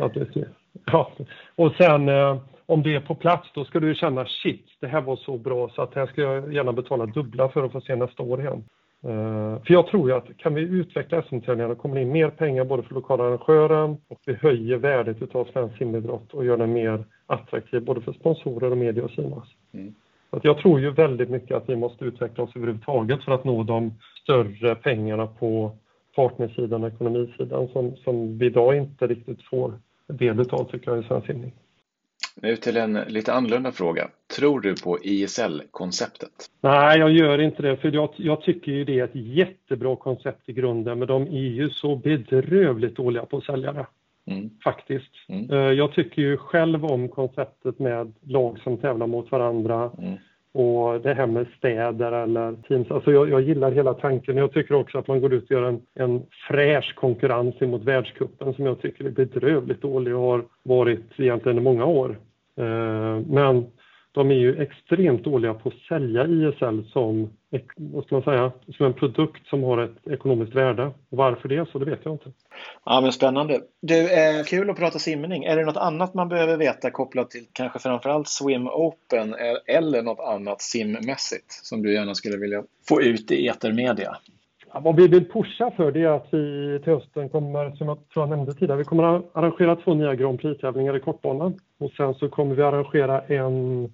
Ja, 0.86 1.12
och 1.56 1.72
sen 1.72 2.08
eh, 2.08 2.36
om 2.66 2.82
det 2.82 2.94
är 2.94 3.00
på 3.00 3.14
plats, 3.14 3.48
då 3.54 3.64
ska 3.64 3.80
du 3.80 3.94
känna 3.94 4.26
shit, 4.26 4.66
det 4.80 4.86
här 4.86 5.00
var 5.00 5.16
så 5.16 5.38
bra 5.38 5.68
så 5.68 5.82
att 5.82 5.94
här 5.94 6.06
ska 6.06 6.20
jag 6.20 6.54
gärna 6.54 6.72
betala 6.72 7.06
dubbla 7.06 7.48
för 7.48 7.64
att 7.64 7.72
få 7.72 7.80
se 7.80 7.96
nästa 7.96 8.22
år 8.22 8.40
igen. 8.40 8.64
Uh, 9.04 9.62
för 9.62 9.72
jag 9.74 9.86
tror 9.86 10.08
ju 10.08 10.16
att 10.16 10.36
kan 10.36 10.54
vi 10.54 10.60
utveckla 10.60 11.22
SM-tävlingarna 11.22 11.74
kommer 11.74 11.94
det 11.94 12.02
in 12.02 12.12
mer 12.12 12.30
pengar 12.30 12.64
både 12.64 12.82
för 12.82 12.94
lokala 12.94 13.24
arrangören 13.24 13.96
och 14.08 14.20
vi 14.26 14.34
höjer 14.34 14.76
värdet 14.76 15.22
utav 15.22 15.44
svensk 15.44 15.78
simidrott 15.78 16.34
och 16.34 16.44
gör 16.44 16.56
den 16.56 16.72
mer 16.72 17.04
attraktiv 17.26 17.84
både 17.84 18.00
för 18.00 18.12
sponsorer 18.12 18.70
och 18.70 18.78
media 18.78 19.04
att 19.04 19.10
synas. 19.10 19.48
Mm. 19.72 19.94
Att 20.30 20.44
jag 20.44 20.58
tror 20.58 20.80
ju 20.80 20.90
väldigt 20.90 21.30
mycket 21.30 21.56
att 21.56 21.68
vi 21.68 21.76
måste 21.76 22.04
utveckla 22.04 22.44
oss 22.44 22.56
överhuvudtaget 22.56 23.24
för 23.24 23.32
att 23.32 23.44
nå 23.44 23.62
de 23.62 23.92
större 24.22 24.74
pengarna 24.74 25.26
på 25.26 25.76
partnersidan 26.16 26.84
och 26.84 26.92
ekonomisidan 26.92 27.68
som, 27.68 27.96
som 27.96 28.38
vi 28.38 28.46
idag 28.46 28.76
inte 28.76 29.06
riktigt 29.06 29.42
får 29.42 29.72
del 30.06 30.40
utav 30.40 30.64
tycker 30.64 30.90
jag 30.90 31.04
i 31.04 31.06
svensk 31.06 31.26
simning. 31.26 31.52
Nu 32.36 32.56
till 32.56 32.76
en 32.76 32.94
lite 32.94 33.32
annorlunda 33.32 33.72
fråga. 33.72 34.08
Tror 34.36 34.60
du 34.60 34.74
på 34.74 34.98
ISL-konceptet? 35.02 36.30
Nej, 36.60 36.98
jag 36.98 37.10
gör 37.10 37.40
inte 37.40 37.62
det. 37.62 37.76
För 37.76 37.94
jag, 37.94 38.10
jag, 38.16 38.42
tycker 38.42 38.72
ju 38.72 38.84
det 38.84 39.00
är 39.00 39.04
ett 39.04 39.14
jättebra 39.14 39.96
koncept 39.96 40.48
i 40.48 40.52
grunden, 40.52 40.98
men 40.98 41.08
de 41.08 41.22
är 41.22 41.48
ju 41.48 41.70
så 41.70 41.96
bedrövligt 41.96 42.96
dåliga 42.96 43.26
på 43.26 43.36
att 43.36 43.44
sälja 43.44 43.72
det. 43.72 43.86
Mm. 44.26 44.50
Faktiskt. 44.64 45.10
Mm. 45.28 45.50
Eh, 45.50 45.56
jag 45.72 45.92
tycker 45.92 46.22
ju 46.22 46.36
själv 46.36 46.84
om 46.84 47.08
konceptet 47.08 47.78
med 47.78 48.14
lag 48.22 48.58
som 48.58 48.76
tävlar 48.78 49.06
mot 49.06 49.30
varandra. 49.30 49.90
Mm. 49.98 50.18
Och 50.54 51.00
det 51.00 51.14
här 51.14 51.26
med 51.26 51.46
städer 51.58 52.12
eller 52.12 52.56
teams. 52.68 52.90
Alltså 52.90 53.12
jag, 53.12 53.28
jag, 53.28 53.40
gillar 53.40 53.72
hela 53.72 53.94
tanken. 53.94 54.36
Jag 54.36 54.52
tycker 54.52 54.74
också 54.74 54.98
att 54.98 55.08
man 55.08 55.20
går 55.20 55.32
ut 55.32 55.44
och 55.44 55.50
gör 55.50 55.62
en, 55.62 55.80
en 55.94 56.22
fräsch 56.48 56.94
konkurrens 56.94 57.60
mot 57.60 57.84
världskuppen 57.84 58.54
som 58.54 58.66
jag 58.66 58.80
tycker 58.80 59.04
är 59.04 59.10
bedrövligt 59.10 59.82
dålig 59.82 60.14
och 60.14 60.22
har 60.22 60.44
varit 60.62 61.04
egentligen 61.16 61.58
i 61.58 61.60
många 61.60 61.84
år. 61.84 62.18
Eh, 62.56 63.20
men 63.26 63.66
de 64.12 64.30
är 64.30 64.34
ju 64.34 64.62
extremt 64.62 65.24
dåliga 65.24 65.54
på 65.54 65.68
att 65.68 65.74
sälja 65.88 66.26
ISL 66.26 66.84
som, 66.92 67.30
vad 67.76 68.04
ska 68.04 68.14
man 68.14 68.22
säga, 68.22 68.52
som 68.76 68.86
en 68.86 68.94
produkt 68.94 69.46
som 69.46 69.62
har 69.62 69.78
ett 69.78 70.06
ekonomiskt 70.10 70.54
värde. 70.54 70.86
Och 70.86 71.18
varför 71.18 71.48
det 71.48 71.68
så, 71.72 71.78
det 71.78 71.90
vet 71.90 72.00
jag 72.02 72.14
inte. 72.14 72.30
Ja, 72.84 73.00
men 73.00 73.12
spännande. 73.12 73.60
Du, 73.80 74.12
eh, 74.12 74.44
kul 74.44 74.70
att 74.70 74.76
prata 74.76 74.98
simning. 74.98 75.44
Är 75.44 75.56
det 75.56 75.64
något 75.64 75.76
annat 75.76 76.14
man 76.14 76.28
behöver 76.28 76.56
veta 76.56 76.90
kopplat 76.90 77.30
till 77.30 77.46
kanske 77.52 77.78
framförallt 77.78 78.28
Swim 78.28 78.68
Open 78.68 79.34
eller 79.66 80.02
något 80.02 80.20
annat 80.20 80.62
simmässigt 80.62 81.52
som 81.52 81.82
du 81.82 81.94
gärna 81.94 82.14
skulle 82.14 82.36
vilja 82.36 82.62
få 82.88 83.02
ut 83.02 83.30
i 83.30 83.48
etermedia? 83.48 84.16
Ja, 84.72 84.80
vad 84.80 84.96
vi 84.96 85.08
vill 85.08 85.30
pusha 85.30 85.70
för 85.76 85.92
det 85.92 86.02
är 86.02 86.08
att 86.08 86.28
vi 86.30 86.80
till 86.84 86.92
hösten 86.92 87.28
kommer, 87.28 87.70
som 87.70 87.88
jag 87.88 87.98
tror 88.08 88.22
jag 88.22 88.28
nämnde 88.28 88.54
tidigare, 88.54 88.78
vi 88.78 88.84
kommer 88.84 89.16
att 89.16 89.36
arrangera 89.36 89.76
två 89.76 89.94
nya 89.94 90.14
Grand 90.14 90.40
Prix-tävlingar 90.40 90.96
i 90.96 91.00
kortbanan. 91.00 91.58
Och 91.78 91.90
sen 91.90 92.14
så 92.14 92.28
kommer 92.28 92.54
vi 92.54 92.62
arrangera 92.62 93.20
en 93.20 93.88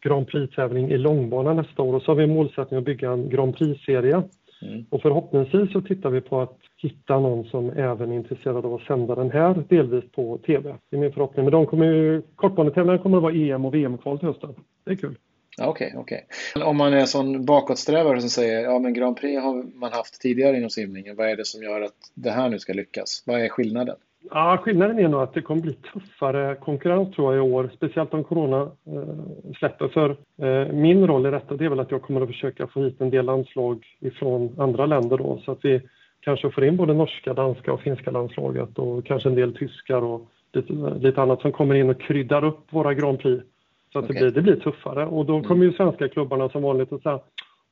Grand 0.00 0.26
Prix-tävling 0.26 0.90
i 0.90 0.98
långbana 0.98 1.54
nästa 1.54 1.82
år 1.82 1.94
och 1.94 2.02
så 2.02 2.10
har 2.10 2.16
vi 2.16 2.24
en 2.24 2.34
målsättning 2.34 2.78
att 2.78 2.84
bygga 2.84 3.10
en 3.10 3.28
Grand 3.30 3.56
Prix-serie. 3.56 4.22
Mm. 4.62 4.84
Och 4.90 5.02
förhoppningsvis 5.02 5.72
så 5.72 5.80
tittar 5.80 6.10
vi 6.10 6.20
på 6.20 6.40
att 6.40 6.58
hitta 6.76 7.20
någon 7.20 7.44
som 7.44 7.70
även 7.70 8.12
är 8.12 8.16
intresserad 8.16 8.66
av 8.66 8.74
att 8.74 8.82
sända 8.82 9.14
den 9.14 9.30
här 9.30 9.64
delvis 9.68 10.04
på 10.12 10.38
TV. 10.38 10.74
Det 10.90 10.96
är 10.96 11.00
min 11.00 11.12
förhoppning. 11.12 11.44
Men 11.44 11.52
de 11.52 11.66
kommer 11.66 11.86
ju, 11.86 12.22
kortbanetävlingarna 12.36 13.02
kommer 13.02 13.16
att 13.16 13.22
vara 13.22 13.34
EM 13.34 13.64
och 13.64 13.74
VM-kval 13.74 14.18
till 14.18 14.28
hösten. 14.28 14.54
Det 14.84 14.90
är 14.90 14.96
kul. 14.96 15.16
Okej, 15.60 15.86
okay, 15.86 16.00
okej. 16.00 16.26
Okay. 16.54 16.68
Om 16.68 16.76
man 16.76 16.92
är 16.92 17.04
sån 17.04 17.44
bakåtsträvare 17.44 18.20
som 18.20 18.30
säger 18.30 18.62
ja 18.62 18.78
men 18.78 18.92
Grand 18.94 19.16
Prix 19.16 19.42
har 19.42 19.78
man 19.78 19.92
haft 19.92 20.20
tidigare 20.20 20.56
inom 20.56 20.70
simningen. 20.70 21.16
Vad 21.16 21.28
är 21.30 21.36
det 21.36 21.46
som 21.46 21.62
gör 21.62 21.80
att 21.80 21.96
det 22.14 22.30
här 22.30 22.48
nu 22.48 22.58
ska 22.58 22.72
lyckas? 22.72 23.22
Vad 23.26 23.40
är 23.40 23.48
skillnaden? 23.48 23.96
Ja, 24.30 24.58
skillnaden 24.62 24.98
är 24.98 25.08
nog 25.08 25.20
att 25.20 25.34
det 25.34 25.42
kommer 25.42 25.60
bli 25.60 25.72
tuffare 25.72 26.54
konkurrens 26.54 27.14
tror 27.14 27.34
jag 27.34 27.46
i 27.46 27.50
år, 27.50 27.70
speciellt 27.74 28.14
om 28.14 28.24
corona 28.24 28.60
eh, 28.86 29.52
släpper. 29.58 29.88
För 29.88 30.10
eh, 30.42 30.72
min 30.72 31.06
roll 31.06 31.26
i 31.26 31.30
detta 31.30 31.56
det 31.56 31.64
är 31.64 31.68
väl 31.68 31.80
att 31.80 31.90
jag 31.90 32.02
kommer 32.02 32.20
att 32.20 32.28
försöka 32.28 32.66
få 32.66 32.82
hit 32.82 33.00
en 33.00 33.10
del 33.10 33.24
landslag 33.24 33.86
ifrån 34.00 34.54
andra 34.58 34.86
länder 34.86 35.18
då 35.18 35.40
så 35.44 35.52
att 35.52 35.64
vi 35.64 35.80
kanske 36.20 36.50
får 36.50 36.64
in 36.64 36.76
både 36.76 36.94
norska, 36.94 37.34
danska 37.34 37.72
och 37.72 37.80
finska 37.80 38.10
landslaget 38.10 38.78
och 38.78 39.06
kanske 39.06 39.28
en 39.28 39.34
del 39.34 39.56
tyskar 39.56 40.02
och 40.02 40.28
lite, 40.52 40.72
lite 40.98 41.22
annat 41.22 41.40
som 41.40 41.52
kommer 41.52 41.74
in 41.74 41.90
och 41.90 42.00
kryddar 42.00 42.44
upp 42.44 42.72
våra 42.72 42.94
Grand 42.94 43.18
Prix. 43.18 43.44
Så 43.92 43.98
att 43.98 44.04
okay. 44.04 44.14
det, 44.14 44.20
blir, 44.20 44.34
det 44.34 44.42
blir 44.42 44.56
tuffare 44.56 45.06
och 45.06 45.26
då 45.26 45.42
kommer 45.42 45.64
ju 45.64 45.72
svenska 45.72 46.08
klubbarna 46.08 46.48
som 46.48 46.62
vanligt 46.62 46.92
att 46.92 47.02
säga 47.02 47.20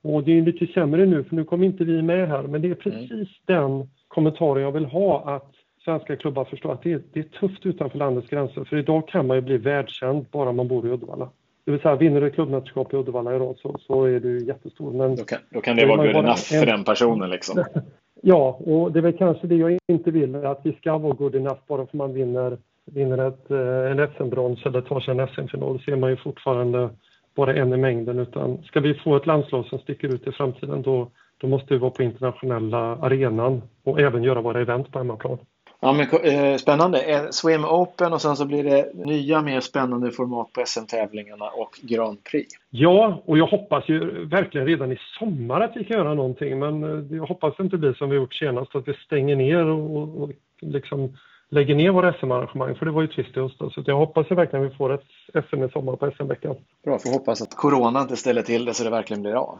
Åh, 0.03 0.25
det 0.25 0.39
är 0.39 0.43
lite 0.43 0.67
sämre 0.67 1.07
nu 1.07 1.25
för 1.25 1.37
nu 1.37 1.45
kommer 1.45 1.67
inte 1.67 1.85
vi 1.85 2.03
med 2.03 2.29
här. 2.29 2.43
Men 2.43 2.63
det 2.63 2.71
är 2.71 2.75
precis 2.75 3.11
mm. 3.11 3.27
den 3.45 3.89
kommentaren 4.09 4.63
jag 4.63 4.73
vill 4.73 4.85
ha 4.85 5.35
att 5.37 5.53
svenska 5.87 6.17
klubbar 6.17 6.45
förstår 6.45 6.73
att 6.73 6.83
det 6.83 6.93
är, 6.93 7.03
det 7.13 7.21
är 7.21 7.25
tufft 7.41 7.67
utanför 7.67 7.99
landets 7.99 8.29
gränser. 8.29 8.65
För 8.65 8.77
idag 8.77 9.09
kan 9.09 9.27
man 9.27 9.37
ju 9.37 9.41
bli 9.41 9.57
världskänd 9.57 10.27
bara 10.31 10.53
man 10.53 10.69
bor 10.69 10.87
i 10.87 10.91
Uddevalla. 10.91 11.31
Det 11.65 11.71
vill 11.71 11.81
säga, 11.81 11.97
vinner 11.97 12.21
du 12.21 12.31
klubbmästerskap 12.31 12.95
i 12.95 12.97
Uddevalla 12.97 13.37
idag 13.37 13.55
så, 13.59 13.77
så 13.79 14.05
är 14.05 14.21
du 14.21 14.45
jättestor. 14.45 14.93
Men 14.93 15.17
då, 15.17 15.25
kan, 15.25 15.39
då 15.51 15.61
kan 15.61 15.77
det 15.77 15.87
vara 15.87 15.97
good 15.97 16.17
enough 16.17 16.55
en... 16.55 16.61
för 16.61 16.67
den 16.67 16.85
personen 16.85 17.31
liksom. 17.31 17.65
ja, 18.23 18.61
och 18.61 18.93
det 18.93 18.99
är 18.99 19.03
väl 19.03 19.19
kanske 19.19 19.47
det 19.47 19.55
jag 19.55 19.79
inte 19.89 20.11
vill, 20.11 20.35
att 20.35 20.61
vi 20.65 20.73
ska 20.73 20.99
vara 20.99 21.15
good 21.15 21.35
enough 21.35 21.61
bara 21.67 21.87
för 21.87 21.97
man 21.97 22.13
vinner, 22.13 22.59
vinner 22.85 23.29
ett, 23.29 23.51
eh, 23.51 23.91
en 23.91 24.09
SM-brons 24.17 24.67
eller 24.67 24.81
tar 24.81 25.01
sig 25.01 25.19
en 25.19 25.29
SM-final. 25.29 25.73
Då 25.73 25.79
ser 25.79 25.97
man 25.97 26.11
ju 26.11 26.17
fortfarande 26.17 26.91
bara 27.37 27.55
en 27.55 27.73
i 27.73 27.77
mängden. 27.77 28.19
Utan 28.19 28.63
ska 28.63 28.81
vi 28.81 28.95
få 28.95 29.17
ett 29.17 29.27
landslag 29.27 29.67
som 29.67 29.79
sticker 29.79 30.09
ut 30.09 30.27
i 30.27 30.33
framtiden 30.33 30.83
då, 30.83 31.11
då 31.39 31.47
måste 31.47 31.75
vi 31.75 31.79
vara 31.79 31.91
på 31.91 32.03
internationella 32.03 32.79
arenan 32.79 33.63
och 33.85 34.01
även 34.01 34.23
göra 34.23 34.41
våra 34.41 34.61
event 34.61 34.93
på 34.93 34.99
hemmaplan. 34.99 35.39
Ja, 35.87 35.93
men, 35.93 36.07
eh, 36.25 36.57
spännande. 36.57 37.29
Swim 37.31 37.65
Open 37.65 38.13
och 38.13 38.23
sen 38.23 38.37
så 38.37 38.47
blir 38.47 38.65
det 38.65 38.91
nya 38.95 39.43
mer 39.43 39.61
spännande 39.61 40.11
format 40.11 40.53
på 40.53 40.67
SM-tävlingarna 40.67 41.49
och 41.49 41.79
Grand 41.83 42.25
Prix. 42.25 42.55
Ja, 42.71 43.23
och 43.25 43.39
jag 43.39 43.47
hoppas 43.47 43.89
ju 43.89 44.27
verkligen 44.27 44.67
redan 44.67 44.93
i 44.93 44.99
sommar 45.19 45.61
att 45.61 45.77
vi 45.77 45.85
kan 45.85 45.97
göra 45.97 46.15
någonting. 46.15 46.59
Men 46.59 46.85
eh, 46.85 47.17
jag 47.17 47.27
hoppas 47.27 47.57
det 47.57 47.63
inte 47.63 47.77
blir 47.77 47.93
som 47.93 48.11
vi 48.11 48.17
gjort 48.17 48.35
senast, 48.35 48.75
att 48.75 48.89
vi 48.89 48.95
stänger 48.95 49.37
ner 49.37 49.65
och, 49.67 50.23
och 50.23 50.31
liksom 50.61 51.17
lägger 51.49 51.75
ner 51.75 51.91
våra 51.91 52.13
SM-arrangemang. 52.13 52.75
För 52.75 52.87
det 52.87 52.93
var 52.93 53.03
ju 53.03 53.09
trist 53.09 53.37
i 53.37 53.41
höstas. 53.41 53.75
Så 53.75 53.83
jag 53.87 53.97
hoppas 53.97 54.31
verkligen 54.31 54.65
att 54.65 54.73
vi 54.73 54.77
får 54.77 54.95
ett 54.95 55.45
SM 55.51 55.65
i 55.65 55.69
sommar 55.69 55.97
på 55.97 56.11
SM-veckan. 56.11 56.57
Bra, 56.85 56.99
får 56.99 57.13
hoppas 57.13 57.43
att 57.43 57.55
Corona 57.57 58.01
inte 58.01 58.17
ställer 58.17 58.43
till 58.43 58.65
det 58.65 58.75
så 58.75 58.85
det 58.85 58.91
verkligen 58.91 59.23
blir 59.23 59.35
av 59.35 59.59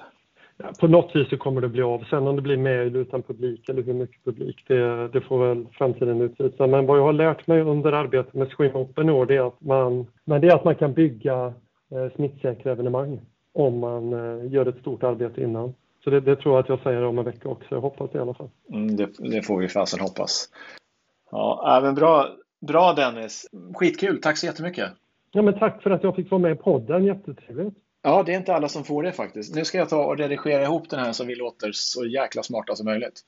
på 0.81 0.89
något 0.89 1.17
vis 1.17 1.29
så 1.31 1.37
kommer 1.37 1.61
det 1.61 1.69
bli 1.69 1.83
av. 1.83 2.05
Sen 2.11 2.27
om 2.27 2.37
det 2.37 2.43
blir 2.43 2.57
med 2.57 2.87
eller 2.87 3.01
utan 3.01 3.23
publik 3.23 3.69
eller 3.69 3.83
hur 3.83 3.95
mycket 3.95 4.25
publik, 4.25 4.65
det, 4.67 5.09
det 5.09 5.21
får 5.21 5.47
väl 5.47 5.67
framtiden 5.73 6.21
utvisa. 6.21 6.67
Men 6.67 6.87
vad 6.87 6.99
jag 6.99 7.05
har 7.05 7.13
lärt 7.13 7.47
mig 7.47 7.61
under 7.61 7.93
arbetet 7.93 8.35
med 8.35 8.49
Swim 8.49 8.77
Open 8.77 9.09
i 9.09 9.13
år, 9.13 9.27
det 9.27 9.37
är 9.37 9.47
att 9.47 9.61
man, 9.61 10.07
men 10.25 10.41
det 10.41 10.49
är 10.49 10.55
att 10.55 10.65
man 10.65 10.75
kan 10.75 10.93
bygga 10.93 11.55
eh, 11.91 12.15
smittsäkra 12.15 12.73
evenemang 12.73 13.21
om 13.53 13.79
man 13.79 14.13
eh, 14.13 14.53
gör 14.53 14.67
ett 14.67 14.81
stort 14.81 15.03
arbete 15.03 15.43
innan. 15.43 15.75
Så 16.05 16.11
det, 16.11 16.21
det, 16.21 16.37
tror 16.37 16.55
jag 16.55 16.63
att 16.63 16.69
jag 16.69 16.81
säger 16.83 17.03
om 17.03 17.19
en 17.19 17.25
vecka 17.25 17.49
också. 17.49 17.67
Jag 17.69 17.81
hoppas 17.81 18.11
det 18.11 18.19
i 18.19 18.21
alla 18.21 18.35
fall. 18.35 18.49
Mm, 18.73 18.97
det, 18.97 19.09
det, 19.19 19.43
får 19.43 19.59
vi 19.59 19.69
fasen 19.69 20.01
hoppas. 20.01 20.49
Ja, 21.31 21.79
även 21.79 21.95
bra, 21.95 22.27
bra 22.67 22.93
Dennis. 22.93 23.47
Skitkul. 23.75 24.21
Tack 24.21 24.39
så 24.39 24.47
jättemycket. 24.47 24.91
Ja, 25.33 25.43
men 25.43 25.59
tack 25.59 25.83
för 25.83 25.91
att 25.91 26.03
jag 26.03 26.17
fick 26.17 26.31
vara 26.31 26.41
med 26.41 26.53
i 26.53 26.55
podden. 26.55 27.05
Jättetrevligt. 27.05 27.75
Ja, 28.07 28.23
det 28.23 28.33
är 28.33 28.37
inte 28.37 28.55
alla 28.55 28.69
som 28.69 28.85
får 28.85 29.03
det 29.03 29.13
faktiskt. 29.13 29.55
Nu 29.55 29.65
ska 29.65 29.79
jag 29.79 29.89
ta 29.89 30.05
och 30.05 30.19
redigera 30.19 30.63
ihop 30.63 30.91
den 30.91 31.01
här 31.01 31.13
så 31.13 31.25
vi 31.25 31.35
låter 31.35 31.73
så 31.73 32.05
jäkla 32.05 32.43
smarta 32.43 32.77
som 32.77 32.85
möjligt. 32.85 33.21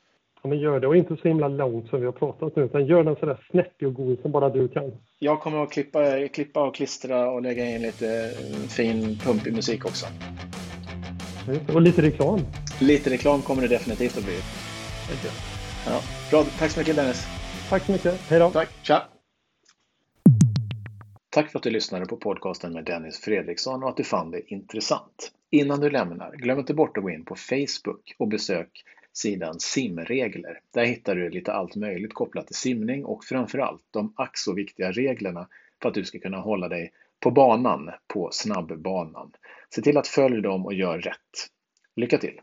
Ja, 0.42 0.48
men 0.48 0.58
gör 0.58 0.80
det 0.80 0.86
och 0.86 0.96
inte 0.96 1.16
så 1.16 1.28
himla 1.28 1.48
långt 1.48 1.88
som 1.88 2.00
vi 2.00 2.06
har 2.06 2.12
pratat 2.12 2.56
nu, 2.56 2.64
utan 2.64 2.86
gör 2.86 3.04
den 3.04 3.16
så 3.16 3.26
där 3.26 3.46
snäppig 3.50 3.88
och 3.88 3.94
god 3.94 4.18
som 4.22 4.32
bara 4.32 4.48
du 4.48 4.68
kan. 4.68 4.92
Jag 5.18 5.40
kommer 5.40 5.62
att 5.62 5.70
klippa, 5.70 6.28
klippa 6.28 6.66
och 6.66 6.74
klistra 6.74 7.30
och 7.30 7.42
lägga 7.42 7.64
in 7.64 7.82
lite 7.82 8.08
eh, 8.24 8.68
fin 8.68 9.18
pumpig 9.24 9.52
musik 9.52 9.84
också. 9.84 10.06
Och 11.74 11.82
lite 11.82 12.02
reklam. 12.02 12.40
Lite 12.80 13.10
reklam 13.10 13.42
kommer 13.42 13.62
det 13.62 13.68
definitivt 13.68 14.18
att 14.18 14.24
bli. 14.24 14.38
Ja, 15.86 16.00
bra, 16.30 16.44
tack 16.58 16.70
så 16.70 16.80
mycket 16.80 16.96
Dennis. 16.96 17.26
Tack 17.68 17.82
så 17.82 17.92
mycket. 17.92 18.20
Hej 18.28 18.38
då. 18.38 18.50
Tack. 18.50 18.68
Tja. 18.82 19.02
Tack 21.38 21.50
för 21.50 21.58
att 21.58 21.62
du 21.62 21.70
lyssnade 21.70 22.06
på 22.06 22.16
podcasten 22.16 22.72
med 22.72 22.84
Dennis 22.84 23.20
Fredriksson 23.20 23.82
och 23.82 23.88
att 23.88 23.96
du 23.96 24.04
fann 24.04 24.30
det 24.30 24.52
intressant. 24.52 25.32
Innan 25.50 25.80
du 25.80 25.90
lämnar, 25.90 26.32
glöm 26.36 26.58
inte 26.58 26.74
bort 26.74 26.96
att 26.96 27.02
gå 27.02 27.10
in 27.10 27.24
på 27.24 27.34
Facebook 27.34 28.14
och 28.18 28.28
besök 28.28 28.84
sidan 29.12 29.60
simregler. 29.60 30.60
Där 30.74 30.84
hittar 30.84 31.14
du 31.14 31.30
lite 31.30 31.52
allt 31.52 31.76
möjligt 31.76 32.14
kopplat 32.14 32.46
till 32.46 32.56
simning 32.56 33.04
och 33.04 33.24
framförallt 33.24 33.84
de 33.90 34.12
ack 34.16 34.38
så 34.38 34.54
viktiga 34.54 34.92
reglerna 34.92 35.48
för 35.82 35.88
att 35.88 35.94
du 35.94 36.04
ska 36.04 36.18
kunna 36.18 36.38
hålla 36.38 36.68
dig 36.68 36.92
på 37.20 37.30
banan 37.30 37.90
på 38.06 38.28
snabbbanan. 38.32 39.32
Se 39.74 39.82
till 39.82 39.98
att 39.98 40.08
följa 40.08 40.40
dem 40.40 40.66
och 40.66 40.74
gör 40.74 40.98
rätt. 40.98 41.48
Lycka 41.96 42.18
till! 42.18 42.40